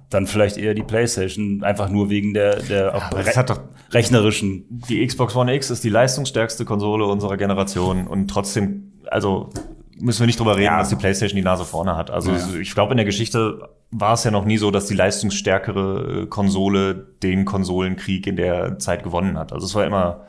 dann 0.10 0.28
vielleicht 0.28 0.58
eher 0.58 0.74
die 0.74 0.84
PlayStation, 0.84 1.64
einfach 1.64 1.90
nur 1.90 2.10
wegen 2.10 2.34
der, 2.34 2.62
der 2.64 2.96
auch 2.96 3.10
das 3.10 3.38
re 3.38 3.60
rechnerischen. 3.92 4.66
Die 4.70 5.06
Xbox 5.06 5.36
One 5.36 5.54
X 5.56 5.70
ist 5.70 5.84
die 5.84 5.90
leistungsstärkste 5.90 6.66
Konsole 6.66 7.06
unserer 7.06 7.38
Generation 7.38 8.08
und 8.08 8.28
trotzdem, 8.28 8.92
also 9.10 9.50
müssen 10.00 10.22
wir 10.22 10.28
nicht 10.28 10.40
drüber 10.40 10.54
reden, 10.56 10.66
Ja. 10.66 10.80
dass 10.80 10.90
die 10.90 10.96
PlayStation 10.96 11.36
die 11.36 11.44
Nase 11.44 11.66
vorne 11.66 11.96
hat. 11.96 12.10
Also 12.12 12.32
Ja. 12.32 12.60
ich 12.60 12.74
glaube, 12.74 12.92
in 12.94 12.98
der 12.98 13.06
Geschichte 13.06 13.70
war 13.92 14.14
es 14.14 14.24
ja 14.24 14.32
noch 14.32 14.46
nie 14.46 14.58
so, 14.58 14.72
dass 14.72 14.88
die 14.88 14.96
leistungsstärkere 14.96 16.24
äh, 16.24 16.26
Konsole 16.28 16.96
den 17.22 17.46
Konsolenkrieg 17.46 18.28
in 18.28 18.36
der 18.36 18.80
Zeit 18.80 19.04
gewonnen 19.04 19.38
hat. 19.38 19.54
Also 19.54 19.66
es 19.66 19.76
war 19.76 19.86
immer, 19.86 20.22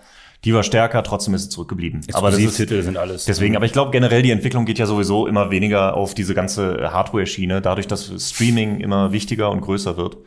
die 0.44 0.52
war 0.52 0.62
stärker, 0.62 1.02
trotzdem 1.02 1.32
ist 1.32 1.44
sie 1.44 1.48
zurückgeblieben. 1.48 2.02
Aber 2.12 2.28
das 2.30 2.38
ist, 2.38 2.44
Exklusivtitel 2.44 2.82
sind 2.82 2.98
alles. 2.98 3.24
Deswegen, 3.24 3.56
aber 3.56 3.64
ich 3.64 3.72
glaube 3.72 3.90
generell, 3.92 4.20
die 4.20 4.30
Entwicklung 4.30 4.66
geht 4.66 4.78
ja 4.78 4.84
sowieso 4.84 5.26
immer 5.26 5.50
weniger 5.50 5.94
auf 5.96 6.12
diese 6.12 6.34
ganze 6.34 6.92
Hardware-Schiene. 6.92 7.62
Dadurch, 7.62 7.86
dass 7.86 8.12
Streaming 8.18 8.80
immer 8.80 9.12
wichtiger 9.12 9.50
und 9.50 9.62
größer 9.62 9.96
wird, 9.96 10.18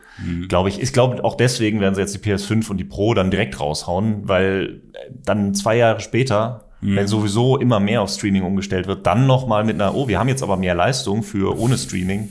glaube 0.47 0.69
ich. 0.69 0.81
Ich 0.81 0.91
glaube, 0.93 1.23
auch 1.23 1.35
deswegen 1.35 1.79
werden 1.79 1.93
sie 1.93 2.01
jetzt 2.01 2.15
die 2.15 2.19
PS5 2.31 2.71
und 2.71 2.77
die 2.77 2.83
Pro 2.85 3.13
dann 3.13 3.29
direkt 3.29 3.59
raushauen, 3.59 4.27
weil 4.27 4.81
dann 5.23 5.53
zwei 5.53 5.77
Jahre 5.77 5.99
später, 5.99 6.63
wenn 6.81 7.07
sowieso 7.07 7.57
immer 7.57 7.79
mehr 7.79 8.01
auf 8.01 8.09
Streaming 8.11 8.43
umgestellt 8.43 8.87
wird, 8.87 9.05
dann 9.07 9.25
noch 9.27 9.47
mal 9.47 9.63
mit 9.63 9.75
einer, 9.75 9.95
oh, 9.95 10.07
wir 10.07 10.19
haben 10.19 10.29
jetzt 10.29 10.43
aber 10.43 10.57
mehr 10.57 10.75
Leistung 10.75 11.23
für 11.23 11.57
ohne 11.57 11.77
Streaming, 11.77 12.29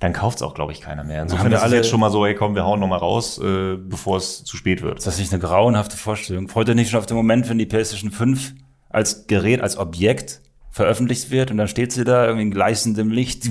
dann 0.00 0.12
kauft's 0.12 0.42
auch, 0.42 0.52
glaube 0.54 0.72
ich, 0.72 0.82
keiner 0.82 1.02
mehr. 1.04 1.22
Insofern 1.22 1.50
ist 1.52 1.58
es 1.58 1.64
alle- 1.64 1.76
jetzt 1.76 1.88
schon 1.88 2.00
mal 2.00 2.10
so, 2.10 2.26
ey, 2.26 2.34
komm, 2.34 2.54
wir 2.54 2.64
hauen 2.66 2.78
noch 2.80 2.88
mal 2.88 2.98
raus, 2.98 3.38
äh, 3.38 3.76
bevor 3.76 4.18
es 4.18 4.44
zu 4.44 4.56
spät 4.58 4.82
wird. 4.82 4.98
Ist 4.98 5.06
das 5.06 5.18
nicht 5.18 5.32
eine 5.32 5.40
grauenhafte 5.40 5.96
Vorstellung? 5.96 6.48
Freut 6.48 6.68
ihr 6.68 6.74
nicht 6.74 6.90
schon 6.90 6.98
auf 7.00 7.06
den 7.06 7.16
Moment, 7.16 7.48
wenn 7.48 7.56
die 7.58 7.64
PlayStation 7.64 8.10
5 8.10 8.52
als 8.90 9.26
Gerät, 9.26 9.62
als 9.62 9.78
Objekt 9.78 10.42
veröffentlicht 10.70 11.30
wird 11.30 11.50
und 11.50 11.56
dann 11.56 11.68
steht 11.68 11.92
sie 11.92 12.04
da 12.04 12.24
irgendwie 12.26 12.42
in 12.44 12.50
gleißendem 12.50 13.10
Licht 13.10 13.48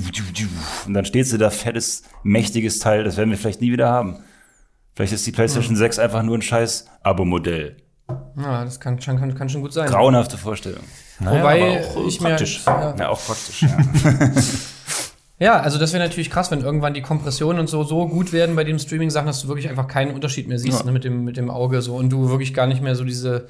und 0.86 0.94
dann 0.94 1.06
steht 1.06 1.26
sie 1.26 1.40
da 1.40 1.50
fettes, 1.50 2.04
mächtiges 2.22 2.78
Teil, 2.78 3.04
das 3.04 3.18
werden 3.18 3.32
wir 3.32 3.38
vielleicht 3.40 3.62
nie 3.62 3.72
wieder 3.72 3.90
haben. 3.90 4.18
Vielleicht 4.94 5.14
ist 5.14 5.26
die 5.26 5.32
PlayStation 5.32 5.76
6 5.76 5.98
einfach 5.98 6.22
nur 6.22 6.38
ein 6.38 6.44
scheiß 6.44 6.86
Abo-Modell. 7.02 7.78
Ja, 8.38 8.64
das 8.64 8.80
kann, 8.80 9.00
kann, 9.00 9.20
kann, 9.20 9.34
kann 9.36 9.50
schon 9.50 9.62
gut 9.62 9.74
sein. 9.74 9.90
Grauenhafte 9.90 10.38
Vorstellung. 10.38 10.84
Naja, 11.20 11.40
Wobei 11.40 11.62
aber 11.62 11.88
auch, 12.00 12.04
äh, 12.06 12.08
ich 12.08 12.20
praktisch. 12.20 12.66
mir. 12.66 12.72
Ja. 12.74 12.96
Ja, 13.00 13.10
auch 13.10 13.20
praktisch. 13.26 13.62
Ja. 13.64 13.78
Ja, 15.38 15.60
also 15.60 15.78
das 15.78 15.92
wäre 15.92 16.02
natürlich 16.02 16.30
krass, 16.30 16.50
wenn 16.50 16.62
irgendwann 16.62 16.94
die 16.94 17.02
Kompressionen 17.02 17.60
und 17.60 17.68
so 17.68 17.84
so 17.84 18.08
gut 18.08 18.32
werden 18.32 18.56
bei 18.56 18.64
den 18.64 18.80
Streaming-Sachen, 18.80 19.28
dass 19.28 19.42
du 19.42 19.50
wirklich 19.50 19.68
einfach 19.68 19.88
keinen 19.88 20.14
Unterschied 20.14 20.48
mehr 20.48 20.60
siehst 20.60 20.80
Ja. 20.80 20.86
ne, 20.86 20.94
mit, 20.94 21.04
dem, 21.04 21.26
mit 21.26 21.36
dem 21.36 21.50
Auge 21.50 21.82
so 21.82 21.96
und 21.96 22.10
du 22.10 22.30
wirklich 22.30 22.54
gar 22.54 22.68
nicht 22.68 22.82
mehr 22.82 22.96
so 22.96 23.04
diese, 23.04 23.50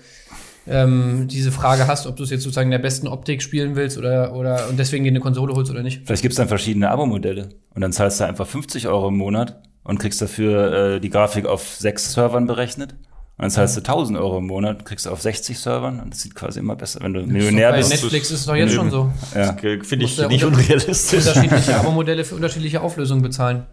ähm, 0.68 1.28
diese 1.28 1.52
Frage 1.52 1.86
hast, 1.86 2.08
ob 2.08 2.16
du 2.16 2.24
es 2.24 2.32
jetzt 2.32 2.42
sozusagen 2.42 2.70
in 2.70 2.72
der 2.72 2.80
besten 2.80 3.08
Optik 3.08 3.44
spielen 3.44 3.76
willst 3.76 4.00
oder, 4.00 4.34
oder 4.34 4.68
und 4.68 4.80
deswegen 4.80 5.04
dir 5.04 5.12
eine 5.12 5.20
Konsole 5.20 5.54
holst 5.54 5.70
oder 5.70 5.84
nicht. 5.84 6.02
Vielleicht 6.08 6.24
gibt's 6.24 6.38
dann 6.38 6.48
verschiedene 6.48 6.90
Abo-Modelle 6.90 7.50
und 7.76 7.82
dann 7.82 7.92
zahlst 7.92 8.20
du 8.20 8.24
einfach 8.24 8.48
50 8.48 8.88
Euro 8.88 9.10
im 9.10 9.18
Monat 9.18 9.62
und 9.84 10.00
kriegst 10.00 10.20
dafür 10.24 10.96
äh, 10.96 11.00
die 11.00 11.12
Grafik 11.12 11.46
auf 11.46 11.76
sechs 11.76 12.14
Servern 12.14 12.48
berechnet. 12.48 12.96
Und 13.38 13.44
dann 13.44 13.52
zahlst 13.52 13.76
du 13.76 13.82
1000 13.82 14.18
Euro 14.18 14.38
im 14.38 14.48
Monat, 14.48 14.86
kriegst 14.86 15.06
du 15.06 15.10
auf 15.10 15.22
60 15.22 15.60
Servern 15.60 16.00
und 16.00 16.14
das 16.14 16.22
sieht 16.22 16.36
quasi 16.36 16.60
immer 16.60 16.76
besser. 16.78 17.00
Wenn 17.02 17.14
du 17.14 17.22
Millionär 17.22 17.72
Bei 17.72 17.78
bist, 17.80 17.90
Netflix 17.90 18.32
ist 18.32 18.40
es 18.42 18.46
doch 18.46 18.56
jetzt 18.56 18.74
schon 18.74 18.90
so. 18.92 19.12
ja. 19.36 19.54
Finde 19.54 20.06
ich 20.06 20.18
nicht 20.18 20.44
unter- 20.46 20.48
unrealistisch. 20.48 21.28
Unterschiedliche 21.28 21.76
Abo-Modelle 21.80 22.24
für 22.24 22.36
unterschiedliche 22.36 22.80
Auflösungen 22.82 23.22
bezahlen. 23.22 23.66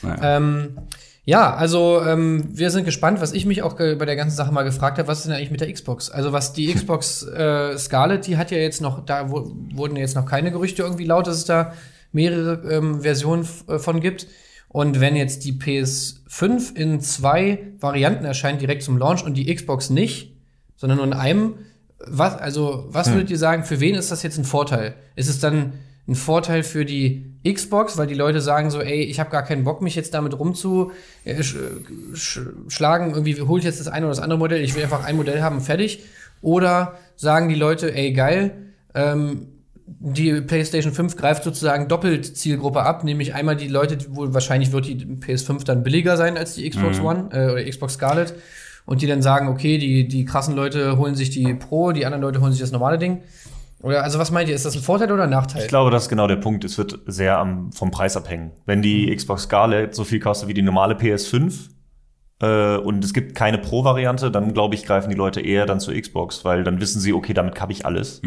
Naja. 0.00 0.36
Ähm, 0.38 0.78
ja, 1.26 1.54
also 1.54 2.00
ähm, 2.04 2.48
wir 2.56 2.70
sind 2.70 2.84
gespannt, 2.84 3.20
was 3.20 3.32
ich 3.34 3.44
mich 3.46 3.62
auch 3.62 3.74
bei 3.74 3.94
der 3.94 4.16
ganzen 4.16 4.34
Sache 4.34 4.50
mal 4.50 4.62
gefragt 4.62 4.98
habe, 4.98 5.06
was 5.08 5.18
ist 5.18 5.26
denn 5.26 5.34
eigentlich 5.34 5.50
mit 5.52 5.60
der 5.60 5.70
Xbox? 5.72 6.10
Also 6.10 6.32
was 6.32 6.54
die 6.54 6.66
Xbox 6.74 7.22
äh, 7.22 7.76
Scarlett, 7.76 8.26
die 8.26 8.38
hat 8.38 8.50
ja 8.50 8.56
jetzt 8.58 8.80
noch, 8.80 9.04
da 9.04 9.28
wurden 9.30 9.96
jetzt 9.96 10.16
noch 10.16 10.24
keine 10.26 10.50
Gerüchte 10.50 10.82
irgendwie 10.82 11.04
laut, 11.04 11.26
dass 11.26 11.36
es 11.36 11.44
da 11.44 11.74
mehrere 12.12 12.62
ähm, 12.74 13.02
Versionen 13.02 13.46
äh, 13.68 13.78
von 13.78 14.00
gibt. 14.00 14.26
Und 14.72 15.00
wenn 15.00 15.16
jetzt 15.16 15.44
die 15.44 15.52
PS5 15.52 16.74
in 16.74 17.00
zwei 17.00 17.72
Varianten 17.78 18.24
erscheint, 18.24 18.62
direkt 18.62 18.82
zum 18.82 18.96
Launch 18.96 19.22
und 19.22 19.34
die 19.34 19.54
Xbox 19.54 19.90
nicht, 19.90 20.34
sondern 20.76 20.96
nur 20.96 21.06
in 21.06 21.12
einem, 21.12 21.54
was, 21.98 22.36
also, 22.36 22.86
was 22.88 23.12
würdet 23.12 23.30
ihr 23.30 23.38
sagen, 23.38 23.64
für 23.64 23.80
wen 23.80 23.94
ist 23.94 24.10
das 24.10 24.22
jetzt 24.22 24.38
ein 24.38 24.44
Vorteil? 24.44 24.94
Ist 25.14 25.28
es 25.28 25.38
dann 25.38 25.74
ein 26.08 26.14
Vorteil 26.14 26.62
für 26.62 26.84
die 26.84 27.36
Xbox, 27.44 27.98
weil 27.98 28.06
die 28.06 28.14
Leute 28.14 28.40
sagen 28.40 28.70
so, 28.70 28.80
ey, 28.80 29.02
ich 29.02 29.20
habe 29.20 29.30
gar 29.30 29.44
keinen 29.44 29.64
Bock, 29.64 29.82
mich 29.82 29.94
jetzt 29.94 30.14
damit 30.14 30.38
rumzuschlagen, 30.38 33.10
irgendwie 33.10 33.40
hol 33.42 33.58
ich 33.58 33.64
jetzt 33.64 33.78
das 33.78 33.88
eine 33.88 34.06
oder 34.06 34.14
das 34.14 34.22
andere 34.22 34.38
Modell, 34.38 34.62
ich 34.62 34.74
will 34.74 34.82
einfach 34.82 35.04
ein 35.04 35.16
Modell 35.16 35.42
haben, 35.42 35.60
fertig. 35.60 36.00
Oder 36.40 36.98
sagen 37.14 37.48
die 37.48 37.54
Leute, 37.54 37.94
ey, 37.94 38.12
geil, 38.12 38.72
ähm, 38.94 39.48
die 39.86 40.40
PlayStation 40.40 40.92
5 40.92 41.16
greift 41.16 41.44
sozusagen 41.44 41.88
doppelt 41.88 42.36
Zielgruppe 42.36 42.82
ab, 42.82 43.04
nämlich 43.04 43.34
einmal 43.34 43.56
die 43.56 43.68
Leute, 43.68 43.96
die 43.96 44.14
wohl 44.14 44.34
wahrscheinlich 44.34 44.72
wird 44.72 44.86
die 44.86 44.96
PS5 44.96 45.64
dann 45.64 45.82
billiger 45.82 46.16
sein 46.16 46.36
als 46.36 46.54
die 46.54 46.68
Xbox 46.68 47.00
One 47.00 47.28
äh, 47.32 47.52
oder 47.52 47.64
Xbox 47.64 47.94
Scarlett 47.94 48.34
und 48.84 49.02
die 49.02 49.06
dann 49.06 49.22
sagen, 49.22 49.48
okay, 49.48 49.78
die, 49.78 50.08
die 50.08 50.24
krassen 50.24 50.56
Leute 50.56 50.98
holen 50.98 51.14
sich 51.14 51.30
die 51.30 51.54
Pro, 51.54 51.92
die 51.92 52.04
anderen 52.04 52.22
Leute 52.22 52.40
holen 52.40 52.52
sich 52.52 52.60
das 52.60 52.72
normale 52.72 52.98
Ding. 52.98 53.22
Oder 53.82 54.04
also 54.04 54.18
was 54.18 54.30
meint 54.30 54.48
ihr, 54.48 54.54
ist 54.54 54.64
das 54.64 54.76
ein 54.76 54.82
Vorteil 54.82 55.10
oder 55.10 55.24
ein 55.24 55.30
Nachteil? 55.30 55.62
Ich 55.62 55.68
glaube, 55.68 55.90
das 55.90 56.04
ist 56.04 56.08
genau 56.08 56.28
der 56.28 56.36
Punkt. 56.36 56.64
Es 56.64 56.78
wird 56.78 57.00
sehr 57.06 57.38
am, 57.38 57.72
vom 57.72 57.90
Preis 57.90 58.16
abhängen. 58.16 58.52
Wenn 58.64 58.80
die 58.80 59.14
Xbox 59.14 59.44
Scarlett 59.44 59.94
so 59.94 60.04
viel 60.04 60.20
kostet 60.20 60.48
wie 60.48 60.54
die 60.54 60.62
normale 60.62 60.94
PS5 60.94 61.70
äh, 62.40 62.76
und 62.76 63.04
es 63.04 63.12
gibt 63.12 63.34
keine 63.34 63.58
Pro-Variante, 63.58 64.30
dann 64.30 64.54
glaube 64.54 64.76
ich, 64.76 64.84
greifen 64.84 65.10
die 65.10 65.16
Leute 65.16 65.40
eher 65.40 65.66
dann 65.66 65.80
zur 65.80 65.94
Xbox, 65.94 66.44
weil 66.44 66.62
dann 66.62 66.80
wissen 66.80 67.00
sie, 67.00 67.12
okay, 67.12 67.34
damit 67.34 67.60
habe 67.60 67.72
ich 67.72 67.84
alles. 67.84 68.20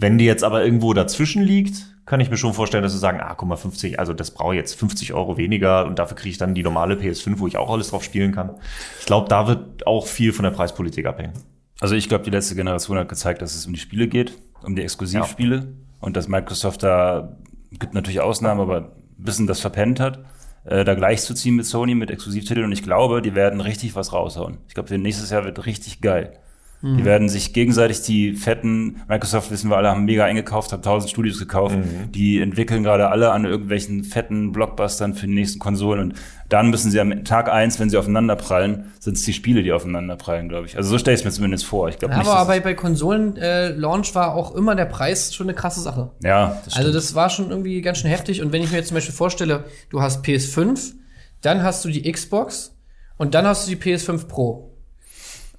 Wenn 0.00 0.16
die 0.16 0.24
jetzt 0.24 0.44
aber 0.44 0.64
irgendwo 0.64 0.94
dazwischen 0.94 1.42
liegt, 1.42 1.84
kann 2.06 2.20
ich 2.20 2.30
mir 2.30 2.38
schon 2.38 2.54
vorstellen, 2.54 2.82
dass 2.82 2.92
sie 2.92 2.98
sagen, 2.98 3.20
ah, 3.20 3.34
guck 3.34 3.48
mal, 3.48 3.56
50, 3.56 3.98
also 3.98 4.14
das 4.14 4.30
brauche 4.30 4.54
ich 4.54 4.58
jetzt 4.58 4.74
50 4.74 5.12
Euro 5.12 5.36
weniger 5.36 5.84
und 5.84 5.98
dafür 5.98 6.16
kriege 6.16 6.30
ich 6.30 6.38
dann 6.38 6.54
die 6.54 6.62
normale 6.62 6.94
PS5, 6.94 7.38
wo 7.38 7.46
ich 7.46 7.58
auch 7.58 7.70
alles 7.70 7.90
drauf 7.90 8.02
spielen 8.02 8.32
kann. 8.32 8.52
Ich 8.98 9.04
glaube, 9.04 9.28
da 9.28 9.46
wird 9.46 9.86
auch 9.86 10.06
viel 10.06 10.32
von 10.32 10.44
der 10.44 10.52
Preispolitik 10.52 11.04
abhängen. 11.04 11.34
Also 11.80 11.94
ich 11.96 12.08
glaube, 12.08 12.24
die 12.24 12.30
letzte 12.30 12.54
Generation 12.54 12.96
hat 12.96 13.10
gezeigt, 13.10 13.42
dass 13.42 13.54
es 13.54 13.66
um 13.66 13.74
die 13.74 13.78
Spiele 13.78 14.08
geht, 14.08 14.38
um 14.62 14.74
die 14.74 14.82
Exklusivspiele 14.82 15.74
und 16.00 16.16
dass 16.16 16.28
Microsoft 16.28 16.82
da, 16.82 17.36
gibt 17.70 17.92
natürlich 17.92 18.20
Ausnahmen, 18.20 18.60
aber 18.60 18.76
ein 18.78 18.88
bisschen 19.18 19.46
das 19.46 19.60
verpennt 19.60 20.00
hat, 20.00 20.24
äh, 20.64 20.82
da 20.82 20.94
gleichzuziehen 20.94 21.56
mit 21.56 21.66
Sony, 21.66 21.94
mit 21.94 22.10
Exklusivtiteln 22.10 22.64
und 22.64 22.72
ich 22.72 22.82
glaube, 22.82 23.20
die 23.20 23.34
werden 23.34 23.60
richtig 23.60 23.94
was 23.94 24.14
raushauen. 24.14 24.58
Ich 24.66 24.72
glaube, 24.72 24.96
nächstes 24.98 25.28
Jahr 25.28 25.44
wird 25.44 25.66
richtig 25.66 26.00
geil. 26.00 26.38
Die 26.82 27.04
werden 27.04 27.28
sich 27.28 27.52
gegenseitig 27.52 28.00
die 28.02 28.32
fetten, 28.32 29.02
Microsoft 29.06 29.50
wissen 29.50 29.68
wir 29.68 29.76
alle, 29.76 29.90
haben 29.90 30.06
mega 30.06 30.24
eingekauft, 30.24 30.72
haben 30.72 30.82
tausend 30.82 31.10
Studios 31.10 31.38
gekauft, 31.38 31.76
die 32.14 32.40
entwickeln 32.40 32.82
gerade 32.82 33.08
alle 33.10 33.32
an 33.32 33.44
irgendwelchen 33.44 34.02
fetten 34.02 34.50
Blockbustern 34.52 35.12
für 35.14 35.26
die 35.26 35.34
nächsten 35.34 35.58
Konsolen 35.58 36.00
und 36.00 36.14
dann 36.48 36.70
müssen 36.70 36.90
sie 36.90 36.98
am 36.98 37.24
Tag 37.24 37.48
eins, 37.48 37.78
wenn 37.78 37.90
sie 37.90 37.96
aufeinander 37.96 38.34
prallen, 38.34 38.92
sind 38.98 39.16
es 39.16 39.22
die 39.24 39.32
Spiele, 39.32 39.62
die 39.62 39.72
aufeinander 39.72 40.16
prallen, 40.16 40.48
glaube 40.48 40.66
ich. 40.66 40.76
Also 40.76 40.90
so 40.90 40.98
stelle 40.98 41.14
ich 41.14 41.20
es 41.20 41.24
mir 41.24 41.30
zumindest 41.30 41.64
vor. 41.64 41.88
Ich 41.88 41.98
glaube 41.98 42.12
Ja, 42.14 42.18
nicht, 42.20 42.28
aber 42.28 42.46
bei, 42.46 42.60
bei 42.60 42.74
Konsolen-Launch 42.74 44.14
war 44.14 44.34
auch 44.34 44.54
immer 44.54 44.74
der 44.74 44.86
Preis 44.86 45.34
schon 45.34 45.46
eine 45.48 45.54
krasse 45.54 45.80
Sache. 45.80 46.10
ja, 46.24 46.60
das 46.64 46.76
Also 46.76 46.92
das 46.92 47.14
war 47.14 47.30
schon 47.30 47.50
irgendwie 47.50 47.80
ganz 47.82 47.98
schön 47.98 48.10
heftig. 48.10 48.42
Und 48.42 48.52
wenn 48.52 48.62
ich 48.62 48.70
mir 48.70 48.78
jetzt 48.78 48.88
zum 48.88 48.96
Beispiel 48.96 49.14
vorstelle, 49.14 49.64
du 49.90 50.00
hast 50.02 50.24
PS5, 50.24 50.94
dann 51.42 51.62
hast 51.62 51.84
du 51.84 51.88
die 51.88 52.10
Xbox 52.10 52.76
und 53.16 53.34
dann 53.34 53.46
hast 53.46 53.66
du 53.66 53.76
die 53.76 53.80
PS5 53.80 54.26
Pro. 54.26 54.69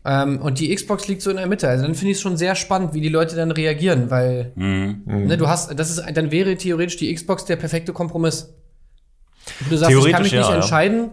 Ähm, 0.04 0.40
und 0.42 0.60
die 0.60 0.74
Xbox 0.74 1.08
liegt 1.08 1.22
so 1.22 1.30
in 1.30 1.38
der 1.38 1.46
Mitte. 1.48 1.68
Also 1.68 1.84
dann 1.86 1.94
finde 1.94 2.12
ich 2.12 2.18
es 2.18 2.22
schon 2.22 2.36
sehr 2.38 2.56
spannend, 2.56 2.94
wie 2.94 3.02
die 3.02 3.10
Leute 3.10 3.36
dann 3.36 3.52
reagieren, 3.52 4.10
weil 4.10 4.52
Mhm. 4.56 5.02
ne, 5.06 5.38
du 5.38 5.48
hast, 5.48 5.78
das 5.80 5.92
ist, 5.92 6.04
dann 6.16 6.32
wäre 6.32 6.56
theoretisch 6.58 6.98
die 6.98 7.14
Xbox 7.14 7.46
der 7.46 7.56
perfekte 7.56 7.94
Kompromiss. 7.94 8.50
Du 9.70 9.78
sagst, 9.78 9.96
ich 9.96 10.12
kann 10.12 10.24
mich 10.24 10.32
nicht 10.32 10.42
ja, 10.42 10.50
ja. 10.50 10.56
entscheiden. 10.56 11.10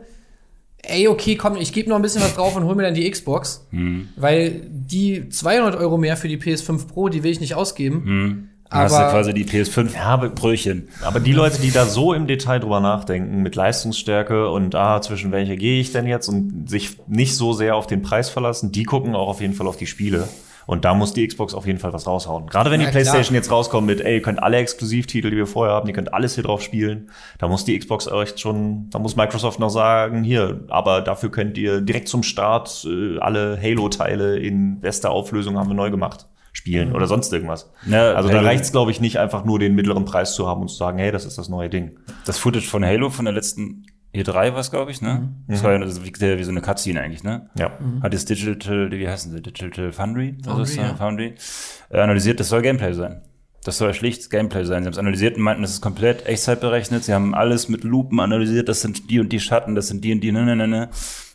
Ey, 0.83 1.09
okay, 1.09 1.35
komm, 1.37 1.57
ich 1.57 1.73
gebe 1.73 1.89
noch 1.91 1.97
ein 1.97 2.03
bisschen 2.03 2.23
was 2.23 2.35
drauf 2.35 2.57
und 2.57 2.65
hol 2.65 2.75
mir 2.77 2.85
dann 2.85 2.95
die 2.95 3.11
Xbox, 3.11 3.67
Mhm. 3.73 4.09
weil 4.17 4.63
die 4.71 5.29
200 5.29 5.77
Euro 5.77 5.99
mehr 5.99 6.17
für 6.17 6.29
die 6.29 6.39
PS5 6.39 6.87
Pro, 6.87 7.09
die 7.09 7.23
will 7.23 7.31
ich 7.33 7.41
nicht 7.41 7.55
ausgeben. 7.57 8.03
Mhm. 8.05 8.49
Dann 8.71 8.81
hast 8.81 8.93
du 8.93 8.97
Aber 8.99 9.11
quasi 9.11 9.33
die 9.35 9.45
PS5 9.45 9.95
Ja, 9.95 10.05
aber 10.05 10.29
Brötchen. 10.29 10.89
Aber 11.03 11.21
die 11.21 11.33
Leute, 11.33 11.61
die 11.61 11.71
da 11.71 11.87
so 11.87 12.13
im 12.13 12.27
Detail 12.27 12.59
drüber 12.61 12.81
nachdenken, 12.81 13.43
mit 13.43 13.55
Leistungsstärke 13.55 14.51
und 14.51 14.75
ah, 14.75 15.01
zwischen 15.01 15.33
welche 15.33 15.57
gehe 15.57 15.81
ich 15.81 15.93
denn 15.93 16.07
jetzt 16.07 16.29
und 16.29 16.69
sich 16.69 16.99
nicht 17.07 17.35
so 17.37 17.53
sehr 17.53 17.77
auf 17.77 17.87
den 17.87 18.03
Preis 18.03 18.29
verlassen, 18.29 18.71
die 18.73 18.85
gucken 18.85 19.15
auch 19.15 19.29
auf 19.29 19.41
jeden 19.41 19.55
Fall 19.55 19.67
auf 19.67 19.77
die 19.77 19.87
Spiele. 19.87 20.29
Und 20.67 20.85
da 20.85 20.93
muss 20.93 21.15
die 21.15 21.27
Xbox 21.27 21.55
auf 21.55 21.67
jeden 21.67 21.79
Fall 21.79 21.95
was 21.95 22.07
raushauen. 22.07 22.47
Gerade 22.49 22.71
wenn 22.71 22.79
Ja, 22.83 22.89
die 22.89 22.91
klar. 22.93 23.03
PlayStation 23.03 23.35
jetzt 23.35 23.51
rauskommt 23.51 23.87
mit, 23.87 24.03
ey, 24.03 24.17
ihr 24.17 24.23
könnt 24.23 24.43
alle 24.43 24.59
Exklusivtitel, 24.59 25.31
die 25.31 25.37
wir 25.39 25.47
vorher 25.47 25.75
haben, 25.75 25.89
ihr 25.89 25.95
könnt 25.95 26.13
alles 26.13 26.35
hier 26.35 26.45
drauf 26.45 26.61
spielen, 26.61 27.09
da 27.39 27.49
muss 27.49 27.65
die 27.65 27.79
Xbox 27.79 28.07
echt 28.07 28.39
schon, 28.39 28.91
da 28.91 28.99
muss 28.99 29.17
Microsoft 29.17 29.61
noch 29.61 29.71
sagen, 29.71 30.25
hier, 30.25 30.61
aber 30.69 31.01
dafür 31.01 31.31
könnt 31.31 31.57
ihr 31.57 31.81
direkt 31.81 32.09
zum 32.09 32.23
Start 32.23 32.87
äh, 32.87 33.19
alle 33.19 33.59
Halo-Teile 33.63 34.39
in 34.39 34.79
bester 34.81 35.11
Auflösung 35.11 35.57
haben 35.57 35.69
wir 35.71 35.75
neu 35.75 35.91
gemacht 35.91 36.27
spielen 36.59 36.93
oder 36.93 37.07
sonst 37.07 37.33
irgendwas. 37.33 37.71
Ja, 37.87 38.13
also 38.15 38.29
da 38.29 38.37
Halo- 38.39 38.47
reicht's 38.47 38.73
glaube 38.73 38.91
ich, 38.91 39.01
nicht 39.01 39.19
einfach 39.19 39.45
nur 39.45 39.59
den 39.59 39.75
mittleren 39.75 40.05
Preis 40.05 40.35
zu 40.35 40.47
haben 40.47 40.61
und 40.63 40.69
zu 40.69 40.77
sagen, 40.77 40.99
hey, 40.99 41.13
das 41.13 41.25
ist 41.25 41.39
das 41.39 41.49
neue 41.49 41.71
Ding. 41.71 41.99
Das 42.27 42.39
Footage 42.39 42.67
von 42.69 42.85
Halo 42.85 43.11
von 43.11 43.25
der 43.25 43.35
letzten 43.35 43.87
E3 44.15 44.53
war 44.53 44.59
es, 44.59 44.71
glaube 44.71 44.91
ich, 44.91 45.01
ne? 45.01 45.29
Das 45.47 45.63
war 45.63 45.73
ja 45.73 45.79
das 45.79 45.99
ja 45.99 46.39
wie 46.39 46.45
so 46.45 46.51
eine 46.51 46.61
Cutscene 46.61 47.01
eigentlich, 47.01 47.23
ne? 47.23 47.49
Ja. 47.57 47.73
Hat 48.03 48.13
das 48.13 48.25
Digital, 48.25 48.91
wie 48.91 49.07
heißen 49.09 49.31
sie? 49.33 49.41
Digital 49.41 49.93
Foundry? 49.93 50.33
Mhm. 50.33 50.45
Foundry, 50.45 50.63
das, 50.63 50.77
ja. 50.77 50.95
Foundry. 50.97 51.35
Äh, 51.91 52.01
analysiert, 52.01 52.41
das 52.41 52.49
soll 52.49 52.63
Gameplay 52.63 52.93
sein. 52.93 53.23
Das 53.65 53.77
soll 53.79 53.93
schlicht 53.95 54.31
Gameplay 54.31 54.65
sein. 54.65 54.83
Sie 54.83 54.87
haben 54.87 54.93
es 54.95 54.99
analysiert 54.99 55.37
und 55.37 55.43
meinten, 55.43 55.63
das 55.63 55.73
ist 55.73 55.81
komplett 55.83 56.27
Echtzeit 56.27 56.61
berechnet. 56.61 57.05
Sie 57.05 57.13
haben 57.13 57.35
alles 57.35 57.69
mit 57.69 57.85
Lupen 57.85 58.19
analysiert. 58.19 58.69
Das 58.69 58.81
sind 58.81 59.11
die 59.11 59.21
und 59.21 59.31
die 59.31 59.41
Schatten, 59.41 59.75
das 59.75 59.89
sind 59.89 60.03
die 60.05 60.13
und 60.13 60.21
die, 60.23 60.33
ne, 60.33 60.45
ne, 60.45 60.57
ne, 60.57 60.67
ne. 60.67 60.89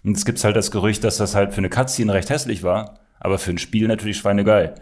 Und 0.03 0.17
es 0.17 0.25
gibt 0.25 0.43
halt 0.43 0.55
das 0.55 0.71
Gerücht, 0.71 1.03
dass 1.03 1.17
das 1.17 1.35
halt 1.35 1.53
für 1.53 1.59
eine 1.59 1.69
Cutscene 1.69 2.11
recht 2.13 2.29
hässlich 2.29 2.63
war, 2.63 2.95
aber 3.19 3.37
für 3.37 3.51
ein 3.51 3.57
Spiel 3.59 3.87
natürlich 3.87 4.17
schweinegeil. 4.17 4.73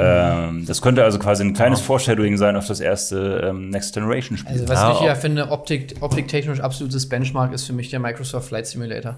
Ähm, 0.00 0.64
das 0.66 0.80
könnte 0.80 1.02
also 1.04 1.18
quasi 1.18 1.42
ein 1.44 1.54
kleines 1.54 1.80
Foreshadowing 1.80 2.36
sein 2.36 2.56
auf 2.56 2.66
das 2.66 2.80
erste 2.80 3.42
ähm, 3.48 3.70
Next 3.70 3.94
Generation 3.94 4.38
Spiel. 4.38 4.52
Also, 4.52 4.68
was 4.68 4.78
Ja, 4.80 4.92
ich 4.94 5.00
ja 5.00 5.14
finde, 5.14 5.50
Optik, 5.50 5.96
optiktechnisch 6.00 6.60
absolutes 6.60 7.08
Benchmark 7.08 7.52
ist 7.52 7.64
für 7.64 7.72
mich 7.72 7.90
der 7.90 7.98
Microsoft 7.98 8.48
Flight 8.48 8.66
Simulator. 8.66 9.16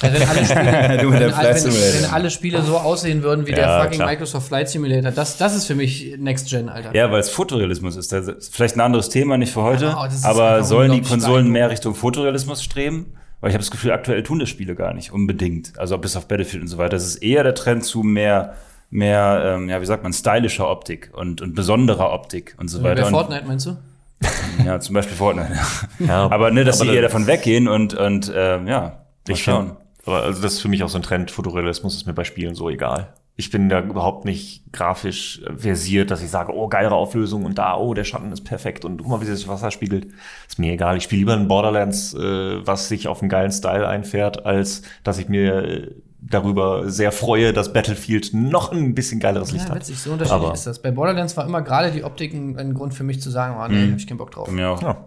Wenn, 0.00 0.14
alle 0.22 0.44
Spiele, 0.44 0.98
Du 1.02 1.10
mit 1.10 1.20
der 1.20 1.28
wenn, 1.28 1.34
Flight 1.34 1.54
wenn, 1.54 1.58
Simulator. 1.72 2.02
wenn 2.02 2.10
alle 2.10 2.30
Spiele 2.30 2.62
so 2.62 2.76
aussehen 2.78 3.22
würden 3.22 3.46
wie 3.46 3.52
der 3.52 3.66
Ja, 3.66 3.82
fucking 3.82 3.98
klar. 3.98 4.08
Microsoft 4.08 4.48
Flight 4.48 4.68
Simulator, 4.68 5.10
das, 5.12 5.36
das 5.36 5.54
ist 5.54 5.66
für 5.66 5.74
mich 5.74 6.14
Next 6.18 6.48
Gen, 6.50 6.68
Alter. 6.68 6.94
Ja, 6.94 7.10
weil 7.12 7.20
es 7.20 7.30
Fotorealismus 7.30 7.96
ist. 7.96 8.12
Das 8.12 8.26
ist 8.28 8.54
vielleicht 8.54 8.76
ein 8.76 8.80
anderes 8.80 9.10
Thema, 9.10 9.36
nicht 9.38 9.52
für 9.52 9.62
heute. 9.62 9.94
Das 9.94 10.14
ist 10.14 10.24
aber 10.24 10.64
sollen 10.64 10.92
die 10.92 11.02
Konsolen 11.02 11.50
mehr 11.50 11.70
Richtung 11.70 11.94
Fotorealismus 11.94 12.62
streben? 12.62 13.12
Weil 13.40 13.50
ich 13.50 13.54
habe 13.54 13.62
das 13.62 13.70
Gefühl, 13.70 13.92
aktuell 13.92 14.22
tun 14.24 14.40
das 14.40 14.48
Spiele 14.48 14.74
gar 14.74 14.94
nicht 14.94 15.12
unbedingt. 15.12 15.78
Also 15.78 15.96
bis 15.98 16.16
auf 16.16 16.26
Battlefield 16.26 16.62
und 16.62 16.68
so 16.68 16.78
weiter. 16.78 16.96
Es 16.96 17.06
ist 17.06 17.16
eher 17.16 17.44
der 17.44 17.54
Trend 17.54 17.84
zu 17.84 18.02
mehr, 18.02 18.54
mehr, 18.90 19.56
ähm, 19.56 19.68
ja, 19.68 19.80
wie 19.80 19.86
sagt 19.86 20.02
man, 20.02 20.12
stylischer 20.12 20.68
Optik 20.68 21.10
und, 21.14 21.40
und 21.40 21.54
besonderer 21.54 22.12
Optik 22.12 22.54
und 22.58 22.68
so 22.68 22.80
Bei 22.80 22.90
weiter. 22.90 23.06
Und, 23.06 23.12
Fortnite 23.12 23.46
meinst 23.46 23.66
du? 23.66 23.76
ja, 24.64 24.80
zum 24.80 24.94
Beispiel 24.94 25.16
Fortnite. 25.16 25.52
Ja, 26.00 26.30
aber 26.30 26.50
ne, 26.50 26.64
dass 26.64 26.80
aber 26.80 26.90
sie 26.90 26.96
eher 26.96 27.02
davon 27.02 27.26
weggehen 27.26 27.68
und, 27.68 27.94
und 27.94 28.32
ähm, 28.34 28.66
ja, 28.66 29.04
Ich 29.28 29.42
schauen. 29.42 29.76
Aber 30.06 30.22
also 30.22 30.40
das 30.40 30.54
ist 30.54 30.60
für 30.60 30.68
mich 30.68 30.82
auch 30.82 30.88
so 30.88 30.98
ein 30.98 31.02
Trend. 31.02 31.30
Fotorealismus 31.30 31.94
ist 31.94 32.06
mir 32.06 32.14
bei 32.14 32.24
Spielen 32.24 32.54
so 32.54 32.70
egal. 32.70 33.12
Ich 33.36 33.50
bin 33.50 33.68
da 33.68 33.80
überhaupt 33.80 34.24
nicht 34.24 34.64
grafisch 34.72 35.42
versiert, 35.56 36.10
dass 36.10 36.22
ich 36.22 36.30
sage, 36.30 36.52
oh, 36.52 36.66
geile 36.66 36.90
Auflösung 36.90 37.44
und 37.44 37.58
da, 37.58 37.76
oh, 37.76 37.94
der 37.94 38.02
Schatten 38.02 38.32
ist 38.32 38.40
perfekt 38.40 38.84
und 38.84 38.98
guck 38.98 39.08
mal, 39.08 39.20
wie 39.20 39.26
sich 39.26 39.44
das 39.44 39.48
Wasser 39.48 39.70
spiegelt. 39.70 40.08
Ist 40.48 40.58
mir 40.58 40.72
egal. 40.72 40.96
Ich 40.96 41.04
spiele 41.04 41.20
lieber 41.20 41.34
ein 41.34 41.46
Borderlands, 41.46 42.14
äh, 42.14 42.66
was 42.66 42.88
sich 42.88 43.06
auf 43.06 43.20
einen 43.20 43.28
geilen 43.28 43.52
Style 43.52 43.86
einfährt, 43.86 44.44
als 44.44 44.82
dass 45.04 45.18
ich 45.18 45.28
mir 45.28 45.62
äh, 45.62 45.94
darüber 46.30 46.90
sehr 46.90 47.12
freue, 47.12 47.52
dass 47.52 47.72
Battlefield 47.72 48.32
noch 48.34 48.72
ein 48.72 48.94
bisschen 48.94 49.20
geiles 49.20 49.50
Licht 49.52 49.64
Ja, 49.64 49.70
hat. 49.70 49.76
witzig, 49.80 49.98
so 49.98 50.12
unterschiedlich 50.12 50.44
Aber- 50.44 50.54
ist 50.54 50.66
das. 50.66 50.80
Bei 50.82 50.90
Borderlands 50.90 51.36
war 51.36 51.44
immer 51.46 51.62
gerade 51.62 51.90
die 51.90 52.04
Optik 52.04 52.32
ein, 52.34 52.74
Grund 52.74 52.94
für 52.94 53.04
mich 53.04 53.20
zu 53.20 53.30
sagen, 53.30 53.56
oh 53.58 53.66
nee, 53.72 53.90
hab 53.92 53.98
ich 53.98 54.06
keinen 54.06 54.18
Bock 54.18 54.30
drauf. 54.30 54.46
Bei 54.46 54.52
mir 54.52 54.70
auch. 54.70 54.82
Ja. 54.82 55.04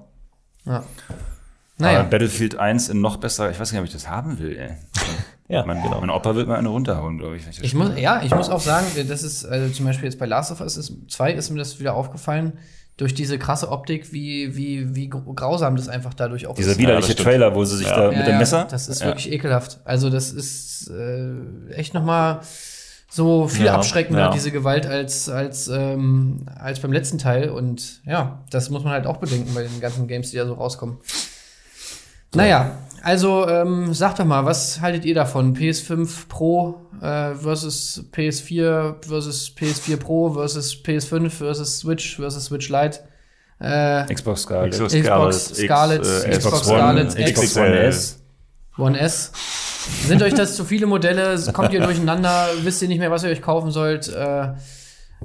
Ja. 0.65 0.75
Aber 0.77 0.83
Naja, 1.77 2.03
Battlefield 2.03 2.55
1 2.57 2.89
in 2.89 3.01
noch 3.01 3.17
besser, 3.17 3.49
ich 3.49 3.59
weiß 3.59 3.71
nicht, 3.71 3.79
ob 3.79 3.85
ich 3.87 3.93
das 3.93 4.07
haben 4.07 4.37
will, 4.39 4.55
ey. 4.57 4.69
Ja, 5.47 5.65
mein, 5.65 5.81
genau. 5.81 5.99
mein 5.99 6.09
Opa 6.11 6.35
wird 6.35 6.47
mal 6.47 6.55
eine 6.57 6.69
runterhauen, 6.69 7.17
glaube 7.17 7.35
ich. 7.35 7.43
wenn 7.45 7.51
das 7.51 7.59
ich 7.61 7.73
muss, 7.73 7.97
ja, 7.97 8.21
ich 8.23 8.33
muss 8.33 8.49
auch 8.49 8.59
sagen, 8.61 8.85
das 9.07 9.23
ist, 9.23 9.43
also 9.45 9.73
zum 9.73 9.85
Beispiel 9.85 10.05
jetzt 10.05 10.19
bei 10.19 10.25
Last 10.25 10.51
of 10.51 10.61
Us 10.61 10.93
2 11.09 11.33
ist 11.33 11.49
mir 11.49 11.57
das 11.59 11.79
wieder 11.79 11.93
aufgefallen, 11.95 12.53
durch 12.97 13.13
diese 13.15 13.39
krasse 13.39 13.69
Optik, 13.71 14.11
wie, 14.13 14.55
wie, 14.55 14.95
wie 14.95 15.09
gr- 15.09 15.21
grausam 15.35 15.75
das 15.75 15.87
einfach 15.87 16.13
dadurch 16.13 16.45
auch 16.47 16.55
Dieser 16.55 16.71
ist. 16.71 16.77
widerliche 16.77 17.07
das 17.09 17.13
stimmt. 17.13 17.27
Trailer, 17.27 17.55
wo 17.55 17.63
sie 17.65 17.77
sich 17.77 17.87
Ja. 17.87 17.95
da 17.95 18.11
Ja, 18.11 18.17
mit 18.17 18.27
dem 18.27 18.33
ja, 18.33 18.37
Messer. 18.39 18.67
Das 18.69 18.87
ist 18.87 19.01
Ja. 19.01 19.07
wirklich 19.07 19.31
ekelhaft. 19.31 19.79
Also, 19.85 20.09
das 20.09 20.31
ist 20.31 20.89
äh, 20.89 21.73
echt 21.73 21.93
noch 21.93 22.03
mal 22.03 22.41
so 23.09 23.47
viel 23.47 23.65
Ja, 23.65 23.75
abschreckender, 23.75 24.21
ja. 24.21 24.31
diese 24.31 24.51
Gewalt, 24.51 24.85
als, 24.85 25.27
als, 25.29 25.67
ähm, 25.67 26.45
als 26.59 26.79
beim 26.79 26.91
letzten 26.93 27.17
Teil. 27.17 27.49
Und 27.49 28.01
ja, 28.05 28.43
das 28.51 28.69
muss 28.69 28.83
man 28.83 28.93
halt 28.93 29.05
auch 29.07 29.17
bedenken 29.17 29.53
bei 29.53 29.63
den 29.63 29.79
ganzen 29.81 30.07
Games, 30.07 30.29
die 30.31 30.37
da 30.37 30.45
so 30.45 30.53
rauskommen. 30.53 30.97
Naja, 32.33 32.77
also 33.01 33.47
ähm, 33.47 33.93
sagt 33.93 34.19
doch 34.19 34.25
mal, 34.25 34.45
was 34.45 34.81
haltet 34.81 35.05
ihr 35.05 35.15
davon? 35.15 35.55
PS5 35.55 36.27
Pro 36.27 36.81
äh, 37.01 37.35
versus 37.35 38.05
PS4 38.11 39.05
versus 39.07 39.53
PS4 39.55 39.97
Pro 39.97 40.33
versus 40.33 40.75
PS5 40.75 41.29
versus 41.29 41.79
Switch 41.79 42.15
versus 42.15 42.45
Switch 42.45 42.69
Lite? 42.69 42.99
Äh, 43.59 44.05
Xbox 44.13 44.41
Scarlet. 44.43 44.71
Xbox 44.71 44.93
Xbox 44.93 45.45
Scarlet, 45.55 45.99
X, 45.99 46.23
äh, 46.23 46.29
Xbox 46.29 46.61
Xbox 46.61 46.65
Scarlet, 46.65 47.15
Xbox 47.15 47.57
One 47.57 47.79
S. 47.79 48.19
One 48.77 48.99
S. 48.99 49.31
Sind 50.07 50.21
euch 50.21 50.33
das 50.33 50.55
zu 50.55 50.63
viele 50.63 50.85
Modelle? 50.85 51.39
Kommt 51.53 51.73
ihr 51.73 51.81
durcheinander? 51.81 52.49
Wisst 52.63 52.81
ihr 52.81 52.87
nicht 52.87 52.99
mehr, 52.99 53.11
was 53.11 53.23
ihr 53.23 53.29
euch 53.29 53.41
kaufen 53.41 53.71
sollt? 53.71 54.07
Äh, 54.09 54.53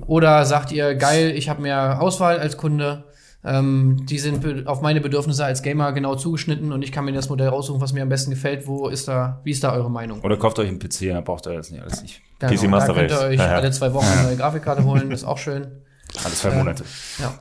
oder 0.06 0.44
sagt 0.44 0.72
ihr, 0.72 0.94
geil, 0.94 1.32
ich 1.34 1.48
habe 1.48 1.62
mehr 1.62 2.00
Auswahl 2.00 2.38
als 2.38 2.56
Kunde? 2.56 3.04
Ähm, 3.48 4.04
die 4.06 4.18
sind 4.18 4.66
auf 4.66 4.80
meine 4.80 5.00
Bedürfnisse 5.00 5.44
als 5.44 5.62
Gamer 5.62 5.92
genau 5.92 6.16
zugeschnitten 6.16 6.72
und 6.72 6.82
ich 6.82 6.90
kann 6.90 7.04
mir 7.04 7.12
das 7.12 7.28
Modell 7.28 7.48
raussuchen, 7.48 7.80
was 7.80 7.92
mir 7.92 8.02
am 8.02 8.08
besten 8.08 8.30
gefällt. 8.32 8.66
Wo 8.66 8.88
ist 8.88 9.06
da, 9.06 9.40
wie 9.44 9.52
ist 9.52 9.62
da 9.62 9.72
eure 9.72 9.88
Meinung? 9.88 10.20
Oder 10.22 10.36
kauft 10.36 10.58
euch 10.58 10.68
einen 10.68 10.80
PC, 10.80 11.10
dann 11.10 11.22
braucht 11.22 11.46
ihr 11.46 11.54
das 11.54 11.70
nicht 11.70 11.80
alles 11.80 12.02
nicht. 12.02 12.20
Da, 12.40 12.48
PC 12.48 12.68
Master 12.68 12.92
da 12.92 12.98
könnt 12.98 13.10
ihr 13.12 13.16
Race. 13.18 13.24
euch 13.24 13.38
Ja, 13.38 13.46
ja. 13.46 13.54
alle 13.54 13.70
zwei 13.70 13.94
Wochen 13.94 14.06
eine 14.06 14.22
neue 14.24 14.36
Grafikkarte 14.36 14.84
holen, 14.84 15.12
ist 15.12 15.24
auch 15.24 15.38
schön. 15.38 15.68
Alle 16.24 16.34
zwei 16.34 16.50
Monate. 16.50 16.84
Ja. 17.18 17.34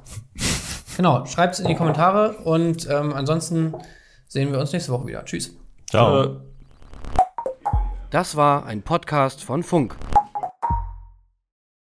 Genau, 0.98 1.26
schreibt 1.26 1.54
es 1.54 1.60
in 1.60 1.68
die 1.68 1.76
Kommentare 1.76 2.34
und 2.44 2.88
ähm, 2.90 3.14
ansonsten 3.14 3.74
sehen 4.28 4.52
wir 4.52 4.60
uns 4.60 4.74
nächste 4.74 4.92
Woche 4.92 5.08
wieder. 5.08 5.24
Tschüss. 5.24 5.56
Ciao. 5.90 6.42
Das 8.10 8.36
war 8.36 8.66
ein 8.66 8.82
Podcast 8.82 9.44
von 9.44 9.64
Funk. 9.64 9.96